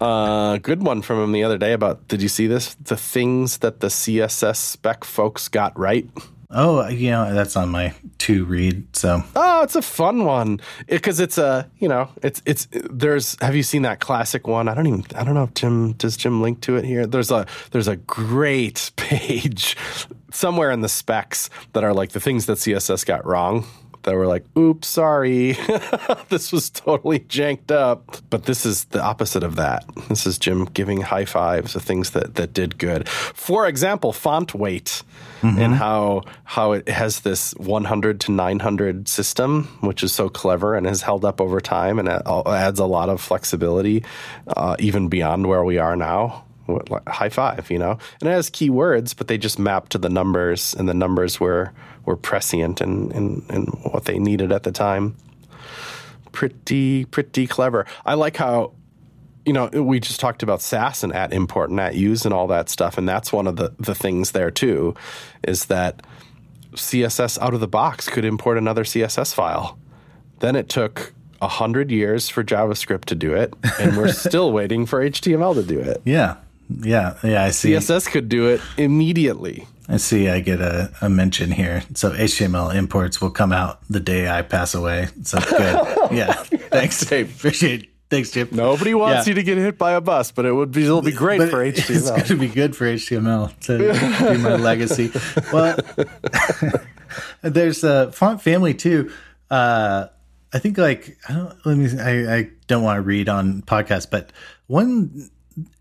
Uh, 0.00 0.56
good 0.58 0.82
one 0.82 1.02
from 1.02 1.22
him 1.22 1.32
the 1.32 1.44
other 1.44 1.58
day 1.58 1.72
about. 1.72 2.08
Did 2.08 2.22
you 2.22 2.28
see 2.28 2.46
this? 2.46 2.74
The 2.74 2.96
things 2.96 3.58
that 3.58 3.80
the 3.80 3.88
CSS 3.88 4.56
spec 4.56 5.04
folks 5.04 5.48
got 5.48 5.78
right. 5.78 6.08
Oh, 6.52 6.88
you 6.88 7.10
know 7.10 7.32
that's 7.32 7.54
on 7.54 7.68
my 7.68 7.94
to 8.18 8.44
read. 8.44 8.96
So 8.96 9.22
Oh, 9.36 9.62
it's 9.62 9.76
a 9.76 9.82
fun 9.82 10.24
one 10.24 10.60
because 10.88 11.20
it's 11.20 11.38
a 11.38 11.70
you 11.78 11.88
know 11.88 12.08
it's 12.22 12.42
it's 12.44 12.66
there's. 12.72 13.36
Have 13.40 13.54
you 13.54 13.62
seen 13.62 13.82
that 13.82 14.00
classic 14.00 14.48
one? 14.48 14.66
I 14.66 14.74
don't 14.74 14.86
even 14.86 15.04
I 15.14 15.22
don't 15.22 15.34
know 15.34 15.44
if 15.44 15.54
Jim 15.54 15.92
does 15.92 16.16
Jim 16.16 16.42
link 16.42 16.60
to 16.62 16.76
it 16.76 16.84
here. 16.84 17.06
There's 17.06 17.30
a 17.30 17.46
there's 17.70 17.88
a 17.88 17.96
great 17.96 18.90
page 18.96 19.76
somewhere 20.32 20.72
in 20.72 20.80
the 20.80 20.88
specs 20.88 21.50
that 21.72 21.84
are 21.84 21.94
like 21.94 22.10
the 22.10 22.20
things 22.20 22.46
that 22.46 22.58
CSS 22.58 23.06
got 23.06 23.24
wrong. 23.24 23.64
That 24.02 24.14
were 24.14 24.26
like, 24.26 24.44
oops, 24.56 24.88
sorry, 24.88 25.52
this 26.28 26.52
was 26.52 26.70
totally 26.70 27.20
janked 27.20 27.70
up. 27.70 28.16
But 28.30 28.44
this 28.44 28.64
is 28.64 28.84
the 28.86 29.02
opposite 29.02 29.42
of 29.42 29.56
that. 29.56 29.84
This 30.08 30.26
is 30.26 30.38
Jim 30.38 30.64
giving 30.66 31.02
high 31.02 31.24
fives 31.26 31.76
of 31.76 31.82
things 31.82 32.10
that 32.10 32.34
that 32.36 32.52
did 32.52 32.78
good. 32.78 33.08
For 33.08 33.66
example, 33.66 34.12
font 34.12 34.54
weight 34.54 35.02
and 35.42 35.74
how 35.74 36.22
how 36.44 36.72
it 36.72 36.88
has 36.88 37.20
this 37.20 37.52
100 37.54 38.20
to 38.20 38.32
900 38.32 39.08
system, 39.08 39.64
which 39.80 40.02
is 40.02 40.12
so 40.12 40.28
clever 40.28 40.74
and 40.74 40.86
has 40.86 41.02
held 41.02 41.24
up 41.24 41.40
over 41.40 41.60
time 41.60 41.98
and 41.98 42.08
adds 42.08 42.78
a 42.78 42.84
lot 42.84 43.08
of 43.08 43.20
flexibility, 43.20 44.04
uh, 44.48 44.76
even 44.78 45.08
beyond 45.08 45.46
where 45.46 45.64
we 45.64 45.78
are 45.78 45.96
now. 45.96 46.44
High 47.06 47.28
five, 47.28 47.70
you 47.70 47.78
know, 47.78 47.98
and 48.20 48.28
it 48.28 48.32
has 48.32 48.50
keywords, 48.50 49.16
but 49.16 49.28
they 49.28 49.38
just 49.38 49.58
map 49.58 49.88
to 49.90 49.98
the 49.98 50.08
numbers, 50.08 50.74
and 50.74 50.88
the 50.88 50.94
numbers 50.94 51.40
were 51.40 51.72
were 52.04 52.16
prescient 52.16 52.80
and 52.80 53.12
and, 53.12 53.42
and 53.50 53.68
what 53.84 54.04
they 54.04 54.18
needed 54.18 54.52
at 54.52 54.62
the 54.62 54.72
time. 54.72 55.16
Pretty 56.32 57.04
pretty 57.06 57.46
clever. 57.46 57.86
I 58.04 58.14
like 58.14 58.36
how 58.36 58.72
you 59.46 59.54
know, 59.54 59.68
we 59.68 60.00
just 60.00 60.20
talked 60.20 60.42
about 60.42 60.60
Sass 60.60 61.02
and 61.02 61.12
at 61.14 61.32
import 61.32 61.70
and 61.70 61.80
at 61.80 61.94
use 61.94 62.24
and 62.24 62.34
all 62.34 62.46
that 62.48 62.68
stuff. 62.68 62.98
And 62.98 63.08
that's 63.08 63.32
one 63.32 63.46
of 63.46 63.56
the, 63.56 63.74
the 63.78 63.94
things 63.94 64.32
there 64.32 64.50
too, 64.50 64.94
is 65.48 65.64
that 65.66 66.02
CSS 66.72 67.38
out 67.40 67.54
of 67.54 67.60
the 67.60 67.66
box 67.66 68.08
could 68.08 68.24
import 68.24 68.58
another 68.58 68.84
CSS 68.84 69.34
file. 69.34 69.78
Then 70.40 70.56
it 70.56 70.68
took 70.68 71.12
a 71.42 71.48
hundred 71.48 71.90
years 71.90 72.28
for 72.28 72.44
JavaScript 72.44 73.06
to 73.06 73.14
do 73.14 73.34
it, 73.34 73.54
and 73.78 73.96
we're 73.96 74.12
still 74.12 74.52
waiting 74.52 74.86
for 74.86 75.00
HTML 75.00 75.54
to 75.54 75.62
do 75.62 75.78
it. 75.80 76.02
yeah, 76.04 76.36
yeah, 76.82 77.16
yeah. 77.22 77.44
I 77.44 77.50
see. 77.50 77.72
CSS 77.72 78.10
could 78.10 78.28
do 78.28 78.48
it 78.48 78.60
immediately. 78.76 79.66
I 79.88 79.96
see. 79.96 80.28
I 80.28 80.40
get 80.40 80.60
a, 80.60 80.92
a 81.00 81.08
mention 81.10 81.50
here. 81.50 81.82
So 81.94 82.10
HTML 82.10 82.74
imports 82.74 83.20
will 83.20 83.30
come 83.30 83.52
out 83.52 83.80
the 83.90 83.98
day 84.00 84.28
I 84.28 84.42
pass 84.42 84.74
away. 84.74 85.08
So 85.24 85.38
good. 85.40 86.12
yeah. 86.12 86.32
Thanks. 86.34 87.08
Hey. 87.08 87.22
Appreciate. 87.22 87.88
Thanks, 88.08 88.30
Chip. 88.32 88.50
Nobody 88.52 88.92
wants 88.94 89.26
Yeah. 89.26 89.30
you 89.30 89.34
to 89.36 89.42
get 89.44 89.56
hit 89.58 89.78
by 89.78 89.92
a 89.92 90.00
bus, 90.00 90.32
but 90.32 90.44
it 90.44 90.52
would 90.52 90.72
be 90.72 90.84
it'll 90.84 91.00
be 91.02 91.12
great 91.12 91.38
But 91.38 91.50
for 91.50 91.62
It's 91.62 91.80
HTML. 91.80 92.08
going 92.08 92.24
to 92.24 92.36
be 92.36 92.48
good 92.48 92.74
for 92.76 92.84
HTML 92.86 93.58
to 93.60 93.78
be 94.32 94.38
my 94.38 94.56
legacy. 94.56 95.12
Well, 95.52 95.76
there's 97.42 97.84
a 97.84 98.10
font 98.12 98.42
family 98.42 98.74
too. 98.74 99.10
Uh, 99.50 100.06
I 100.52 100.58
think 100.58 100.78
like 100.78 101.16
I 101.28 101.32
don't 101.34 101.66
let 101.66 101.76
me. 101.76 102.00
I, 102.00 102.36
I 102.38 102.50
don't 102.66 102.82
want 102.82 102.96
to 102.98 103.02
read 103.02 103.28
on 103.28 103.62
podcasts, 103.62 104.08
but 104.10 104.32
one 104.66 105.30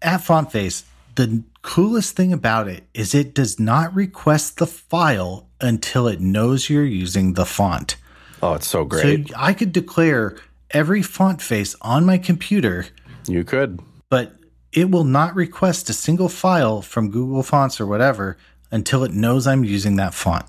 at 0.02 0.18
Font 0.22 0.52
Face, 0.52 0.84
the 1.16 1.44
coolest 1.62 2.16
thing 2.16 2.32
about 2.32 2.68
it 2.68 2.84
is 2.94 3.14
it 3.14 3.34
does 3.34 3.60
not 3.60 3.94
request 3.94 4.58
the 4.58 4.68
file 4.68 5.48
until 5.60 6.08
it 6.08 6.22
knows 6.22 6.70
you're 6.70 6.86
using 6.86 7.34
the 7.34 7.46
font. 7.46 7.98
Oh, 8.42 8.54
it's 8.54 8.68
so 8.68 8.86
great. 8.86 9.28
So 9.28 9.34
I 9.38 9.54
could 9.54 9.74
declare 9.74 10.38
every 10.72 11.02
font 11.02 11.42
face 11.42 11.76
on 11.82 12.06
my 12.06 12.18
computer 12.18 12.86
you 13.28 13.44
could. 13.44 13.82
but 14.10 14.36
it 14.72 14.90
will 14.92 15.04
not 15.04 15.36
request 15.36 15.90
a 15.90 15.94
single 15.94 16.30
file 16.30 16.82
from 16.82 17.10
Google 17.12 17.44
Fonts 17.44 17.82
or 17.82 17.86
whatever 17.88 18.38
until 18.72 19.04
it 19.04 19.12
knows 19.12 19.48
I'm 19.48 19.64
using 19.64 19.96
that 19.98 20.14
font. 20.14 20.46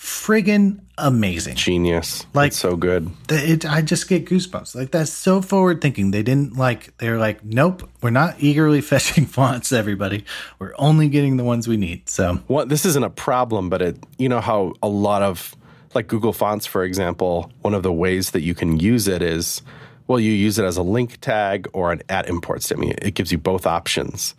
Friggin' 0.00 0.80
amazing. 0.96 1.56
Genius. 1.56 2.24
Like- 2.32 2.48
It's 2.48 2.56
so 2.56 2.74
good. 2.74 3.10
It, 3.28 3.66
I 3.66 3.82
just 3.82 4.08
get 4.08 4.24
goosebumps. 4.24 4.74
Like 4.74 4.92
that's 4.92 5.12
so 5.12 5.42
forward 5.42 5.82
thinking. 5.82 6.10
They 6.10 6.22
didn't 6.22 6.56
like. 6.56 6.96
They're 6.96 7.18
like, 7.18 7.44
nope, 7.44 7.86
we're 8.00 8.08
not 8.08 8.36
eagerly 8.38 8.80
fetching 8.90 9.26
fonts. 9.26 9.72
Everybody, 9.72 10.24
we're 10.58 10.72
only 10.78 11.10
getting 11.10 11.36
the 11.36 11.44
ones 11.44 11.68
we 11.68 11.76
need. 11.76 12.08
So 12.08 12.40
Well, 12.48 12.64
this 12.64 12.86
isn't 12.86 13.04
a 13.04 13.10
problem, 13.10 13.68
but 13.68 13.82
it 13.82 13.98
you 14.16 14.30
know 14.30 14.40
how 14.40 14.72
a 14.82 14.88
lot 14.88 15.20
of 15.20 15.54
like 15.94 16.06
Google 16.06 16.32
Fonts, 16.32 16.64
for 16.64 16.82
example, 16.82 17.52
one 17.60 17.74
of 17.74 17.82
the 17.82 17.92
ways 17.92 18.30
that 18.30 18.40
you 18.40 18.54
can 18.54 18.78
use 18.80 19.06
it 19.06 19.20
is 19.20 19.60
well, 20.06 20.18
you 20.18 20.32
use 20.32 20.58
it 20.58 20.64
as 20.64 20.78
a 20.78 20.82
link 20.82 21.20
tag 21.20 21.68
or 21.74 21.92
an 21.92 22.00
at 22.08 22.26
import 22.26 22.62
statement. 22.62 22.98
It 23.02 23.12
gives 23.12 23.30
you 23.32 23.36
both 23.38 23.66
options. 23.66 24.34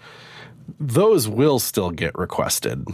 Those 0.80 1.30
will 1.30 1.60
still 1.60 1.92
get 1.92 2.18
requested. 2.18 2.88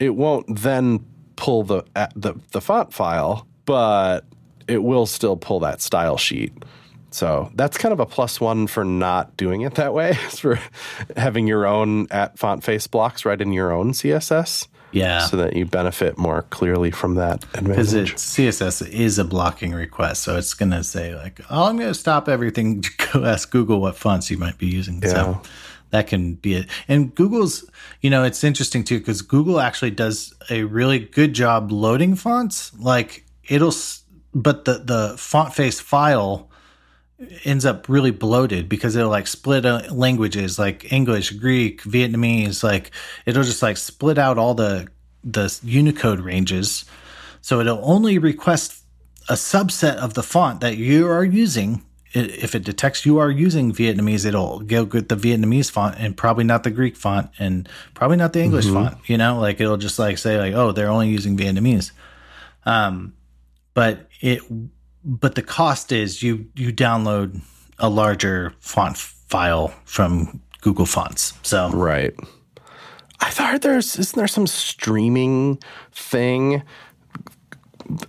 It 0.00 0.14
won't 0.16 0.46
then 0.62 1.04
pull 1.36 1.62
the 1.62 1.84
at 1.94 2.12
the, 2.16 2.34
the 2.52 2.60
font 2.60 2.92
file, 2.92 3.46
but 3.64 4.24
it 4.66 4.82
will 4.82 5.06
still 5.06 5.36
pull 5.36 5.60
that 5.60 5.80
style 5.80 6.16
sheet. 6.16 6.52
So 7.10 7.50
that's 7.54 7.78
kind 7.78 7.92
of 7.92 8.00
a 8.00 8.06
plus 8.06 8.40
one 8.40 8.66
for 8.66 8.84
not 8.84 9.36
doing 9.36 9.62
it 9.62 9.76
that 9.76 9.94
way, 9.94 10.14
for 10.30 10.58
having 11.16 11.46
your 11.46 11.66
own 11.66 12.08
at 12.10 12.38
font 12.38 12.64
face 12.64 12.86
blocks 12.86 13.24
right 13.24 13.40
in 13.40 13.52
your 13.52 13.72
own 13.72 13.92
CSS 13.92 14.66
yeah, 14.96 15.20
so 15.20 15.36
that 15.36 15.54
you 15.54 15.66
benefit 15.66 16.16
more 16.16 16.42
clearly 16.42 16.90
from 16.90 17.16
that 17.16 17.40
because 17.52 17.92
advantage. 17.92 18.12
it 18.12 18.16
CSS 18.16 18.88
is 18.88 19.18
a 19.18 19.24
blocking 19.24 19.72
request, 19.72 20.22
so 20.22 20.36
it's 20.36 20.54
gonna 20.54 20.82
say 20.82 21.14
like, 21.14 21.40
oh, 21.50 21.64
I'm 21.64 21.76
gonna 21.76 21.94
stop 21.94 22.28
everything. 22.28 22.82
Go 23.12 23.24
ask 23.24 23.50
Google 23.50 23.80
what 23.80 23.96
fonts 23.96 24.30
you 24.30 24.38
might 24.38 24.58
be 24.58 24.66
using. 24.66 25.02
Yeah. 25.02 25.08
So 25.08 25.42
that 25.90 26.06
can 26.06 26.34
be 26.34 26.54
it. 26.54 26.66
And 26.88 27.14
Google's, 27.14 27.68
you 28.00 28.10
know, 28.10 28.24
it's 28.24 28.44
interesting 28.44 28.84
too 28.84 28.98
because 28.98 29.22
Google 29.22 29.60
actually 29.60 29.92
does 29.92 30.34
a 30.50 30.64
really 30.64 30.98
good 30.98 31.32
job 31.32 31.70
loading 31.70 32.16
fonts. 32.16 32.76
Like 32.78 33.24
it'll, 33.48 33.74
but 34.34 34.64
the 34.64 34.78
the 34.78 35.14
font 35.18 35.54
face 35.54 35.80
file 35.80 36.50
ends 37.44 37.64
up 37.64 37.88
really 37.88 38.10
bloated 38.10 38.68
because 38.68 38.94
it'll 38.94 39.10
like 39.10 39.26
split 39.26 39.64
uh, 39.64 39.82
languages 39.90 40.58
like 40.58 40.92
English, 40.92 41.30
Greek, 41.30 41.82
Vietnamese. 41.82 42.62
Like 42.62 42.90
it'll 43.24 43.44
just 43.44 43.62
like 43.62 43.76
split 43.76 44.18
out 44.18 44.38
all 44.38 44.54
the 44.54 44.88
the 45.24 45.58
Unicode 45.62 46.20
ranges. 46.20 46.84
So 47.40 47.60
it'll 47.60 47.80
only 47.82 48.18
request 48.18 48.82
a 49.28 49.34
subset 49.34 49.96
of 49.96 50.14
the 50.14 50.22
font 50.22 50.60
that 50.60 50.76
you 50.76 51.08
are 51.08 51.24
using. 51.24 51.84
I- 52.16 52.20
If 52.46 52.54
it 52.54 52.64
detects 52.64 53.04
you 53.06 53.18
are 53.18 53.30
using 53.30 53.72
Vietnamese, 53.72 54.24
it'll 54.24 54.60
go 54.60 54.84
get 54.86 55.08
the 55.08 55.16
Vietnamese 55.16 55.70
font 55.70 55.96
and 55.98 56.16
probably 56.16 56.44
not 56.44 56.62
the 56.64 56.70
Greek 56.70 56.96
font 56.96 57.30
and 57.38 57.68
probably 57.94 58.16
not 58.16 58.32
the 58.32 58.40
English 58.42 58.66
font. 58.66 58.96
You 59.06 59.18
know, 59.18 59.38
like 59.38 59.60
it'll 59.60 59.76
just 59.76 59.98
like 59.98 60.18
say 60.18 60.38
like, 60.38 60.54
oh, 60.54 60.72
they're 60.72 60.88
only 60.90 61.08
using 61.10 61.36
Vietnamese. 61.36 61.90
Um, 62.64 63.12
but 63.74 64.08
it, 64.20 64.40
but 65.04 65.34
the 65.34 65.42
cost 65.42 65.92
is 65.92 66.22
you 66.22 66.46
you 66.56 66.72
download 66.72 67.40
a 67.78 67.88
larger 67.88 68.54
font 68.60 68.96
file 68.96 69.68
from 69.84 70.40
Google 70.62 70.86
Fonts. 70.86 71.34
So 71.42 71.70
Right. 71.70 72.14
I 73.20 73.30
thought 73.30 73.62
there's 73.62 73.98
isn't 73.98 74.16
there 74.18 74.26
some 74.28 74.46
streaming 74.46 75.58
thing 75.92 76.62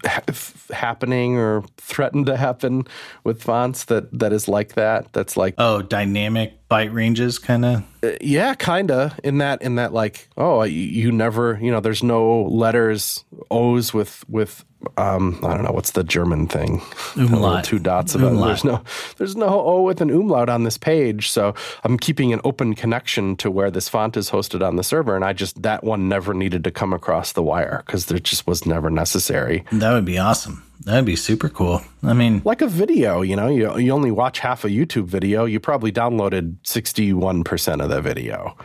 ha- 0.05 0.23
happening 0.71 1.37
or 1.37 1.63
threatened 1.77 2.25
to 2.27 2.37
happen 2.37 2.85
with 3.23 3.43
fonts 3.43 3.85
that 3.85 4.17
that 4.17 4.33
is 4.33 4.47
like 4.47 4.73
that? 4.73 5.11
That's 5.13 5.37
like 5.37 5.55
oh, 5.57 5.81
dynamic 5.81 6.56
byte 6.69 6.93
ranges, 6.93 7.39
kind 7.39 7.65
of. 7.65 7.83
yeah, 8.21 8.53
kinda 8.55 9.15
in 9.23 9.37
that 9.39 9.61
in 9.61 9.75
that 9.75 9.93
like 9.93 10.27
oh 10.37 10.63
you, 10.63 10.79
you 10.81 11.11
never 11.11 11.57
you 11.61 11.71
know 11.71 11.79
there's 11.79 12.03
no 12.03 12.43
letters 12.43 13.23
O's 13.51 13.93
with 13.93 14.23
with 14.29 14.63
um 14.97 15.39
I 15.43 15.53
don't 15.55 15.63
know 15.63 15.71
what's 15.71 15.91
the 15.91 16.03
German 16.03 16.47
thing 16.47 16.81
Umlaut. 17.15 17.63
two 17.63 17.79
dots 17.79 18.13
about 18.15 18.27
it. 18.27 18.31
Umlaut. 18.31 18.47
there's 18.47 18.63
no 18.63 18.83
there's 19.17 19.35
no 19.35 19.47
O 19.47 19.81
with 19.81 20.01
an 20.01 20.09
umlaut 20.11 20.49
on 20.49 20.63
this 20.63 20.77
page 20.77 21.29
so 21.31 21.55
I'm 21.83 21.97
keeping 21.97 22.31
an 22.33 22.41
open 22.43 22.75
connection 22.75 23.35
to 23.37 23.49
where 23.49 23.71
this 23.71 23.89
font 23.89 24.15
is 24.17 24.29
hosted 24.29 24.65
on 24.65 24.75
the 24.75 24.83
server 24.83 25.15
and 25.15 25.25
I 25.25 25.33
just 25.33 25.61
that 25.63 25.83
one 25.83 26.07
never 26.07 26.33
needed 26.33 26.63
to 26.65 26.71
come 26.71 26.93
across 26.93 27.31
the 27.31 27.41
wire 27.43 27.81
because 27.85 28.05
there 28.05 28.19
just 28.19 28.45
was 28.45 28.65
never 28.65 28.89
necessary 28.89 29.63
That 29.71 29.93
would 29.93 30.05
be 30.05 30.17
awesome. 30.19 30.63
That 30.85 30.95
would 30.95 31.05
be 31.05 31.15
super 31.15 31.49
cool. 31.49 31.81
I 32.03 32.13
mean, 32.13 32.41
like 32.45 32.61
a 32.61 32.67
video 32.67 33.21
you 33.21 33.35
know 33.35 33.47
you 33.47 33.77
you 33.77 33.91
only 33.91 34.11
watch 34.11 34.39
half 34.39 34.63
a 34.63 34.69
YouTube 34.69 35.05
video 35.05 35.45
you 35.45 35.59
probably 35.59 35.91
downloaded 35.91 36.57
61% 36.63 37.83
of 37.83 37.89
the 37.89 38.01
video 38.01 38.55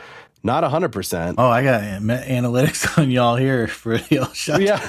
not 0.44 0.64
100% 0.64 1.34
oh, 1.38 1.48
I 1.48 1.62
got 1.62 1.82
analytics 1.82 2.98
on 2.98 3.10
y'all 3.10 3.36
here 3.36 3.68
for 3.68 3.98
the 3.98 4.18
old 4.20 4.34
shot. 4.34 4.60
yeah 4.60 4.80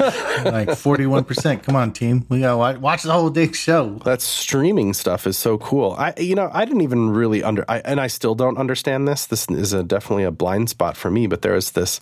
like 0.45 0.75
forty-one 0.75 1.23
percent. 1.25 1.63
Come 1.63 1.75
on, 1.75 1.93
team. 1.93 2.25
We 2.29 2.39
gotta 2.39 2.57
watch, 2.57 2.77
watch 2.77 3.03
the 3.03 3.11
whole 3.11 3.29
dang 3.29 3.53
show. 3.53 3.99
that 4.03 4.21
streaming 4.21 4.93
stuff 4.93 5.27
is 5.27 5.37
so 5.37 5.57
cool. 5.59 5.95
I, 5.97 6.13
you 6.17 6.33
know, 6.35 6.49
I 6.51 6.65
didn't 6.65 6.81
even 6.81 7.11
really 7.11 7.43
under, 7.43 7.63
I, 7.69 7.79
and 7.79 8.01
I 8.01 8.07
still 8.07 8.33
don't 8.33 8.57
understand 8.57 9.07
this. 9.07 9.27
This 9.27 9.47
is 9.49 9.73
a, 9.73 9.83
definitely 9.83 10.23
a 10.23 10.31
blind 10.31 10.69
spot 10.69 10.97
for 10.97 11.11
me. 11.11 11.27
But 11.27 11.43
there 11.43 11.55
is 11.55 11.71
this, 11.71 12.01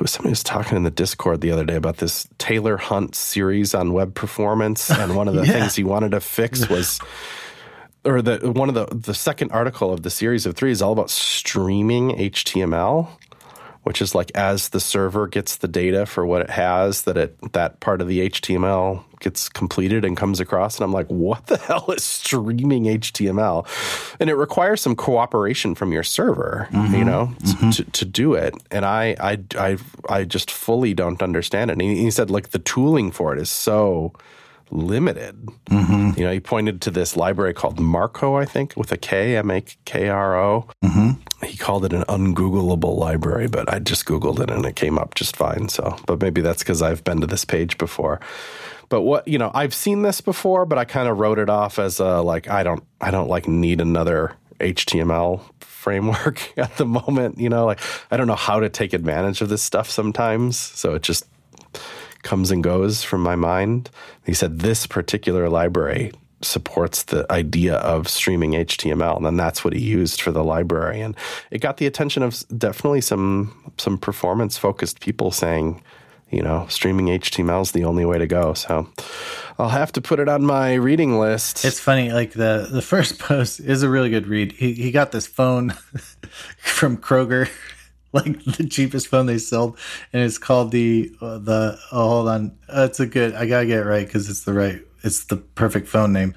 who 0.00 0.06
somebody 0.06 0.30
was 0.30 0.42
talking 0.42 0.78
in 0.78 0.82
the 0.82 0.90
Discord 0.90 1.42
the 1.42 1.50
other 1.52 1.64
day 1.66 1.76
about 1.76 1.98
this 1.98 2.26
Taylor 2.38 2.78
Hunt 2.78 3.14
series 3.14 3.74
on 3.74 3.92
web 3.92 4.14
performance, 4.14 4.90
and 4.98 5.14
one 5.14 5.28
of 5.28 5.34
the 5.34 5.44
Yeah. 5.44 5.52
things 5.52 5.76
he 5.76 5.84
wanted 5.84 6.12
to 6.12 6.20
fix 6.20 6.68
was 6.70 6.98
or 8.02 8.22
the 8.22 8.50
one 8.50 8.70
of 8.70 8.74
the 8.74 8.86
the 8.86 9.12
second 9.12 9.52
article 9.52 9.92
of 9.92 10.02
the 10.02 10.08
series 10.10 10.46
of 10.46 10.54
three 10.56 10.70
is 10.70 10.80
all 10.80 10.92
about 10.92 11.10
streaming 11.10 12.12
HTML, 12.12 13.08
which 13.82 14.02
is 14.02 14.14
like 14.14 14.30
as 14.34 14.70
the 14.70 14.80
server 14.80 15.26
gets 15.26 15.56
the 15.56 15.68
data 15.68 16.06
for 16.06 16.26
what 16.26 16.42
it 16.42 16.50
has, 16.50 17.02
that 17.02 17.16
it 17.16 17.52
that 17.52 17.80
part 17.80 18.00
of 18.00 18.08
the 18.08 18.28
HTML 18.28 19.02
gets 19.20 19.48
completed 19.48 20.04
and 20.04 20.16
comes 20.16 20.40
across, 20.40 20.76
and 20.76 20.84
I'm 20.84 20.92
like, 20.92 21.06
what 21.06 21.46
the 21.46 21.56
hell 21.68 21.90
is 21.90 22.04
streaming 22.04 22.84
HTML? 22.84 23.66
And 24.18 24.28
it 24.28 24.34
requires 24.34 24.80
some 24.80 24.96
cooperation 24.96 25.74
from 25.74 25.92
your 25.92 26.02
server, 26.02 26.68
mm-hmm. 26.70 26.94
you 26.94 27.04
know, 27.04 27.32
mm-hmm. 27.40 27.70
to, 27.70 27.84
to 27.84 28.04
do 28.04 28.34
it. 28.34 28.54
And 28.70 28.84
I 28.84 29.16
I 29.20 29.38
I 29.56 29.76
I 30.08 30.24
just 30.24 30.50
fully 30.50 30.94
don't 30.94 31.22
understand 31.22 31.70
it. 31.70 31.74
And 31.74 31.82
he, 31.82 31.96
he 31.96 32.10
said 32.10 32.30
like 32.30 32.50
the 32.50 32.58
tooling 32.58 33.10
for 33.10 33.32
it 33.32 33.38
is 33.38 33.50
so 33.50 34.12
limited. 34.70 35.46
Mm-hmm. 35.66 36.18
You 36.18 36.26
know, 36.26 36.32
he 36.32 36.40
pointed 36.40 36.80
to 36.82 36.90
this 36.90 37.16
library 37.16 37.54
called 37.54 37.78
Marko, 37.78 38.36
I 38.36 38.44
think, 38.44 38.76
with 38.76 38.92
a 38.92 38.96
K, 38.96 39.36
M 39.36 39.50
A 39.50 39.62
K 39.84 40.08
R 40.08 40.38
O. 40.38 40.68
Mm-hmm. 40.84 41.46
He 41.46 41.56
called 41.56 41.84
it 41.84 41.92
an 41.92 42.02
ungoogleable 42.02 42.96
library, 42.96 43.48
but 43.48 43.72
I 43.72 43.78
just 43.78 44.04
Googled 44.04 44.40
it 44.40 44.50
and 44.50 44.64
it 44.66 44.76
came 44.76 44.98
up 44.98 45.14
just 45.14 45.36
fine. 45.36 45.68
So, 45.68 45.96
but 46.06 46.20
maybe 46.20 46.40
that's 46.40 46.62
because 46.62 46.82
I've 46.82 47.02
been 47.04 47.20
to 47.20 47.26
this 47.26 47.44
page 47.44 47.78
before. 47.78 48.20
But 48.90 49.02
what 49.02 49.26
you 49.26 49.38
know, 49.38 49.50
I've 49.54 49.72
seen 49.72 50.02
this 50.02 50.20
before, 50.20 50.66
but 50.66 50.76
I 50.76 50.84
kind 50.84 51.08
of 51.08 51.18
wrote 51.18 51.38
it 51.38 51.48
off 51.48 51.78
as 51.78 52.00
a 52.00 52.20
like 52.20 52.48
I 52.48 52.62
don't 52.62 52.84
I 53.00 53.10
don't 53.10 53.28
like 53.28 53.48
need 53.48 53.80
another 53.80 54.36
HTML 54.58 55.40
framework 55.60 56.52
at 56.58 56.76
the 56.76 56.84
moment. 56.84 57.38
You 57.38 57.48
know, 57.48 57.64
like 57.66 57.80
I 58.10 58.16
don't 58.16 58.26
know 58.26 58.34
how 58.34 58.60
to 58.60 58.68
take 58.68 58.92
advantage 58.92 59.40
of 59.40 59.48
this 59.48 59.62
stuff 59.62 59.88
sometimes. 59.88 60.58
So 60.58 60.94
it 60.94 61.02
just 61.02 61.26
comes 62.22 62.50
and 62.50 62.62
goes 62.62 63.02
from 63.02 63.22
my 63.22 63.36
mind. 63.36 63.90
He 64.24 64.34
said 64.34 64.60
this 64.60 64.86
particular 64.86 65.48
library 65.48 66.12
supports 66.42 67.04
the 67.04 67.30
idea 67.30 67.76
of 67.76 68.08
streaming 68.08 68.52
HTML, 68.52 69.16
and 69.16 69.26
then 69.26 69.36
that's 69.36 69.64
what 69.64 69.74
he 69.74 69.80
used 69.80 70.22
for 70.22 70.32
the 70.32 70.44
library, 70.44 71.00
and 71.00 71.16
it 71.50 71.60
got 71.60 71.76
the 71.76 71.86
attention 71.86 72.22
of 72.22 72.42
definitely 72.56 73.00
some 73.00 73.72
some 73.76 73.98
performance 73.98 74.56
focused 74.56 75.00
people 75.00 75.30
saying, 75.30 75.82
you 76.30 76.42
know, 76.42 76.66
streaming 76.68 77.06
HTML 77.06 77.62
is 77.62 77.72
the 77.72 77.84
only 77.84 78.04
way 78.04 78.18
to 78.18 78.26
go. 78.26 78.54
So 78.54 78.88
I'll 79.58 79.68
have 79.68 79.92
to 79.92 80.00
put 80.00 80.20
it 80.20 80.28
on 80.28 80.42
my 80.44 80.74
reading 80.74 81.18
list. 81.18 81.64
It's 81.64 81.80
funny, 81.80 82.12
like 82.12 82.32
the 82.32 82.68
the 82.70 82.82
first 82.82 83.18
post 83.18 83.60
is 83.60 83.82
a 83.82 83.88
really 83.88 84.10
good 84.10 84.26
read. 84.26 84.52
He 84.52 84.72
he 84.72 84.90
got 84.90 85.12
this 85.12 85.26
phone 85.26 85.70
from 86.58 86.96
Kroger 86.96 87.48
like 88.12 88.42
the 88.44 88.66
cheapest 88.66 89.08
phone 89.08 89.26
they 89.26 89.38
sold, 89.38 89.78
and 90.12 90.22
it's 90.22 90.38
called 90.38 90.72
the 90.72 91.14
uh, 91.20 91.38
the. 91.38 91.78
Oh, 91.92 92.08
hold 92.08 92.28
on, 92.28 92.58
uh, 92.68 92.86
it's 92.88 93.00
a 93.00 93.06
good. 93.06 93.34
I 93.34 93.46
gotta 93.46 93.66
get 93.66 93.80
it 93.80 93.88
right 93.88 94.06
because 94.06 94.28
it's 94.28 94.44
the 94.44 94.52
right. 94.52 94.82
It's 95.02 95.24
the 95.24 95.36
perfect 95.36 95.88
phone 95.88 96.12
name. 96.12 96.34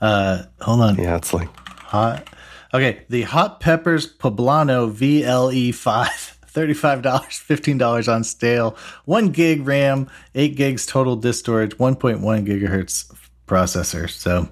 Uh, 0.00 0.44
hold 0.60 0.80
on. 0.80 0.96
Yeah, 0.96 1.16
it's 1.16 1.34
like 1.34 1.48
hot. 1.78 2.28
Okay, 2.72 3.04
the 3.08 3.22
Hot 3.22 3.60
Peppers 3.60 4.12
Poblano 4.12 4.92
VLE 4.92 5.74
five. 5.74 6.36
$35, 6.50 7.02
$15 7.02 8.12
on 8.12 8.24
stale, 8.24 8.76
1 9.04 9.28
gig 9.28 9.64
RAM, 9.64 10.10
8 10.34 10.56
gigs 10.56 10.84
total 10.84 11.14
disk 11.14 11.38
storage, 11.38 11.76
1.1 11.76 12.18
gigahertz 12.44 13.14
processor. 13.46 14.10
So, 14.10 14.48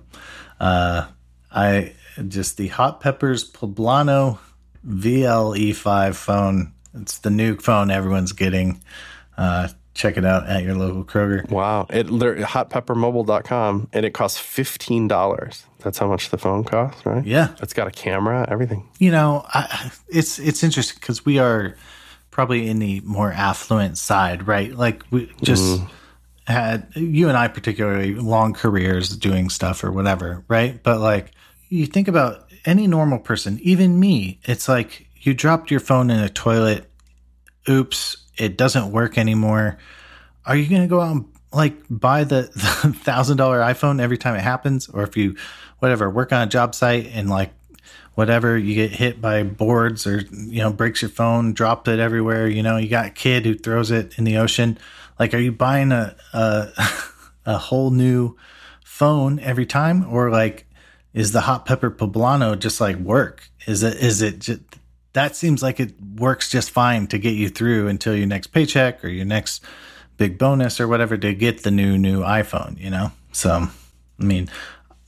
uh, 0.60 1.08
I 1.50 1.92
just 2.28 2.56
the 2.56 2.68
Hot 2.68 3.00
Peppers 3.00 3.50
Poblano 3.50 4.38
VLE5 4.86 6.14
phone. 6.14 6.72
It's 6.94 7.18
the 7.18 7.30
new 7.30 7.56
phone 7.56 7.90
everyone's 7.90 8.32
getting. 8.32 8.80
Uh, 9.36 9.68
check 9.98 10.16
it 10.16 10.24
out 10.24 10.46
at 10.46 10.62
your 10.62 10.74
local 10.74 11.04
Kroger. 11.04 11.48
Wow. 11.50 11.86
It 11.90 12.06
hotpeppermobile.com 12.06 13.88
and 13.92 14.06
it 14.06 14.14
costs 14.14 14.40
$15. 14.40 15.62
That's 15.80 15.98
how 15.98 16.08
much 16.08 16.30
the 16.30 16.38
phone 16.38 16.64
costs, 16.64 17.04
right? 17.04 17.26
Yeah. 17.26 17.54
It's 17.60 17.72
got 17.72 17.88
a 17.88 17.90
camera, 17.90 18.46
everything. 18.48 18.88
You 18.98 19.10
know, 19.10 19.44
I, 19.48 19.90
it's 20.08 20.38
it's 20.38 20.62
interesting 20.62 21.00
cuz 21.00 21.24
we 21.24 21.38
are 21.38 21.74
probably 22.30 22.68
in 22.68 22.78
the 22.78 23.00
more 23.00 23.32
affluent 23.32 23.98
side, 23.98 24.46
right? 24.46 24.72
Like 24.72 25.02
we 25.10 25.30
just 25.42 25.80
mm. 25.80 25.90
had 26.46 26.86
you 26.94 27.28
and 27.28 27.36
I 27.36 27.48
particularly 27.48 28.14
long 28.14 28.52
careers 28.52 29.16
doing 29.16 29.50
stuff 29.50 29.82
or 29.82 29.90
whatever, 29.90 30.44
right? 30.46 30.80
But 30.80 31.00
like 31.00 31.32
you 31.68 31.86
think 31.86 32.06
about 32.06 32.47
any 32.64 32.86
normal 32.86 33.18
person, 33.18 33.58
even 33.62 33.98
me, 33.98 34.40
it's 34.44 34.68
like 34.68 35.06
you 35.16 35.34
dropped 35.34 35.70
your 35.70 35.80
phone 35.80 36.10
in 36.10 36.18
a 36.18 36.28
toilet. 36.28 36.90
Oops, 37.68 38.16
it 38.36 38.56
doesn't 38.56 38.92
work 38.92 39.18
anymore. 39.18 39.78
Are 40.46 40.56
you 40.56 40.68
going 40.68 40.82
to 40.82 40.88
go 40.88 41.00
out 41.00 41.16
and 41.16 41.24
like 41.52 41.74
buy 41.90 42.24
the 42.24 42.44
thousand 42.44 43.36
dollar 43.36 43.60
iPhone 43.60 44.00
every 44.00 44.18
time 44.18 44.34
it 44.34 44.40
happens? 44.40 44.88
Or 44.88 45.02
if 45.02 45.16
you, 45.16 45.36
whatever, 45.78 46.08
work 46.08 46.32
on 46.32 46.46
a 46.46 46.50
job 46.50 46.74
site 46.74 47.06
and 47.12 47.28
like 47.28 47.52
whatever, 48.14 48.58
you 48.58 48.74
get 48.74 48.90
hit 48.90 49.20
by 49.20 49.44
boards 49.44 50.06
or, 50.06 50.18
you 50.32 50.60
know, 50.60 50.72
breaks 50.72 51.02
your 51.02 51.08
phone, 51.08 51.52
dropped 51.52 51.86
it 51.88 52.00
everywhere. 52.00 52.48
You 52.48 52.62
know, 52.62 52.76
you 52.76 52.88
got 52.88 53.06
a 53.06 53.10
kid 53.10 53.44
who 53.44 53.54
throws 53.54 53.90
it 53.90 54.18
in 54.18 54.24
the 54.24 54.38
ocean. 54.38 54.78
Like, 55.18 55.34
are 55.34 55.38
you 55.38 55.52
buying 55.52 55.92
a, 55.92 56.16
a, 56.32 56.68
a 57.46 57.58
whole 57.58 57.90
new 57.90 58.36
phone 58.84 59.38
every 59.38 59.66
time? 59.66 60.04
Or 60.12 60.30
like, 60.30 60.66
is 61.18 61.32
the 61.32 61.40
hot 61.40 61.66
pepper 61.66 61.90
poblano 61.90 62.56
just 62.56 62.80
like 62.80 62.96
work? 62.96 63.50
Is 63.66 63.82
it 63.82 63.96
is 63.96 64.22
it 64.22 64.38
just, 64.38 64.60
that 65.14 65.34
seems 65.34 65.64
like 65.64 65.80
it 65.80 65.92
works 66.16 66.48
just 66.48 66.70
fine 66.70 67.08
to 67.08 67.18
get 67.18 67.34
you 67.34 67.48
through 67.48 67.88
until 67.88 68.14
your 68.14 68.28
next 68.28 68.48
paycheck 68.48 69.04
or 69.04 69.08
your 69.08 69.24
next 69.24 69.64
big 70.16 70.38
bonus 70.38 70.80
or 70.80 70.86
whatever 70.86 71.16
to 71.16 71.34
get 71.34 71.64
the 71.64 71.72
new 71.72 71.98
new 71.98 72.20
iPhone, 72.20 72.78
you 72.78 72.88
know? 72.88 73.10
So, 73.32 73.66
I 74.20 74.24
mean, 74.24 74.48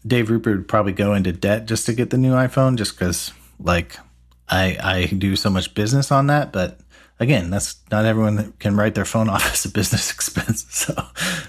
Dave 0.05 0.31
Rupert 0.31 0.57
would 0.57 0.69
probably 0.69 0.93
go 0.93 1.15
into 1.15 1.31
debt 1.31 1.67
just 1.67 1.87
to 1.87 1.93
get 1.93 2.11
the 2.11 2.19
new 2.19 2.33
iPhone 2.33 2.75
just 2.75 2.99
cuz 2.99 3.33
like 3.61 3.97
I 4.49 4.77
I 4.83 5.07
do 5.07 5.37
so 5.37 5.49
much 5.49 5.75
business 5.75 6.11
on 6.11 6.27
that, 6.27 6.51
but 6.51 6.81
again, 7.21 7.51
that's 7.51 7.77
not 7.91 8.07
everyone 8.07 8.37
that 8.37 8.59
can 8.59 8.77
write 8.77 8.95
their 8.95 9.05
phone 9.05 9.29
off 9.29 9.53
as 9.53 9.65
a 9.65 9.69
business 9.69 10.11
expense. 10.11 10.67
So, 10.71 10.95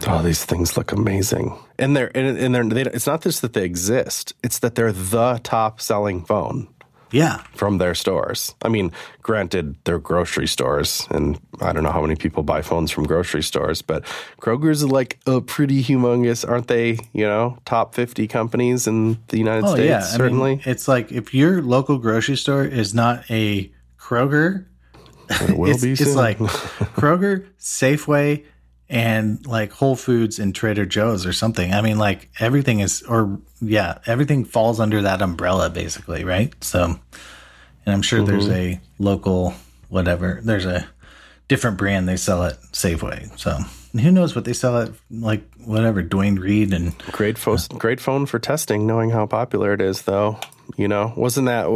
oh, 0.08 0.22
these 0.22 0.46
things 0.46 0.78
look 0.78 0.92
amazing, 0.92 1.58
and 1.80 1.96
they're 1.96 2.12
and, 2.16 2.38
and 2.38 2.54
they're 2.54 2.64
they, 2.64 2.92
it's 2.92 3.08
not 3.08 3.24
just 3.24 3.42
that 3.42 3.54
they 3.54 3.64
exist; 3.64 4.34
it's 4.44 4.60
that 4.60 4.76
they're 4.76 4.92
the 4.92 5.40
top 5.44 5.82
selling 5.82 6.24
phone. 6.24 6.68
Yeah, 7.14 7.44
from 7.56 7.78
their 7.78 7.94
stores. 7.94 8.56
I 8.62 8.70
mean, 8.70 8.94
granted, 9.22 9.76
they're 9.84 10.00
grocery 10.00 10.48
stores, 10.48 11.06
and 11.12 11.38
I 11.60 11.74
don't 11.74 11.84
know 11.84 11.92
how 11.92 12.02
many 12.02 12.16
people 12.16 12.42
buy 12.42 12.62
phones 12.62 12.90
from 12.90 13.06
grocery 13.06 13.44
stores, 13.44 13.82
but 13.82 14.06
Kroger's 14.40 14.86
like 14.86 15.20
a 15.28 15.42
pretty 15.42 15.84
humongous, 15.84 16.48
aren't 16.48 16.70
they? 16.70 17.00
You 17.12 17.26
know, 17.26 17.58
top 17.66 17.96
fifty 17.96 18.28
companies 18.28 18.88
in 18.88 19.18
the 19.28 19.38
United 19.38 19.66
oh, 19.66 19.74
States. 19.74 19.90
Yeah, 19.90 20.00
certainly. 20.00 20.56
Mean, 20.56 20.64
it's 20.66 20.88
like 20.88 21.12
if 21.12 21.34
your 21.34 21.62
local 21.62 21.98
grocery 21.98 22.38
store 22.38 22.64
is 22.64 22.94
not 22.94 23.30
a 23.30 23.70
Kroger 24.00 24.68
it 25.42 25.58
will 25.58 25.72
it's, 25.72 25.82
be. 25.82 25.96
Soon. 25.96 26.08
It's 26.08 26.16
like 26.16 26.38
Kroger, 26.96 27.48
Safeway, 27.60 28.46
and 28.90 29.46
like 29.48 29.72
Whole 29.72 29.96
Foods 29.96 30.38
and 30.40 30.54
Trader 30.54 30.86
Joe's 30.86 31.26
or 31.26 31.34
something. 31.34 31.74
I 31.74 31.82
mean, 31.82 31.98
like 31.98 32.30
everything 32.40 32.82
is, 32.82 33.04
or 33.04 33.40
yeah, 33.62 34.00
everything 34.06 34.44
falls 34.46 34.80
under 34.80 35.02
that 35.04 35.22
umbrella 35.22 35.70
basically, 35.70 36.24
right? 36.24 36.54
So, 36.64 37.00
and 37.86 37.94
I'm 37.94 38.02
sure 38.02 38.20
mm-hmm. 38.20 38.32
there's 38.32 38.50
a 38.50 38.82
local 39.00 39.54
whatever. 39.90 40.42
There's 40.44 40.66
a 40.66 40.88
different 41.48 41.78
brand 41.78 42.08
they 42.08 42.18
sell 42.18 42.44
at 42.44 42.62
Safeway. 42.74 43.38
So 43.40 43.58
who 44.00 44.12
knows 44.12 44.36
what 44.36 44.46
they 44.46 44.54
sell 44.54 44.78
at 44.78 44.92
like 45.10 45.44
whatever 45.66 46.02
Duane 46.02 46.36
Reade 46.36 46.74
and 46.74 46.98
great 47.12 47.38
phone, 47.38 47.58
uh, 47.58 47.78
great 47.78 48.00
phone 48.00 48.26
for 48.26 48.40
testing. 48.40 48.88
Knowing 48.88 49.10
how 49.10 49.26
popular 49.26 49.74
it 49.74 49.82
is, 49.82 50.04
though, 50.04 50.40
you 50.78 50.88
know, 50.88 51.14
wasn't 51.16 51.48
that 51.48 51.70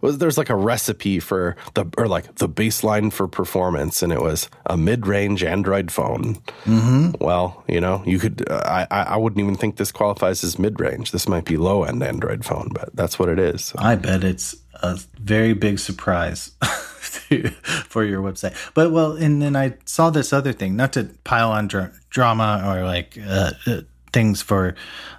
was 0.00 0.18
there's 0.18 0.38
like 0.38 0.50
a 0.50 0.56
recipe 0.56 1.20
for 1.20 1.56
the 1.74 1.86
or 1.96 2.08
like 2.08 2.34
the 2.36 2.48
baseline 2.48 3.12
for 3.12 3.26
performance, 3.26 4.02
and 4.02 4.12
it 4.12 4.20
was 4.20 4.48
a 4.66 4.76
mid-range 4.76 5.42
Android 5.42 5.90
phone. 5.90 6.34
Mm-hmm. 6.64 7.12
Well, 7.24 7.64
you 7.68 7.80
know, 7.80 8.02
you 8.04 8.18
could 8.18 8.50
I 8.50 8.86
I 8.90 9.16
wouldn't 9.16 9.40
even 9.40 9.56
think 9.56 9.76
this 9.76 9.92
qualifies 9.92 10.44
as 10.44 10.58
mid-range. 10.58 11.12
This 11.12 11.28
might 11.28 11.44
be 11.44 11.56
low-end 11.56 12.02
Android 12.02 12.44
phone, 12.44 12.70
but 12.72 12.94
that's 12.94 13.18
what 13.18 13.28
it 13.28 13.38
is. 13.38 13.64
So. 13.64 13.76
I 13.78 13.96
bet 13.96 14.24
it's 14.24 14.56
a 14.74 14.98
very 15.18 15.54
big 15.54 15.78
surprise. 15.78 16.52
for 17.88 18.04
your 18.04 18.22
website. 18.22 18.54
But 18.74 18.92
well, 18.92 19.12
and 19.12 19.40
then 19.42 19.56
I 19.56 19.74
saw 19.84 20.10
this 20.10 20.32
other 20.32 20.52
thing, 20.52 20.76
not 20.76 20.92
to 20.94 21.10
pile 21.24 21.50
on 21.50 21.68
dra- 21.68 21.92
drama 22.10 22.62
or 22.66 22.84
like 22.84 23.18
uh, 23.26 23.52
uh, 23.66 23.80
things 24.12 24.42
for 24.42 24.74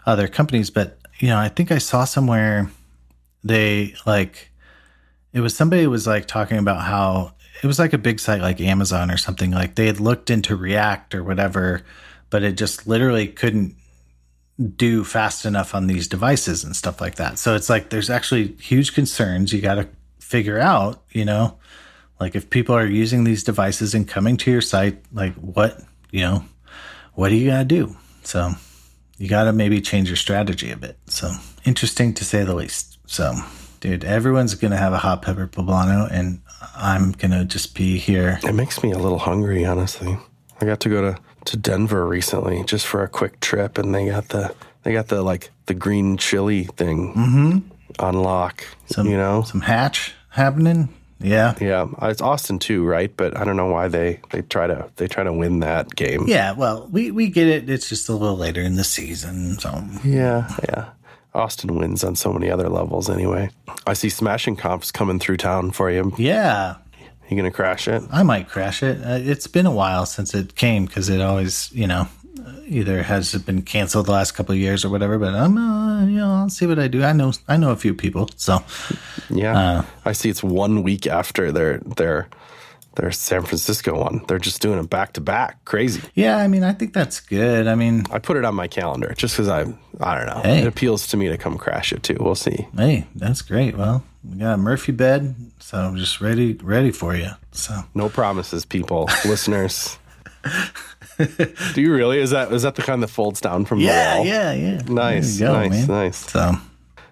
other 0.06 0.28
companies, 0.28 0.70
but 0.70 0.98
you 1.20 1.28
know, 1.28 1.38
I 1.38 1.50
think 1.50 1.72
I 1.72 1.78
saw 1.78 2.06
somewhere 2.06 2.70
they 3.44 3.94
like 4.06 4.52
it 5.34 5.42
was 5.42 5.56
somebody 5.56 5.86
was 5.88 6.08
like 6.08 6.28
talking 6.28 6.58
about 6.58 6.82
how 6.82 7.34
it 7.62 7.68
was 7.68 7.80
like 7.80 7.94
a 7.94 7.98
big 7.98 8.20
site 8.20 8.42
like 8.42 8.62
Amazon 8.62 9.12
or 9.12 9.18
something 9.18 9.52
like 9.52 9.76
they 9.76 9.88
had 9.88 10.00
looked 10.00 10.30
into 10.30 10.56
React 10.56 11.16
or 11.16 11.24
whatever, 11.24 11.82
but 12.30 12.44
it 12.44 12.58
just 12.58 12.88
literally 12.88 13.28
couldn't 13.28 13.76
do 14.76 15.04
fast 15.04 15.46
enough 15.46 15.74
on 15.74 15.88
these 15.88 16.08
devices 16.08 16.64
and 16.64 16.76
stuff 16.76 17.02
like 17.02 17.16
that. 17.16 17.40
So 17.40 17.56
it's 17.56 17.70
like 17.70 17.90
there's 17.90 18.10
actually 18.10 18.54
huge 18.60 18.94
concerns 18.94 19.52
you 19.52 19.62
got 19.62 19.76
to 19.76 19.88
figure 20.20 20.60
out, 20.60 21.04
you 21.12 21.26
know, 21.26 21.58
like 22.24 22.36
if 22.36 22.50
people 22.50 22.74
are 22.74 22.86
using 22.86 23.26
these 23.26 23.44
devices 23.44 23.94
and 23.94 24.08
coming 24.08 24.38
to 24.38 24.50
your 24.50 24.62
site, 24.62 25.04
like 25.12 25.34
what, 25.36 25.78
you 26.10 26.22
know, 26.22 26.46
what 27.16 27.30
do 27.30 27.36
you 27.36 27.50
got 27.50 27.60
to 27.60 27.66
do? 27.66 27.98
So 28.24 28.52
you 29.18 29.28
got 29.28 29.44
to 29.44 29.52
maybe 29.52 29.82
change 29.82 30.08
your 30.08 30.16
strategy 30.16 30.72
a 30.72 30.78
bit. 30.78 30.98
So 31.08 31.30
interesting 31.66 32.14
to 32.14 32.24
say 32.24 32.46
the 32.46 32.56
least. 32.56 32.98
So, 33.08 33.34
dude, 33.82 34.06
everyone's 34.06 34.56
gonna 34.56 34.78
have 34.78 34.94
a 34.94 34.98
hot 34.98 35.22
pepper 35.22 35.48
poblano, 35.48 36.10
and 36.10 36.42
I'm 36.78 37.12
gonna 37.12 37.44
just 37.44 37.76
be 37.76 37.98
here. 37.98 38.40
It 38.42 38.54
makes 38.54 38.82
me 38.82 38.94
a 38.94 38.98
little 38.98 39.20
hungry, 39.20 39.66
honestly. 39.66 40.18
I 40.62 40.66
got 40.66 40.80
to 40.80 40.90
go 40.90 41.02
to, 41.02 41.20
to 41.44 41.58
Denver 41.58 42.08
recently 42.08 42.64
just 42.64 42.88
for 42.88 43.04
a 43.04 43.10
quick 43.10 43.42
trip, 43.42 43.78
and 43.78 43.94
they 43.94 44.06
got 44.06 44.30
the 44.30 44.56
they 44.84 44.94
got 44.94 45.10
the 45.10 45.22
like 45.22 45.52
the 45.66 45.74
green 45.74 46.16
chili 46.16 46.64
thing 46.64 47.14
mm-hmm. 47.14 47.60
on 48.00 48.16
lock. 48.16 48.64
Some, 48.86 49.08
you 49.08 49.18
know, 49.18 49.42
some 49.42 49.60
hatch 49.60 50.14
happening. 50.30 50.88
Yeah, 51.24 51.56
yeah, 51.62 51.88
it's 52.02 52.22
Austin 52.22 52.60
too, 52.60 52.84
right? 52.86 53.12
But 53.16 53.38
I 53.38 53.44
don't 53.44 53.56
know 53.58 53.68
why 53.72 53.88
they 53.88 54.20
they 54.32 54.42
try 54.44 54.68
to 54.68 54.90
they 54.98 55.08
try 55.08 55.24
to 55.24 55.34
win 55.34 55.60
that 55.62 55.96
game. 55.96 56.26
yeah. 56.28 56.52
Well, 56.52 56.88
we 56.92 57.12
we 57.12 57.30
get 57.30 57.48
it. 57.48 57.70
It's 57.70 57.90
just 57.90 58.10
a 58.10 58.14
little 58.14 58.38
later 58.38 58.62
in 58.62 58.76
the 58.76 58.84
season, 58.84 59.58
so 59.60 59.84
Yeah, 60.04 60.50
yeah. 60.68 60.90
Austin 61.34 61.76
wins 61.80 62.04
on 62.04 62.16
so 62.16 62.32
many 62.32 62.52
other 62.52 62.70
levels 62.70 63.10
anyway. 63.10 63.50
I 63.88 63.94
see 63.94 64.10
SmashingConf 64.10 64.94
coming 64.94 65.18
through 65.20 65.38
town 65.38 65.72
for 65.72 65.90
you. 65.90 66.14
yeah. 66.18 66.76
You 67.30 67.38
gonna 67.38 67.52
crash 67.52 67.88
it? 67.88 68.04
I 68.12 68.22
might 68.22 68.48
crash 68.50 68.84
it. 68.84 69.00
Uh, 69.04 69.18
it's 69.20 69.48
been 69.48 69.66
a 69.66 69.72
while 69.72 70.06
since 70.06 70.36
it 70.36 70.56
came 70.56 70.86
because 70.86 71.10
it 71.10 71.22
always, 71.22 71.72
you 71.72 71.88
know, 71.88 72.08
either 72.66 73.04
has 73.04 73.34
been 73.36 73.62
canceled 73.62 74.06
the 74.08 74.12
last 74.12 74.34
couple 74.34 74.54
of 74.54 74.60
years 74.60 74.84
or 74.86 74.90
whatever. 74.90 75.18
But 75.20 75.34
I'm, 75.34 75.58
uh, 75.58 76.06
you 76.06 76.18
know, 76.18 76.32
I'll 76.34 76.50
see 76.50 76.66
what 76.66 76.80
I 76.80 76.88
do. 76.88 77.04
I 77.04 77.14
know, 77.14 77.32
I 77.48 77.58
know 77.58 77.72
a 77.72 77.76
few 77.76 77.94
people, 77.94 78.30
so 78.36 78.64
Yeah. 79.30 79.58
Uh. 79.58 79.86
I 80.06 80.12
see 80.14 80.30
it's 80.30 80.44
one 80.44 80.84
week 80.84 81.08
after 81.08 81.52
their 81.52 81.80
their 81.80 82.28
their 82.96 83.12
San 83.12 83.42
Francisco 83.42 84.00
one. 84.00 84.24
They're 84.28 84.38
just 84.38 84.62
doing 84.62 84.78
it 84.80 84.90
back 84.90 85.14
to 85.14 85.22
back. 85.22 85.66
Crazy. 85.66 86.02
yeah. 86.14 86.38
I 86.38 86.48
mean, 86.48 86.64
I 86.64 86.74
think 86.74 86.94
that's 86.94 87.20
good. 87.20 87.68
I 87.68 87.74
mean, 87.76 88.04
I 88.12 88.20
put 88.20 88.38
it 88.38 88.46
on 88.46 88.54
my 88.54 88.68
calendar 88.68 89.14
just 89.18 89.36
because 89.36 89.48
I 89.50 89.62
I 90.00 90.18
don't 90.18 90.28
know. 90.28 90.42
Hey. 90.44 90.60
It 90.62 90.68
appeals 90.68 91.08
to 91.08 91.18
me 91.18 91.28
to 91.30 91.38
come 91.38 91.58
crash 91.58 91.92
it 91.92 92.04
too. 92.04 92.18
We'll 92.20 92.36
see. 92.36 92.68
hey, 92.78 93.08
that's 93.16 93.42
great. 93.42 93.76
Well, 93.78 94.04
we 94.24 94.38
got 94.38 94.54
a 94.54 94.58
Murphy 94.58 94.92
bed, 94.92 95.36
so 95.60 95.78
I'm 95.80 95.98
just 95.98 96.22
ready, 96.22 96.54
ready 96.54 96.92
for 96.92 97.16
you. 97.16 97.32
So 97.52 97.84
No 97.94 98.10
promises, 98.10 98.64
people, 98.66 99.10
listeners. 99.26 99.98
Do 101.18 101.82
you 101.82 101.94
really? 101.94 102.20
Is 102.20 102.32
that 102.32 102.52
is 102.52 102.64
that 102.64 102.76
the 102.76 102.82
kind 102.82 103.02
that 103.04 103.08
folds 103.10 103.40
down 103.42 103.66
from 103.66 103.80
yeah, 103.80 104.14
the 104.14 104.18
wall? 104.20 104.28
yeah, 104.28 104.54
yeah. 104.54 104.82
Nice, 104.88 105.40
go, 105.40 105.54
nice, 105.54 105.72
man. 105.72 105.88
nice. 105.88 106.18
So 106.32 106.56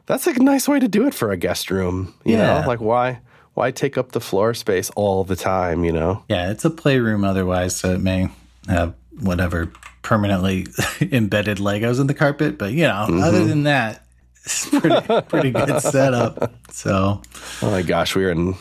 That's 0.06 0.28
a 0.28 0.34
nice 0.42 0.68
way 0.68 0.80
to 0.80 0.88
do 0.88 1.06
it 1.08 1.14
for 1.14 1.32
a 1.32 1.38
guest 1.38 1.70
room. 1.72 2.14
You 2.26 2.38
Yeah. 2.38 2.62
know, 2.62 2.68
like 2.68 2.82
why 2.82 3.20
why 3.54 3.72
take 3.72 3.98
up 3.98 4.12
the 4.14 4.22
floor 4.22 4.54
space 4.54 4.90
all 4.96 5.24
the 5.24 5.36
time? 5.36 5.84
You 5.84 5.92
know, 5.92 6.24
yeah, 6.30 6.52
it's 6.52 6.66
a 6.66 6.70
playroom 6.70 7.24
otherwise, 7.24 7.76
so 7.76 7.92
it 7.94 8.02
may 8.02 8.30
have 8.68 8.94
whatever 9.20 9.72
permanently 10.02 10.66
embedded 11.02 11.58
Legos 11.60 12.00
in 12.00 12.08
the 12.08 12.14
carpet. 12.14 12.58
But 12.58 12.72
you 12.74 12.84
know, 12.88 13.06
Mm-hmm. 13.10 13.22
other 13.24 13.46
than 13.46 13.64
that, 13.64 14.04
it's 14.44 14.68
pretty 14.80 15.22
pretty 15.28 15.52
good 15.52 15.80
setup. 15.82 16.54
So 16.72 17.22
oh 17.62 17.72
my 17.72 17.82
gosh, 17.84 18.16
we 18.16 18.24
were 18.24 18.32
in 18.32 18.56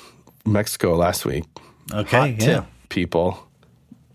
Mexico 0.45 0.97
last 0.97 1.25
week. 1.25 1.45
okay, 1.93 2.17
Hot 2.19 2.31
yeah. 2.31 2.37
tip, 2.37 2.65
people. 2.91 3.47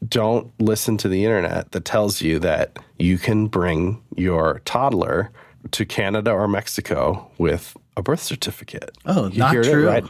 Don't 0.07 0.51
listen 0.59 0.97
to 0.97 1.07
the 1.07 1.23
internet 1.23 1.71
that 1.71 1.85
tells 1.85 2.21
you 2.21 2.39
that 2.39 2.77
you 2.99 3.17
can 3.17 3.47
bring 3.47 4.01
your 4.15 4.61
toddler 4.65 5.31
to 5.71 5.85
Canada 5.85 6.31
or 6.31 6.47
Mexico 6.47 7.29
with 7.37 7.75
a 7.97 8.01
birth 8.01 8.19
certificate. 8.21 8.91
Oh, 9.05 9.27
You 9.27 9.39
not 9.39 9.55
heard 9.55 9.65
it 9.65 9.71
true. 9.71 9.87
right, 9.87 10.03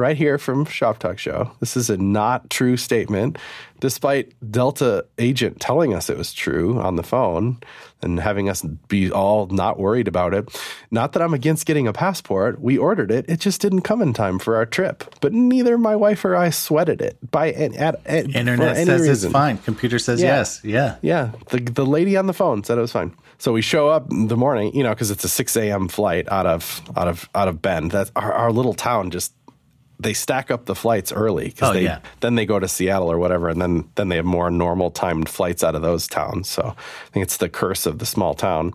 right 0.00 0.16
here 0.16 0.38
from 0.38 0.64
Shop 0.64 0.98
Talk 0.98 1.18
Show. 1.18 1.52
This 1.60 1.76
is 1.76 1.90
a 1.90 1.96
not 1.96 2.50
true 2.50 2.76
statement, 2.76 3.38
despite 3.78 4.32
Delta 4.50 5.04
agent 5.18 5.60
telling 5.60 5.94
us 5.94 6.10
it 6.10 6.16
was 6.18 6.32
true 6.32 6.80
on 6.80 6.96
the 6.96 7.02
phone 7.02 7.58
and 8.02 8.18
having 8.18 8.48
us 8.48 8.62
be 8.88 9.12
all 9.12 9.46
not 9.48 9.78
worried 9.78 10.08
about 10.08 10.32
it. 10.32 10.48
Not 10.90 11.12
that 11.12 11.22
I'm 11.22 11.34
against 11.34 11.66
getting 11.66 11.86
a 11.86 11.92
passport. 11.92 12.60
We 12.60 12.78
ordered 12.78 13.10
it. 13.10 13.26
It 13.28 13.40
just 13.40 13.60
didn't 13.60 13.82
come 13.82 14.00
in 14.00 14.14
time 14.14 14.38
for 14.38 14.56
our 14.56 14.64
trip. 14.64 15.04
But 15.20 15.34
neither 15.34 15.76
my 15.76 15.94
wife 15.96 16.24
or 16.24 16.34
I 16.34 16.48
sweated 16.48 17.02
it 17.02 17.18
by 17.30 17.52
at, 17.52 17.76
at, 17.76 18.06
at 18.06 18.34
Internet 18.34 18.76
says 18.76 19.02
reason. 19.02 19.28
it's 19.28 19.32
fine. 19.32 19.58
Computer 19.58 19.98
says 19.98 20.22
Yeah. 20.22 20.28
yes. 20.28 20.60
Yeah. 20.64 20.96
Yeah, 21.02 21.32
the 21.50 21.60
the 21.60 21.84
lady 21.86 22.16
on 22.16 22.26
the 22.26 22.32
phone 22.32 22.64
said 22.64 22.78
it 22.78 22.80
was 22.80 22.92
fine. 22.92 23.14
So 23.36 23.52
we 23.52 23.62
show 23.62 23.88
up 23.88 24.10
in 24.10 24.28
the 24.28 24.36
morning, 24.36 24.74
you 24.74 24.82
know, 24.82 24.90
because 24.90 25.10
it's 25.10 25.24
a 25.24 25.28
six 25.28 25.56
a.m. 25.56 25.88
flight 25.88 26.26
out 26.30 26.46
of 26.46 26.82
out 26.96 27.08
of 27.08 27.28
out 27.34 27.48
of 27.48 27.60
Bend. 27.62 27.90
That's 27.90 28.10
our, 28.16 28.32
our 28.32 28.52
little 28.52 28.74
town. 28.74 29.10
Just 29.10 29.32
they 30.00 30.12
stack 30.14 30.50
up 30.50 30.64
the 30.64 30.74
flights 30.74 31.12
early 31.12 31.46
because 31.46 31.70
Oh, 31.70 31.72
they 31.74 31.82
yeah. 31.84 32.00
then 32.20 32.34
they 32.34 32.46
go 32.46 32.58
to 32.58 32.66
Seattle 32.68 33.10
or 33.10 33.18
whatever, 33.18 33.48
and 33.48 33.60
then 33.60 33.88
then 33.96 34.08
they 34.08 34.16
have 34.16 34.24
more 34.24 34.50
normal 34.50 34.90
timed 34.90 35.28
flights 35.28 35.62
out 35.62 35.74
of 35.74 35.82
those 35.82 36.08
towns. 36.08 36.48
So 36.48 36.62
I 36.76 37.10
think 37.12 37.22
it's 37.24 37.36
the 37.36 37.48
curse 37.48 37.86
of 37.86 37.98
the 37.98 38.06
small 38.06 38.34
town. 38.34 38.72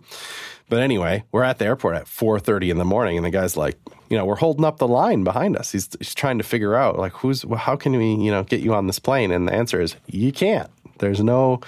But 0.68 0.80
anyway, 0.82 1.22
we're 1.30 1.44
at 1.44 1.58
the 1.58 1.64
airport 1.64 1.96
at 1.96 2.08
four 2.08 2.40
thirty 2.40 2.70
in 2.70 2.78
the 2.78 2.84
morning, 2.84 3.16
and 3.16 3.24
the 3.24 3.30
guy's 3.30 3.56
like, 3.56 3.78
you 4.08 4.16
know, 4.16 4.24
we're 4.24 4.34
holding 4.36 4.64
up 4.64 4.78
the 4.78 4.88
line 4.88 5.22
behind 5.24 5.56
us. 5.56 5.70
He's 5.72 5.88
he's 5.98 6.14
trying 6.14 6.38
to 6.38 6.44
figure 6.44 6.74
out 6.74 6.98
like 6.98 7.12
who's 7.12 7.44
how 7.56 7.76
can 7.76 7.92
we 7.96 8.14
you 8.14 8.30
know 8.30 8.42
get 8.42 8.60
you 8.60 8.74
on 8.74 8.86
this 8.86 8.98
plane, 8.98 9.30
and 9.30 9.46
the 9.46 9.52
answer 9.52 9.80
is 9.80 9.94
you 10.06 10.32
can't. 10.32 10.70
There's 10.98 11.22
no 11.22 11.60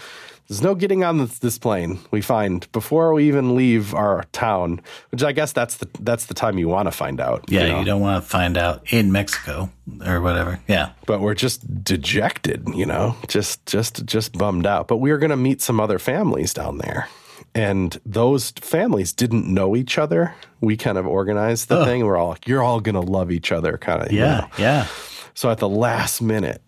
there's 0.49 0.63
no 0.63 0.75
getting 0.75 1.05
on 1.05 1.19
this, 1.19 1.59
plane. 1.59 1.99
We 2.11 2.23
find 2.23 2.71
before 2.73 3.13
we 3.13 3.29
even 3.29 3.55
leave 3.55 3.95
our 3.95 4.25
town, 4.33 4.81
which 5.11 5.23
I 5.23 5.33
guess 5.33 5.53
that's 5.53 5.77
the 5.77 5.89
that's 6.01 6.27
the 6.27 6.35
time 6.35 6.59
you 6.59 6.69
want 6.69 6.87
to 6.87 6.93
find 6.93 7.21
out. 7.21 7.45
Yeah, 7.49 7.63
you 7.65 7.69
know? 7.69 7.79
you 7.81 7.85
don't 7.85 8.01
want 8.01 8.23
to 8.25 8.29
find 8.29 8.57
out 8.57 8.91
in 8.93 9.13
Mexico 9.13 9.71
or 10.07 10.21
whatever. 10.23 10.59
Yeah. 10.67 10.91
but 11.07 11.21
we're 11.21 11.35
just 11.35 11.85
dejected, 11.85 12.67
you 12.75 12.87
know, 12.87 13.15
just 13.29 13.65
just 13.67 14.05
just 14.07 14.33
bummed 14.39 14.67
out. 14.67 14.89
But 14.89 14.97
we 14.99 15.11
were 15.13 15.19
going 15.19 15.31
to 15.31 15.37
meet 15.37 15.61
some 15.61 15.81
other 15.81 15.99
families 15.99 16.55
down 16.55 16.79
there. 16.79 17.09
And 17.55 17.99
those 18.07 18.51
families 18.61 19.13
didn't 19.13 19.47
know 19.53 19.75
each 19.75 19.99
other. 19.99 20.35
We 20.61 20.77
kind 20.77 20.97
of 20.99 21.07
organized 21.07 21.69
the 21.69 21.85
thing. 21.85 22.05
We're 22.05 22.17
all 22.17 22.29
like, 22.31 22.47
you're 22.47 22.63
all 22.63 22.81
going 22.81 22.95
to 22.95 23.01
love 23.01 23.31
each 23.33 23.51
other, 23.53 23.79
kind 23.79 24.03
of. 24.03 24.13
you 24.13 24.21
Yeah. 24.21 24.41
know. 24.41 24.49
Yeah. 24.59 24.87
So 25.35 25.51
at 25.51 25.59
the 25.59 25.69
last 25.69 26.21
minute, 26.21 26.63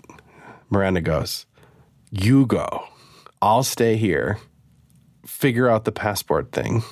Miranda 0.70 1.00
goes, 1.00 1.46
You 2.10 2.46
go. 2.46 2.84
I'll 3.42 3.62
stay 3.62 3.96
here, 3.96 4.38
figure 5.26 5.68
out 5.68 5.84
the 5.84 5.92
passport 5.92 6.52
thing, 6.52 6.82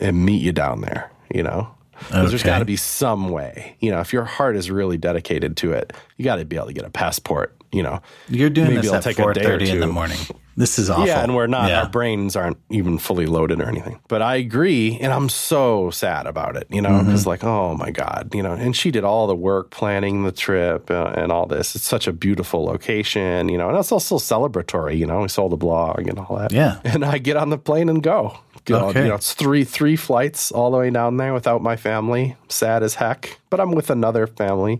and 0.00 0.24
meet 0.24 0.42
you 0.42 0.52
down 0.52 0.80
there, 0.82 1.10
you 1.34 1.42
know? 1.42 1.68
'Cause 2.10 2.30
There's 2.30 2.42
Okay. 2.42 2.50
got 2.50 2.58
to 2.60 2.64
be 2.64 2.76
some 2.76 3.28
way. 3.30 3.76
You 3.80 3.90
know, 3.90 4.00
if 4.00 4.12
your 4.12 4.24
heart 4.24 4.54
is 4.54 4.70
really 4.70 4.96
dedicated 4.98 5.56
to 5.58 5.72
it, 5.72 5.92
you 6.16 6.24
got 6.24 6.36
to 6.36 6.44
be 6.44 6.56
able 6.56 6.68
to 6.68 6.72
get 6.72 6.84
a 6.84 6.90
passport, 6.90 7.56
you 7.72 7.82
know? 7.82 8.00
You're 8.28 8.50
doing 8.50 8.68
Maybe 8.68 8.82
this 8.82 8.90
I'll 8.90 8.96
at 8.98 9.02
take 9.02 9.18
a 9.18 9.32
day 9.32 9.40
or 9.44 9.58
4:30 9.58 9.68
in 9.70 9.80
the 9.80 9.86
morning. 9.88 10.18
This 10.58 10.78
is 10.78 10.90
awful. 10.90 11.06
Yeah, 11.06 11.22
and 11.22 11.34
we're 11.36 11.46
not, 11.46 11.68
Yeah. 11.70 11.82
our 11.82 11.88
brains 11.88 12.34
aren't 12.36 12.58
even 12.70 12.98
fully 12.98 13.26
loaded 13.26 13.60
or 13.60 13.68
anything. 13.68 14.00
But 14.08 14.22
I 14.22 14.34
agree, 14.36 14.98
and 15.00 15.12
I'm 15.12 15.28
so 15.28 15.90
sad 15.90 16.26
about 16.26 16.56
it, 16.56 16.66
you 16.68 16.82
know, 16.82 16.88
Mm-hmm. 16.90 17.06
because 17.06 17.26
like, 17.26 17.44
oh 17.44 17.74
my 17.76 17.90
God, 17.90 18.34
you 18.34 18.42
know, 18.42 18.52
and 18.52 18.74
she 18.76 18.90
did 18.90 19.04
all 19.04 19.26
the 19.26 19.36
work 19.36 19.70
planning 19.70 20.24
the 20.24 20.32
trip 20.32 20.90
uh, 20.90 21.12
and 21.16 21.30
all 21.30 21.46
this. 21.46 21.76
It's 21.76 21.84
such 21.86 22.06
a 22.08 22.12
beautiful 22.12 22.64
location, 22.64 23.48
you 23.48 23.56
know, 23.56 23.68
and 23.68 23.78
it's 23.78 23.92
also 23.92 24.16
celebratory, 24.16 24.98
you 24.98 25.06
know, 25.06 25.20
we 25.22 25.28
sold 25.28 25.52
a 25.52 25.56
blog 25.56 26.08
and 26.08 26.18
all 26.18 26.36
that. 26.36 26.52
Yeah. 26.52 26.80
And 26.84 27.04
I 27.04 27.18
get 27.18 27.36
on 27.36 27.50
the 27.50 27.58
plane 27.58 27.88
and 27.88 28.02
go. 28.02 28.36
Go, 28.68 28.88
Okay. 28.88 29.04
You 29.04 29.08
know, 29.08 29.14
it's 29.14 29.32
three 29.32 29.64
three 29.64 29.96
flights 29.96 30.52
all 30.52 30.70
the 30.70 30.76
way 30.76 30.90
down 30.90 31.16
there 31.16 31.32
without 31.32 31.62
my 31.62 31.76
family. 31.76 32.36
Sad 32.48 32.82
as 32.82 32.94
heck, 32.94 33.38
but 33.48 33.60
I'm 33.60 33.72
with 33.72 33.88
another 33.88 34.26
family, 34.26 34.78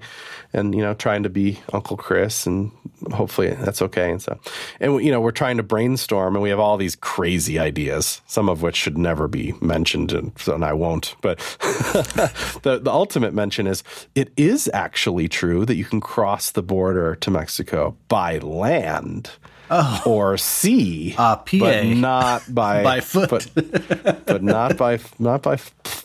and 0.52 0.74
you 0.74 0.82
know, 0.82 0.92
trying 0.92 1.22
to 1.22 1.30
be 1.30 1.60
Uncle 1.72 1.96
Chris, 1.96 2.46
and 2.46 2.70
hopefully 3.12 3.48
that's 3.48 3.80
okay. 3.80 4.10
And 4.10 4.20
so, 4.20 4.38
and 4.78 5.02
you 5.02 5.10
know, 5.10 5.22
we're 5.22 5.30
trying 5.30 5.56
to 5.56 5.62
brainstorm, 5.62 6.36
and 6.36 6.42
we 6.42 6.50
have 6.50 6.58
all 6.58 6.76
these 6.76 6.96
crazy 6.96 7.58
ideas, 7.58 8.20
some 8.26 8.50
of 8.50 8.60
which 8.60 8.76
should 8.76 8.98
never 8.98 9.26
be 9.26 9.54
mentioned, 9.62 10.12
and, 10.12 10.32
and 10.46 10.64
I 10.64 10.74
won't. 10.74 11.16
But 11.22 11.38
the 12.62 12.80
the 12.82 12.92
ultimate 12.92 13.32
mention 13.32 13.66
is 13.66 13.82
it 14.14 14.32
is 14.36 14.70
actually 14.74 15.28
true 15.28 15.64
that 15.64 15.76
you 15.76 15.86
can 15.86 16.00
cross 16.00 16.50
the 16.50 16.62
border 16.62 17.14
to 17.16 17.30
Mexico 17.30 17.96
by 18.08 18.36
land. 18.38 19.30
Or 20.06 20.36
sea, 20.38 21.14
Ah, 21.18 21.36
PA. 21.36 21.58
but 21.58 21.86
not 21.86 22.42
by 22.54 22.82
By 22.90 23.00
foot. 23.00 23.28
but, 23.54 24.24
but 24.26 24.42
not 24.42 24.76
by 24.76 24.98
not 25.18 25.42
by 25.42 25.58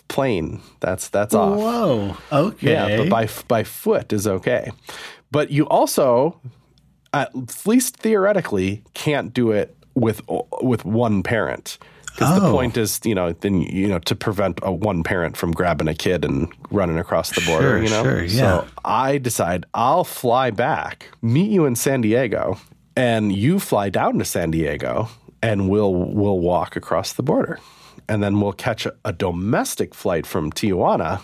plane. 0.07 0.61
That's 0.79 1.09
that's 1.09 1.33
off. 1.33 1.57
Whoa. 1.57 2.17
Okay. 2.31 2.71
Yeah, 2.71 2.97
but 2.97 3.09
by 3.09 3.27
by 3.47 3.63
foot 3.63 4.11
is 4.13 4.27
okay. 4.27 4.71
But 5.31 5.49
you 5.49 5.65
also, 5.67 6.39
at 7.13 7.31
least 7.65 7.97
theoretically, 7.97 8.83
can't 8.93 9.33
do 9.33 9.51
it 9.51 9.75
with 9.95 10.21
with 10.61 10.85
one 10.85 11.23
parent. 11.23 11.77
Because 12.13 12.39
the 12.39 12.45
Oh. 12.47 12.51
point 12.51 12.77
is, 12.77 12.99
you 13.03 13.15
know, 13.15 13.33
then 13.41 13.61
you 13.61 13.87
know 13.87 13.97
to 13.99 14.15
prevent 14.15 14.59
a 14.61 14.71
one 14.71 15.01
parent 15.03 15.35
from 15.35 15.51
grabbing 15.51 15.87
a 15.87 15.95
kid 15.95 16.23
and 16.23 16.47
running 16.69 16.99
across 16.99 17.31
the 17.31 17.41
border. 17.41 17.63
Sure, 17.79 17.83
you 17.83 17.89
know, 17.89 18.03
sure, 18.03 18.23
yeah. 18.23 18.39
so 18.39 18.65
I 18.85 19.17
decide 19.17 19.65
I'll 19.73 20.03
fly 20.03 20.51
back, 20.51 21.07
meet 21.23 21.49
you 21.49 21.65
in 21.65 21.75
San 21.75 22.01
Diego, 22.01 22.59
and 22.95 23.33
you 23.33 23.59
fly 23.59 23.89
down 23.89 24.19
to 24.19 24.25
San 24.25 24.51
Diego, 24.51 25.09
and 25.41 25.69
we'll 25.69 25.93
we'll 25.93 26.39
walk 26.39 26.75
across 26.75 27.13
the 27.13 27.23
border, 27.23 27.59
and 28.07 28.23
then 28.23 28.39
we'll 28.39 28.53
catch 28.53 28.85
a, 28.85 28.95
a 29.05 29.13
domestic 29.13 29.93
flight 29.93 30.25
from 30.25 30.51
Tijuana 30.51 31.21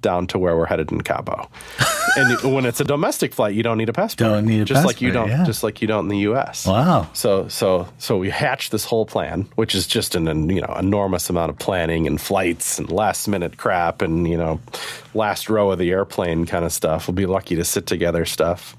down 0.00 0.26
to 0.28 0.38
where 0.38 0.56
we're 0.56 0.66
headed 0.66 0.92
in 0.92 1.00
Cabo. 1.00 1.48
and 2.16 2.54
when 2.54 2.64
it's 2.64 2.80
a 2.80 2.84
domestic 2.84 3.32
flight, 3.32 3.54
you 3.54 3.62
don't 3.62 3.78
need 3.78 3.88
a 3.88 3.92
passport. 3.92 4.30
Don't 4.30 4.46
need 4.46 4.62
a 4.62 4.64
just 4.64 4.84
like 4.84 5.00
you 5.00 5.10
don't, 5.10 5.28
yeah. 5.28 5.44
just 5.44 5.62
like 5.62 5.80
you 5.80 5.88
don't 5.88 6.04
in 6.04 6.08
the 6.08 6.18
U.S. 6.18 6.66
Wow. 6.66 7.08
So 7.12 7.48
so 7.48 7.88
so 7.98 8.18
we 8.18 8.30
hatched 8.30 8.72
this 8.72 8.84
whole 8.84 9.06
plan, 9.06 9.48
which 9.54 9.74
is 9.74 9.86
just 9.86 10.14
an, 10.14 10.28
an 10.28 10.48
you 10.50 10.60
know 10.60 10.74
enormous 10.78 11.30
amount 11.30 11.50
of 11.50 11.58
planning 11.58 12.06
and 12.06 12.20
flights 12.20 12.78
and 12.78 12.90
last 12.90 13.28
minute 13.28 13.56
crap 13.56 14.02
and 14.02 14.28
you 14.28 14.36
know 14.36 14.60
last 15.14 15.48
row 15.48 15.70
of 15.70 15.78
the 15.78 15.90
airplane 15.90 16.46
kind 16.46 16.64
of 16.64 16.72
stuff. 16.72 17.08
We'll 17.08 17.14
be 17.14 17.26
lucky 17.26 17.56
to 17.56 17.64
sit 17.64 17.86
together 17.86 18.24
stuff. 18.24 18.76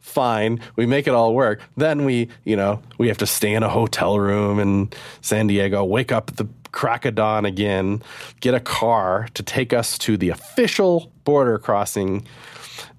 Fine, 0.00 0.60
we 0.74 0.86
make 0.86 1.06
it 1.06 1.14
all 1.14 1.34
work. 1.34 1.60
Then 1.76 2.04
we 2.04 2.28
you 2.44 2.56
know 2.56 2.82
we 2.98 3.08
have 3.08 3.18
to 3.18 3.26
stay 3.26 3.54
in 3.54 3.62
a 3.62 3.68
hotel 3.68 4.18
room 4.18 4.58
in 4.58 4.90
San 5.20 5.46
Diego, 5.46 5.84
wake 5.84 6.12
up 6.12 6.30
at 6.30 6.36
the 6.36 6.48
crack 6.72 7.04
of 7.04 7.14
dawn 7.14 7.44
again, 7.44 8.02
get 8.40 8.54
a 8.54 8.60
car 8.60 9.28
to 9.34 9.42
take 9.42 9.72
us 9.72 9.98
to 9.98 10.16
the 10.16 10.30
official 10.30 11.10
border 11.24 11.58
crossing 11.58 12.26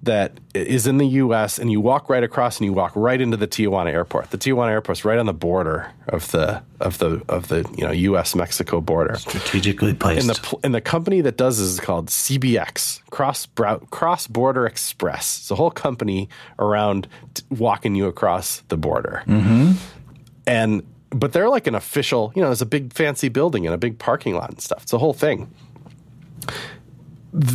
that 0.02 0.38
is 0.52 0.86
in 0.86 0.98
the 0.98 1.06
U.S. 1.06 1.58
and 1.58 1.70
you 1.70 1.80
walk 1.80 2.08
right 2.08 2.22
across 2.22 2.58
and 2.58 2.64
you 2.64 2.72
walk 2.72 2.92
right 2.96 3.20
into 3.20 3.36
the 3.36 3.46
Tijuana 3.46 3.90
airport. 3.90 4.30
The 4.30 4.38
Tijuana 4.38 4.70
airport's 4.70 5.04
right 5.04 5.18
on 5.18 5.26
the 5.26 5.32
border 5.32 5.92
of 6.08 6.30
the 6.32 6.62
of 6.80 6.98
the 6.98 7.22
of 7.28 7.48
the 7.48 7.68
you 7.76 7.84
know 7.84 7.92
U.S. 7.92 8.34
Mexico 8.34 8.80
border. 8.80 9.14
Strategically 9.16 9.94
placed. 9.94 10.28
And 10.28 10.36
the 10.36 10.58
and 10.64 10.74
the 10.74 10.80
company 10.80 11.20
that 11.20 11.36
does 11.36 11.58
this 11.58 11.68
is 11.68 11.80
called 11.80 12.08
CBX 12.08 13.00
Cross 13.10 13.48
Cross 13.90 14.26
Border 14.28 14.66
Express. 14.66 15.38
It's 15.38 15.50
a 15.50 15.54
whole 15.54 15.70
company 15.70 16.28
around 16.58 17.06
walking 17.50 17.94
you 17.94 18.06
across 18.06 18.62
the 18.68 18.76
border. 18.76 19.22
Mm-hmm. 19.26 19.72
And 20.46 20.82
but 21.14 21.32
they're 21.32 21.48
like 21.48 21.66
an 21.66 21.74
official. 21.74 22.32
You 22.34 22.42
know, 22.42 22.48
there's 22.48 22.62
a 22.62 22.66
big 22.66 22.92
fancy 22.92 23.28
building 23.28 23.66
and 23.66 23.74
a 23.74 23.78
big 23.78 23.98
parking 23.98 24.34
lot 24.34 24.50
and 24.50 24.60
stuff. 24.60 24.82
It's 24.84 24.92
a 24.92 24.98
whole 24.98 25.14
thing 25.14 25.52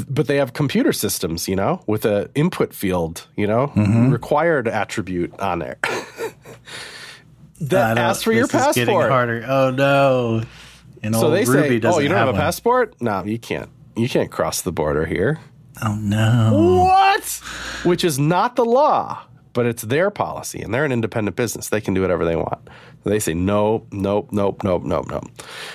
but 0.10 0.26
they 0.26 0.38
have 0.38 0.54
computer 0.54 0.92
systems, 0.92 1.48
you 1.48 1.56
know, 1.56 1.84
with 1.86 2.04
a 2.04 2.32
input 2.34 2.74
field, 2.74 3.28
you 3.36 3.46
know, 3.46 3.68
Mm-hmm. 3.76 4.10
required 4.12 4.68
attribute 4.68 5.40
on 5.40 5.60
there. 5.60 5.78
That 7.60 7.98
asks 7.98 8.24
for 8.24 8.32
your 8.32 8.46
is 8.46 8.52
getting 8.52 8.86
passport. 8.86 9.10
harder. 9.10 9.46
Oh 9.48 9.72
no. 9.72 10.44
And 11.02 11.16
So 11.16 11.32
they 11.32 11.44
Ruby 11.44 11.82
say, 11.82 11.88
"Oh, 11.88 11.98
you 12.00 12.08
don't 12.08 12.18
have, 12.18 12.28
a 12.28 12.34
passport? 12.34 12.96
No, 13.02 13.24
you 13.24 13.40
can't. 13.40 13.70
You 13.96 14.08
can't 14.08 14.30
cross 14.32 14.62
the 14.62 14.72
border 14.72 15.06
here." 15.08 15.40
Oh 15.84 15.96
no. 15.96 16.84
What? 16.86 17.24
Which 17.84 18.04
is 18.04 18.20
not 18.20 18.58
the 18.58 18.66
law, 18.66 19.24
but 19.54 19.66
it's 19.66 19.82
their 19.82 20.12
policy, 20.12 20.62
and 20.62 20.72
they're 20.72 20.86
an 20.86 20.92
independent 20.92 21.36
business. 21.36 21.70
They 21.70 21.82
can 21.82 21.96
do 21.96 22.02
whatever 22.02 22.26
they 22.26 22.36
want. 22.36 22.68
They 23.04 23.20
say 23.20 23.34
nope, 23.34 23.88
nope, 23.92 24.30
nope, 24.32 24.64
nope, 24.64 24.84
nope, 24.84 25.08
nope. 25.10 25.30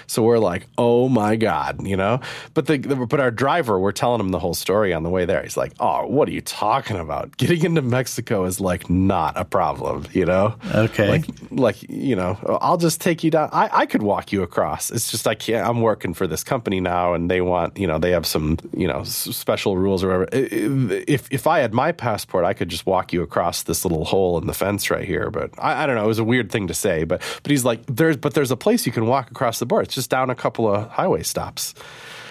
So 0.07 0.23
we're 0.23 0.39
like, 0.39 0.67
oh 0.79 1.09
my 1.09 1.37
god, 1.37 1.87
you 1.87 1.97
know. 1.97 2.21
But 2.55 2.67
the, 2.67 2.79
the 2.79 2.97
but 2.97 3.21
our 3.21 3.31
driver, 3.31 3.79
we're 3.79 3.93
telling 3.93 4.21
him 4.21 4.31
the 4.31 4.39
whole 4.39 4.55
story 4.55 4.93
on 4.93 5.03
the 5.03 5.11
way 5.11 5.25
there. 5.25 5.43
He's 5.43 5.57
like, 5.57 5.73
oh, 5.81 6.07
what 6.07 6.29
are 6.29 6.33
you 6.33 6.41
talking 6.41 6.97
about? 6.99 7.37
Getting 7.37 7.65
into 7.65 7.83
Mexico 7.83 8.45
is 8.45 8.61
like 8.61 8.91
not 8.91 9.37
a 9.37 9.45
problem, 9.45 10.07
you 10.13 10.25
know. 10.25 10.57
Okay. 10.75 11.09
Like 11.09 11.25
like 11.51 11.83
you 11.89 12.17
know, 12.17 12.39
I'll 12.61 12.77
just 12.77 13.01
take 13.01 13.25
you 13.25 13.31
down. 13.31 13.49
I 13.53 13.71
I 13.73 13.87
could 13.87 14.03
walk 14.03 14.33
you 14.33 14.43
across. 14.43 14.91
It's 14.91 15.11
just 15.11 15.27
I 15.27 15.35
can't. 15.35 15.67
I'm 15.67 15.81
working 15.81 16.15
for 16.15 16.27
this 16.27 16.45
company 16.45 16.81
now, 16.81 17.15
and 17.15 17.31
they 17.31 17.41
want 17.41 17.79
you 17.79 17.87
know 17.87 17.99
they 17.99 18.11
have 18.11 18.27
some 18.27 18.59
you 18.77 18.87
know 18.87 19.03
special 19.05 19.77
rules 19.77 20.05
or 20.05 20.21
whatever. 20.21 20.29
If 20.33 21.29
if 21.31 21.47
I 21.47 21.61
had 21.61 21.73
my 21.73 21.93
passport, 21.93 22.45
I 22.45 22.53
could 22.55 22.69
just 22.69 22.87
walk 22.87 23.13
you 23.13 23.23
across 23.23 23.63
this 23.63 23.85
little 23.85 24.05
hole 24.05 24.39
in 24.39 24.47
the 24.47 24.55
fence 24.55 24.91
right 24.91 25.05
here. 25.05 25.31
But 25.31 25.51
I, 25.59 25.85
I 25.85 25.87
don't 25.87 25.97
know. 25.97 26.05
It 26.05 26.09
was 26.09 26.19
a 26.19 26.25
weird 26.25 26.51
thing 26.51 26.69
to 26.69 26.75
say, 26.75 27.05
but 27.19 27.41
but 27.43 27.51
he's 27.51 27.65
like, 27.65 27.85
there's 27.87 28.17
but 28.17 28.35
there's 28.35 28.51
a 28.51 28.57
place 28.57 28.87
you 28.87 28.93
can 28.93 29.07
walk 29.07 29.31
across 29.31 29.59
the 29.59 29.67
border. 29.67 29.85
It's 29.85 29.95
just 29.95 30.11
down 30.11 30.31
a 30.31 30.35
couple 30.35 30.73
of 30.73 30.89
highway 30.91 31.23
stops. 31.23 31.75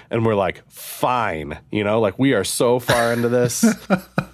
And 0.09 0.25
we're 0.25 0.35
like, 0.35 0.61
fine, 0.69 1.59
you 1.71 1.85
know, 1.85 2.01
like 2.01 2.19
we 2.19 2.33
are 2.33 2.43
so 2.43 2.79
far 2.79 3.13
into 3.13 3.29
this. 3.29 3.63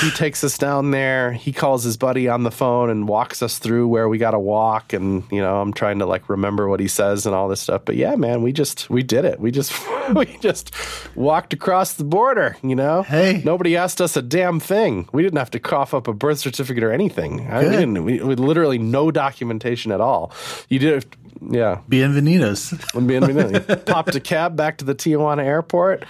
he 0.00 0.10
takes 0.10 0.42
us 0.44 0.58
down 0.58 0.90
there. 0.90 1.32
He 1.32 1.52
calls 1.52 1.84
his 1.84 1.96
buddy 1.96 2.28
on 2.28 2.42
the 2.42 2.50
phone 2.50 2.90
and 2.90 3.08
walks 3.08 3.42
us 3.42 3.58
through 3.58 3.88
where 3.88 4.08
we 4.08 4.18
got 4.18 4.32
to 4.32 4.38
walk. 4.38 4.92
And 4.92 5.24
you 5.30 5.40
know, 5.40 5.60
I'm 5.60 5.72
trying 5.72 5.98
to 6.00 6.06
like 6.06 6.28
remember 6.28 6.68
what 6.68 6.80
he 6.80 6.88
says 6.88 7.26
and 7.26 7.34
all 7.34 7.48
this 7.48 7.60
stuff. 7.60 7.82
But 7.84 7.96
yeah, 7.96 8.14
man, 8.16 8.42
we 8.42 8.52
just 8.52 8.88
we 8.90 9.02
did 9.02 9.24
it. 9.24 9.40
We 9.40 9.50
just 9.50 9.72
we 10.14 10.26
just 10.38 10.74
walked 11.16 11.52
across 11.52 11.94
the 11.94 12.04
border. 12.04 12.56
You 12.62 12.74
know, 12.76 13.02
Hey. 13.02 13.42
nobody 13.44 13.76
asked 13.76 14.00
us 14.00 14.16
a 14.16 14.22
damn 14.22 14.60
thing. 14.60 15.08
We 15.12 15.22
didn't 15.22 15.38
have 15.38 15.50
to 15.52 15.60
cough 15.60 15.94
up 15.94 16.08
a 16.08 16.12
birth 16.12 16.38
certificate 16.38 16.82
or 16.84 16.92
anything. 16.92 17.46
I 17.50 17.62
didn't. 17.64 18.04
We, 18.04 18.20
we 18.20 18.34
literally 18.34 18.78
no 18.78 19.10
documentation 19.10 19.92
at 19.92 20.00
all. 20.00 20.32
You 20.68 20.78
did. 20.78 21.06
Yeah, 21.50 21.80
Bienvenidos. 21.90 22.72
being 23.06 23.78
popped 23.84 24.14
a 24.14 24.20
cab 24.20 24.56
back 24.56 24.78
to 24.78 24.84
the 24.84 24.94
Tijuana 24.94 25.44
airport 25.44 26.04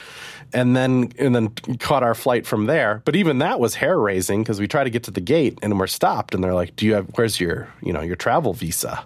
and 0.55 0.75
then 0.77 1.13
and 1.19 1.35
then 1.35 1.49
caught 1.79 2.03
our 2.03 2.15
flight 2.15 2.47
from 2.47 2.67
there. 2.67 3.03
But 3.05 3.17
even 3.17 3.39
that 3.39 3.61
was 3.61 3.75
hair 3.75 3.99
raising 3.99 4.43
because 4.43 4.61
we 4.61 4.69
try 4.69 4.85
to 4.85 4.91
get 4.91 5.03
to 5.05 5.11
the 5.11 5.21
gate 5.21 5.59
and 5.63 5.79
we're 5.79 5.87
stopped 5.87 6.35
and 6.35 6.43
they're 6.43 6.55
like, 6.55 6.77
"Do 6.77 6.87
you 6.87 6.95
have 6.95 7.07
where's 7.17 7.41
your 7.41 7.69
you 7.83 7.93
know 7.93 8.01
your 8.01 8.17
travel 8.17 8.53
visa?" 8.55 9.05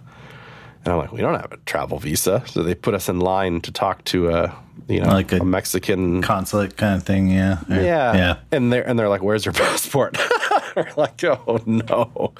And 0.84 0.92
I'm 0.92 0.98
like, 1.00 1.12
"We 1.12 1.20
don't 1.20 1.34
have 1.34 1.52
a 1.52 1.56
travel 1.66 1.98
visa." 1.98 2.42
So 2.46 2.62
they 2.62 2.74
put 2.74 2.94
us 2.94 3.08
in 3.08 3.18
line 3.20 3.60
to 3.62 3.72
talk 3.72 4.04
to 4.04 4.28
a 4.30 4.54
you 4.86 5.00
know 5.00 5.08
Like 5.08 5.32
a 5.32 5.38
a 5.38 5.44
Mexican 5.44 6.22
Consulate 6.22 6.76
kind 6.76 6.96
of 6.96 7.02
thing, 7.02 7.28
yeah. 7.28 7.58
Or- 7.68 7.76
yeah. 7.76 8.14
Yeah. 8.14 8.36
And 8.52 8.72
they're 8.72 8.86
and 8.86 8.98
they're 8.98 9.08
like, 9.08 9.22
"Where's 9.22 9.44
your 9.44 9.52
passport?" 9.64 10.16
like, 10.96 11.22
"Oh 11.24 11.60
no." 11.66 12.32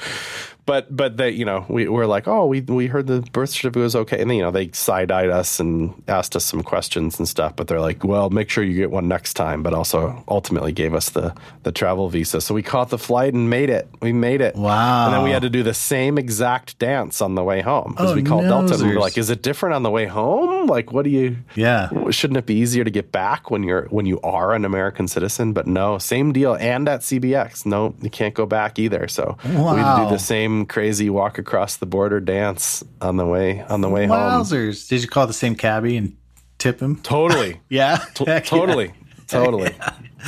But 0.69 0.95
but 0.95 1.17
they 1.17 1.31
you 1.31 1.47
know 1.47 1.65
we 1.71 1.89
we're 1.89 2.05
like, 2.05 2.29
"Oh, 2.29 2.45
we 2.45 2.61
we 2.61 2.89
heard 2.89 3.07
the 3.07 3.23
birth 3.33 3.49
certificate 3.49 3.83
was 3.83 3.97
okay," 3.97 4.21
and 4.21 4.29
then, 4.29 4.37
you 4.37 4.43
know 4.43 4.51
they 4.51 4.69
side 4.73 5.11
eyed 5.11 5.31
us 5.31 5.59
and 5.61 5.95
asked 6.07 6.37
us 6.37 6.45
some 6.45 6.63
questions 6.63 7.19
and 7.19 7.27
stuff. 7.27 7.57
But 7.57 7.69
they're 7.69 7.81
like, 7.81 8.05
"Well, 8.05 8.29
make 8.29 8.51
sure 8.51 8.63
you 8.63 8.75
get 8.77 8.91
one 8.91 9.09
next 9.09 9.33
time." 9.33 9.63
But 9.63 9.73
also 9.73 10.23
ultimately 10.29 10.73
gave 10.73 10.93
us 10.93 11.09
the 11.09 11.33
the 11.63 11.73
travel 11.73 12.11
visa, 12.11 12.43
so 12.43 12.55
we 12.55 12.63
caught 12.63 12.91
the 12.91 12.99
flight 12.99 13.33
and 13.33 13.49
made 13.49 13.71
it. 13.71 13.89
We 14.03 14.13
made 14.13 14.43
it. 14.43 14.57
Wow. 14.57 15.07
And 15.07 15.15
then 15.15 15.23
we 15.25 15.31
had 15.31 15.41
to 15.41 15.49
do 15.49 15.63
the 15.63 15.73
same 15.73 16.19
exact 16.19 16.79
dance 16.79 17.23
on 17.23 17.35
the 17.35 17.43
way 17.43 17.63
home 17.63 17.93
because 17.93 18.11
Oh, 18.13 18.15
we 18.15 18.23
called 18.23 18.45
Delta 18.45 18.75
and 18.75 18.83
we 18.83 18.95
were 18.95 19.01
like, 19.01 19.17
"Is 19.17 19.31
it 19.31 19.41
different 19.43 19.75
on 19.75 19.83
the 19.85 19.91
way 19.91 20.05
home? 20.05 20.67
Like, 20.67 20.93
what 20.93 21.05
do 21.05 21.11
you?" 21.11 21.39
Yeah. 21.55 21.89
shouldn't 22.11 22.37
it 22.37 22.45
be 22.45 22.57
easier 22.57 22.85
to 22.85 22.91
get 22.91 23.11
back 23.11 23.51
when 23.51 23.63
you're 23.63 23.87
when 23.89 24.05
you 24.05 24.21
are 24.23 24.53
an 24.53 24.67
American 24.67 25.09
citizen? 25.09 25.55
But 25.55 25.67
no, 25.67 25.97
same 25.97 26.31
deal. 26.35 26.57
And 26.61 26.91
at 26.91 27.01
CBX, 27.01 27.65
no, 27.65 27.95
you 28.03 28.11
can't 28.11 28.35
go 28.35 28.45
back 28.45 28.79
either. 28.79 29.09
So 29.09 29.39
we 29.47 29.81
had 29.81 29.97
to 29.97 30.05
do 30.05 30.11
the 30.11 30.19
same 30.19 30.58
crazy 30.67 31.11
walk 31.11 31.39
across 31.39 31.77
the 31.77 31.87
border 31.87 32.21
dance 32.21 32.85
on 33.01 33.17
the 33.17 33.27
way 33.27 33.63
on 33.63 33.81
the 33.81 33.89
way 33.89 34.07
home. 34.07 34.17
Wowzers. 34.43 34.89
Did 34.89 35.03
you 35.03 35.09
call 35.09 35.27
the 35.27 35.33
same 35.33 35.55
cabbie 35.55 35.97
and 35.97 36.17
tip 36.59 36.81
him? 36.81 36.97
Totally, 37.03 37.61
Yeah. 37.69 37.99
T- 38.15 38.25
Heck 38.25 38.45
yeah. 38.51 38.59
totally, 38.59 38.93
totally, 39.27 39.71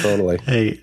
totally. 0.00 0.38
Hey, 0.38 0.80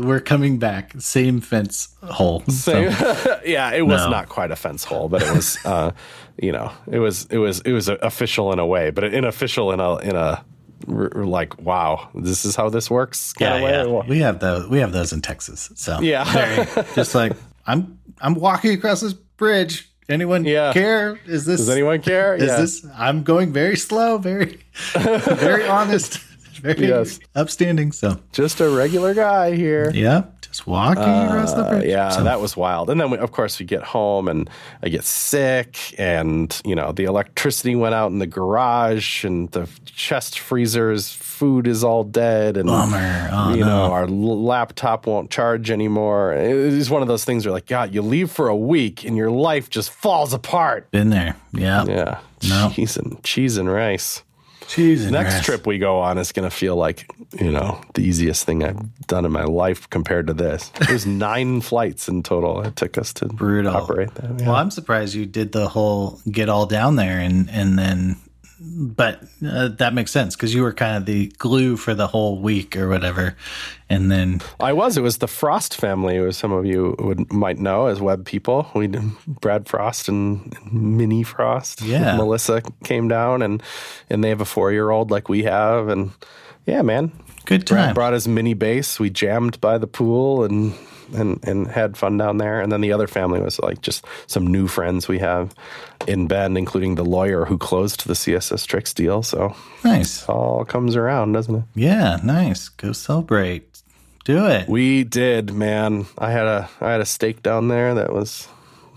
we're 0.00 0.20
coming 0.20 0.58
back. 0.58 0.92
Same 0.98 1.40
fence 1.40 1.88
hole. 2.04 2.44
Same. 2.48 2.92
So, 2.92 3.40
yeah, 3.44 3.72
it 3.72 3.82
was 3.82 4.02
No. 4.04 4.10
not 4.10 4.28
quite 4.28 4.50
a 4.52 4.56
fence 4.56 4.84
hole, 4.84 5.08
but 5.08 5.22
it 5.22 5.32
was, 5.34 5.58
uh, 5.64 5.90
you 6.40 6.52
know, 6.52 6.70
it 6.90 7.00
was 7.00 7.26
it 7.30 7.38
was 7.38 7.60
it 7.62 7.72
was 7.72 7.88
official 7.88 8.52
in 8.52 8.58
a 8.60 8.66
way, 8.66 8.90
but 8.90 9.02
unofficial 9.12 9.72
in 9.72 9.80
a 9.80 9.96
in 9.98 10.14
a 10.16 10.44
like, 10.86 11.60
wow, 11.60 12.08
this 12.14 12.44
is 12.44 12.56
how 12.56 12.68
this 12.68 12.90
works. 12.90 13.34
yeah, 13.38 13.56
yeah. 13.58 14.02
We 14.08 14.18
have 14.18 14.40
those. 14.40 14.68
We 14.68 14.78
have 14.78 14.90
those 14.92 15.12
in 15.12 15.20
Texas. 15.20 15.70
So 15.76 16.00
Yeah. 16.00 16.24
very- 16.32 16.86
just 16.94 17.14
like 17.14 17.32
I'm, 17.66 18.00
I'm 18.22 18.34
walking 18.34 18.72
across 18.72 19.00
this 19.00 19.12
bridge. 19.12 19.90
Anyone 20.08 20.44
Yeah. 20.44 20.72
care? 20.72 21.18
Is 21.26 21.44
this? 21.44 21.60
Does 21.60 21.68
anyone 21.70 22.00
care? 22.02 22.34
Is 22.34 22.44
Yeah. 22.44 22.56
this? 22.60 22.86
I'm 22.96 23.22
going 23.22 23.52
very 23.52 23.76
slow, 23.76 24.18
very, 24.18 24.60
very 24.94 25.66
honest, 25.78 26.18
very 26.62 26.88
Yes. 26.88 27.18
upstanding. 27.34 27.92
So 27.92 28.18
just 28.32 28.60
a 28.60 28.68
regular 28.68 29.14
guy 29.14 29.54
here. 29.54 29.90
yeah, 29.94 30.24
just 30.52 30.66
walking 30.66 31.02
across 31.02 31.54
the 31.54 31.62
Uh, 31.62 31.70
bridge. 31.70 31.88
yeah, 31.88 32.10
So- 32.10 32.24
that 32.24 32.40
was 32.40 32.56
wild. 32.56 32.90
And 32.90 33.00
then, 33.00 33.10
we, 33.10 33.16
of 33.18 33.32
course, 33.32 33.58
we 33.58 33.64
get 33.64 33.82
home 33.82 34.28
and 34.28 34.48
I 34.82 34.90
get 34.90 35.02
sick, 35.04 35.78
and 35.98 36.54
you 36.64 36.74
know 36.74 36.92
the 36.92 37.04
electricity 37.04 37.74
went 37.74 37.94
out 37.94 38.10
in 38.12 38.18
the 38.18 38.26
garage, 38.26 39.24
and 39.24 39.50
the 39.52 39.66
chest 39.86 40.38
freezer's 40.38 41.10
food 41.10 41.66
is 41.66 41.82
all 41.82 42.04
dead, 42.04 42.56
and 42.58 42.66
Bummer. 42.68 43.30
Oh, 43.32 43.54
you 43.54 43.64
know 43.64 43.90
our 43.90 44.06
laptop 44.06 45.06
won't 45.06 45.30
charge 45.30 45.70
anymore. 45.70 46.32
It's 46.34 46.90
one 46.90 47.02
of 47.02 47.08
those 47.08 47.24
things 47.24 47.46
where, 47.46 47.52
like, 47.52 47.66
God, 47.66 47.94
you 47.94 48.02
leave 48.02 48.30
for 48.30 48.48
a 48.48 48.56
week 48.56 49.04
and 49.04 49.16
your 49.16 49.30
life 49.30 49.70
just 49.70 49.90
falls 49.90 50.32
apart. 50.34 50.90
been 50.90 51.08
there. 51.10 51.34
Yeah. 51.54 51.84
Yeah, 51.86 52.18
No. 52.48 52.70
cheese 52.74 52.96
and 52.98 53.22
cheese 53.24 53.56
and 53.56 53.72
rice. 53.72 54.22
Cheese 54.68 55.10
Next 55.10 55.34
rice. 55.34 55.44
trip 55.44 55.66
we 55.66 55.78
go 55.78 55.98
on 56.00 56.18
is 56.18 56.32
going 56.32 56.48
to 56.48 56.54
feel 56.54 56.76
like, 56.76 57.10
you 57.38 57.50
know, 57.50 57.80
the 57.94 58.02
easiest 58.02 58.44
thing 58.46 58.62
I've 58.64 59.06
done 59.06 59.24
in 59.24 59.32
my 59.32 59.44
life 59.44 59.88
compared 59.90 60.26
to 60.28 60.34
this. 60.34 60.70
It 60.80 60.90
was 60.90 61.06
nine 61.06 61.60
flights 61.60 62.08
in 62.08 62.22
total 62.22 62.60
it 62.62 62.76
took 62.76 62.98
us 62.98 63.12
to 63.14 63.26
brutal. 63.26 63.74
operate 63.76 64.14
that. 64.16 64.40
Yeah. 64.40 64.46
Well, 64.46 64.56
I'm 64.56 64.70
surprised 64.70 65.14
you 65.14 65.26
did 65.26 65.52
the 65.52 65.68
whole 65.68 66.20
get 66.30 66.48
all 66.48 66.66
down 66.66 66.96
there 66.96 67.18
and 67.18 67.48
and 67.50 67.78
then, 67.78 68.16
but 68.74 69.22
uh, 69.46 69.68
that 69.68 69.94
makes 69.94 70.10
sense 70.10 70.34
because 70.34 70.54
you 70.54 70.62
were 70.62 70.72
kind 70.72 70.96
of 70.96 71.06
the 71.06 71.28
glue 71.38 71.76
for 71.76 71.94
the 71.94 72.06
whole 72.06 72.40
week 72.40 72.76
or 72.76 72.88
whatever, 72.88 73.36
and 73.88 74.10
then 74.10 74.40
I 74.60 74.72
was. 74.72 74.96
It 74.96 75.02
was 75.02 75.18
the 75.18 75.28
Frost 75.28 75.76
family, 75.76 76.16
as 76.16 76.36
some 76.36 76.52
of 76.52 76.64
you 76.64 76.94
would 76.98 77.32
might 77.32 77.58
know 77.58 77.86
as 77.86 78.00
web 78.00 78.24
people. 78.24 78.70
We 78.74 78.88
Brad 79.26 79.68
Frost 79.68 80.08
and 80.08 80.56
Minnie 80.72 81.22
Frost. 81.22 81.82
Yeah. 81.82 82.16
Melissa 82.16 82.62
came 82.84 83.08
down 83.08 83.42
and 83.42 83.62
and 84.08 84.22
they 84.22 84.28
have 84.28 84.40
a 84.40 84.46
four 84.46 84.72
year 84.72 84.90
old 84.90 85.10
like 85.10 85.28
we 85.28 85.42
have, 85.44 85.88
and 85.88 86.12
yeah, 86.66 86.82
man, 86.82 87.12
Good 87.44 87.66
Brad 87.66 87.86
time. 87.86 87.94
brought 87.94 88.12
his 88.12 88.28
mini 88.28 88.54
bass. 88.54 89.00
We 89.00 89.10
jammed 89.10 89.60
by 89.60 89.78
the 89.78 89.86
pool 89.86 90.44
and 90.44 90.74
and 91.14 91.38
and 91.46 91.66
had 91.68 91.96
fun 91.96 92.16
down 92.16 92.38
there. 92.38 92.60
And 92.60 92.70
then 92.72 92.80
the 92.80 92.92
other 92.92 93.06
family 93.06 93.40
was 93.40 93.58
like 93.60 93.80
just 93.82 94.04
some 94.26 94.46
new 94.46 94.66
friends 94.68 95.08
we 95.08 95.18
have 95.18 95.54
in 96.06 96.26
Bend, 96.26 96.56
including 96.58 96.94
the 96.96 97.04
lawyer 97.04 97.44
who 97.44 97.58
closed 97.58 98.06
the 98.06 98.14
CSS 98.14 98.66
Tricks 98.66 98.92
deal. 98.94 99.22
So 99.22 99.54
Nice. 99.84 100.28
all 100.28 100.64
comes 100.64 100.96
around, 100.96 101.32
doesn't 101.32 101.54
it? 101.54 101.64
Yeah, 101.74 102.18
nice. 102.24 102.68
Go 102.68 102.92
celebrate. 102.92 103.68
Do 104.24 104.46
it. 104.46 104.68
We 104.68 105.02
did, 105.04 105.52
man. 105.52 106.06
I 106.16 106.30
had 106.30 106.46
a 106.46 106.68
I 106.80 106.92
had 106.92 107.00
a 107.00 107.06
steak 107.06 107.42
down 107.42 107.68
there 107.68 107.94
that 107.94 108.12
was 108.12 108.46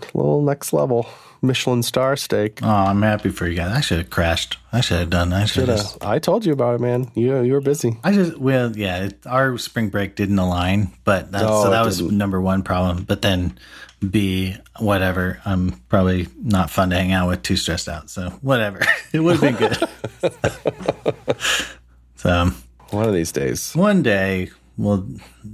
a 0.02 0.16
little 0.16 0.42
next 0.42 0.72
level. 0.72 1.08
Michelin 1.42 1.82
star 1.82 2.16
steak. 2.16 2.60
Oh, 2.62 2.68
I'm 2.68 3.02
happy 3.02 3.28
for 3.30 3.46
you 3.46 3.54
guys. 3.56 3.72
I 3.76 3.80
should 3.80 3.98
have 3.98 4.10
crashed. 4.10 4.58
I 4.72 4.80
should 4.80 4.98
have 4.98 5.10
done. 5.10 5.32
I 5.32 5.44
should 5.44 5.68
have. 5.68 5.96
I 6.00 6.18
told 6.18 6.44
you 6.44 6.52
about 6.52 6.74
it, 6.76 6.80
man. 6.80 7.10
You 7.14 7.40
you 7.42 7.52
were 7.52 7.60
busy. 7.60 7.98
I 8.04 8.12
just 8.12 8.36
well, 8.38 8.76
yeah. 8.76 9.04
It, 9.04 9.26
our 9.26 9.56
spring 9.58 9.88
break 9.90 10.16
didn't 10.16 10.38
align, 10.38 10.92
but 11.04 11.30
that's, 11.32 11.42
No, 11.44 11.62
so 11.62 11.68
oh, 11.68 11.70
that 11.70 11.84
was 11.84 11.98
didn't. 11.98 12.16
number 12.18 12.40
one 12.40 12.62
problem. 12.62 13.04
But 13.04 13.22
then, 13.22 13.58
B, 14.10 14.56
whatever. 14.78 15.40
I'm 15.44 15.72
probably 15.88 16.28
not 16.42 16.70
fun 16.70 16.90
to 16.90 16.96
hang 16.96 17.12
out 17.12 17.28
with. 17.28 17.42
Too 17.42 17.56
stressed 17.56 17.88
out. 17.88 18.10
So 18.10 18.30
whatever. 18.42 18.80
It 19.12 19.20
would 19.20 19.38
have 19.38 19.40
been 19.40 19.56
good. 19.56 19.88
so 22.16 22.30
um, 22.30 22.56
One 22.90 23.06
of 23.08 23.14
these 23.14 23.32
days. 23.32 23.74
one 23.74 24.02
day 24.02 24.50
we'll 24.76 25.06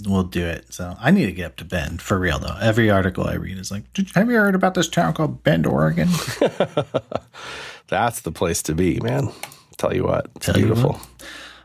we'll 0.07 0.25
do 0.25 0.45
it. 0.45 0.73
So 0.73 0.97
I 1.01 1.11
need 1.11 1.27
to 1.27 1.33
get 1.33 1.47
up 1.47 1.57
to 1.57 1.65
Bend 1.65 2.01
for 2.03 2.19
real 2.19 2.39
though. 2.39 2.57
Every 2.61 2.91
article 2.91 3.27
I 3.27 3.35
read 3.35 3.59
is 3.59 3.71
like, 3.71 3.85
have 4.15 4.29
you 4.29 4.37
heard 4.37 4.55
about 4.55 4.75
this 4.75 4.89
town 4.89 5.15
called 5.15 5.43
Bend, 5.43 5.67
Oregon? 5.67 6.09
That's 7.89 8.21
the 8.21 8.33
place 8.33 8.63
to 8.65 8.75
be, 8.75 9.01
man. 9.01 9.29
Tell 9.77 9.95
you 9.95 10.05
what, 10.05 10.31
it's 10.37 10.47
Tell 10.47 10.55
beautiful. 10.55 11.01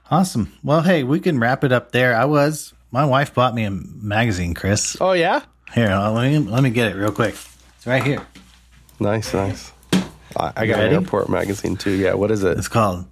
awesome. 0.09 0.51
Well, 0.63 0.81
hey, 0.81 1.03
we 1.03 1.19
can 1.19 1.39
wrap 1.39 1.63
it 1.63 1.71
up 1.71 1.91
there. 1.91 2.15
I 2.15 2.25
was 2.25 2.73
my 2.91 3.05
wife 3.05 3.33
bought 3.33 3.53
me 3.53 3.63
a 3.65 3.71
magazine, 3.71 4.53
Chris. 4.53 4.97
Oh 4.99 5.13
yeah, 5.13 5.41
Here, 5.73 5.89
uh, 5.89 6.11
let 6.11 6.31
me 6.31 6.39
let 6.39 6.63
me 6.63 6.69
get 6.69 6.91
it 6.91 6.95
real 6.95 7.11
quick. 7.11 7.35
It's 7.77 7.85
right 7.87 8.03
here. 8.03 8.25
nice, 8.99 9.33
nice. 9.33 9.71
I, 10.35 10.53
I 10.55 10.65
got 10.67 10.79
Ready? 10.79 10.95
an 10.95 11.03
airport 11.03 11.29
magazine 11.29 11.77
too. 11.77 11.91
Yeah, 11.91 12.13
what 12.13 12.31
is 12.31 12.43
it? 12.43 12.57
It's 12.57 12.67
called 12.67 13.05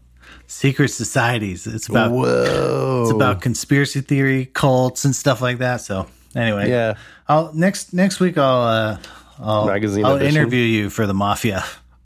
Secret 0.48 0.90
Societies. 0.90 1.68
It's 1.68 1.88
about 1.90 2.12
Whoa, 2.12 3.02
it's 3.04 3.12
about 3.12 3.42
conspiracy 3.42 4.02
theory, 4.02 4.46
cults, 4.48 5.06
and 5.06 5.16
stuff 5.16 5.42
like 5.42 5.58
that. 5.60 5.82
So 5.82 6.08
anyway, 6.36 6.70
Yeah. 6.70 6.96
I'll 7.28 7.54
next 7.54 7.94
next 7.94 8.20
week 8.20 8.38
I'll 8.38 8.62
uh, 8.62 8.98
I'll, 9.40 9.66
Magazine 9.66 10.06
I'll 10.06 10.16
edition? 10.16 10.38
interview 10.38 10.60
you 10.64 10.90
for 10.90 11.08
the 11.08 11.14
mafia. 11.14 11.64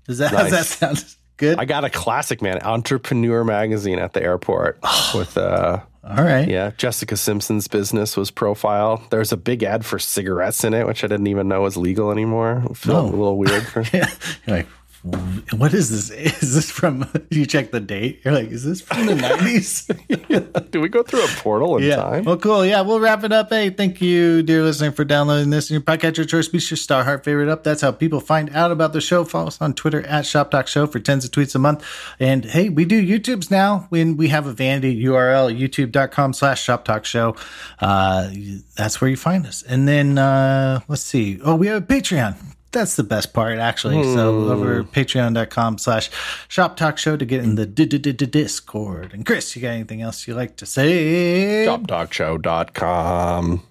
Does 0.07 0.17
that 0.19 0.31
does 0.31 0.51
that 0.51 0.57
Nice. 0.57 0.77
sound 0.77 1.15
good? 1.37 1.59
I 1.59 1.65
got 1.65 1.83
a 1.83 1.89
classic 1.89 2.41
man, 2.41 2.59
Entrepreneur 2.63 3.43
magazine 3.43 3.99
at 3.99 4.13
the 4.13 4.23
airport 4.23 4.79
with 5.13 5.37
uh 5.37 5.79
All 6.03 6.23
right. 6.23 6.47
yeah, 6.47 6.71
Jessica 6.77 7.17
Simpson's 7.17 7.67
business 7.67 8.15
was 8.17 8.31
profile. 8.31 9.03
There's 9.11 9.31
a 9.33 9.37
big 9.37 9.61
ad 9.63 9.85
for 9.85 9.99
cigarettes 9.99 10.63
in 10.63 10.73
it, 10.73 10.87
which 10.87 11.03
I 11.03 11.07
didn't 11.07 11.27
even 11.27 11.47
know 11.49 11.61
was 11.61 11.75
legal 11.77 12.09
anymore. 12.11 12.63
It 12.69 12.77
felt 12.77 13.05
No. 13.05 13.09
a 13.09 13.15
little 13.17 13.37
weird 13.37 13.63
for 13.67 13.83
Yeah. 13.93 14.09
You're 14.47 14.57
like, 14.57 14.67
what 15.03 15.73
is 15.73 15.89
this? 15.89 16.09
Is 16.43 16.53
this 16.55 16.69
from? 16.69 17.09
You 17.29 17.45
check 17.45 17.71
the 17.71 17.79
date. 17.79 18.21
You're 18.25 18.33
like, 18.33 18.49
is 18.49 18.63
this 18.65 18.81
from 18.81 19.05
the 19.05 19.15
nineties? 19.15 19.85
Do 20.71 20.81
we 20.81 20.89
go 20.89 21.03
through 21.03 21.23
a 21.23 21.27
portal 21.27 21.77
in 21.77 21.83
Yeah. 21.83 21.95
time? 21.97 22.23
Well, 22.25 22.37
cool. 22.37 22.65
Yeah, 22.65 22.81
we'll 22.81 22.99
wrap 22.99 23.23
it 23.23 23.31
up. 23.31 23.49
Hey, 23.49 23.69
thank 23.69 24.01
you, 24.01 24.43
dear 24.43 24.61
listener, 24.63 24.91
for 24.91 25.05
downloading 25.05 25.51
this 25.51 25.69
in 25.69 25.75
your 25.75 25.81
podcatcher 25.81 26.27
choice. 26.27 26.47
Be 26.49 26.59
sure 26.59 26.75
to 26.75 26.81
star 26.83 27.03
heart 27.05 27.23
favorite 27.23 27.47
up. 27.49 27.63
That's 27.63 27.81
how 27.81 27.91
people 27.91 28.19
find 28.19 28.53
out 28.55 28.71
about 28.71 28.91
the 28.93 28.99
show. 29.01 29.23
Follow 29.23 29.47
us 29.47 29.61
on 29.61 29.73
Twitter 29.73 30.05
at 30.05 30.25
Shop 30.25 30.51
Talk 30.51 30.67
Show 30.67 30.85
for 30.85 30.99
tens 30.99 31.23
of 31.23 31.31
tweets 31.31 31.55
a 31.55 31.59
month. 31.59 31.85
And 32.19 32.43
hey, 32.45 32.67
we 32.69 32.83
do 32.85 33.01
YouTubes 33.01 33.49
now 33.49 33.85
when 33.89 34.17
we 34.17 34.27
have 34.29 34.47
a 34.47 34.53
vanity 34.53 35.01
URL, 35.03 35.57
youtube.com 35.57 36.33
slash 36.33 36.61
Shop 36.61 36.83
Talk 36.83 37.05
Show. 37.05 37.35
Uh, 37.79 38.29
that's 38.75 38.99
where 38.99 39.09
you 39.09 39.17
find 39.17 39.45
us. 39.45 39.63
And 39.63 39.87
then 39.87 40.17
uh, 40.17 40.81
let's 40.89 41.03
see. 41.03 41.39
Oh, 41.43 41.55
we 41.55 41.67
have 41.67 41.83
a 41.83 41.85
Patreon. 41.85 42.35
That's 42.71 42.95
the 42.95 43.03
best 43.03 43.33
part, 43.33 43.57
actually. 43.57 44.03
So 44.03 44.49
over 44.49 44.83
hmm. 44.83 44.89
patreon.com 44.89 45.79
slash 45.79 46.09
shop 46.47 46.77
talk 46.77 46.97
show 46.97 47.17
to 47.17 47.25
get 47.25 47.43
in 47.43 47.55
the 47.55 47.65
di- 47.65 47.85
di- 47.85 47.97
di- 47.97 48.13
di- 48.13 48.25
Discord. 48.25 49.13
And 49.13 49.25
Chris, 49.25 49.55
you 49.55 49.61
got 49.61 49.69
anything 49.69 50.01
else 50.01 50.27
you 50.27 50.35
like 50.35 50.55
to 50.57 50.65
say? 50.65 51.65
ShopTalkShow.com. 51.67 53.63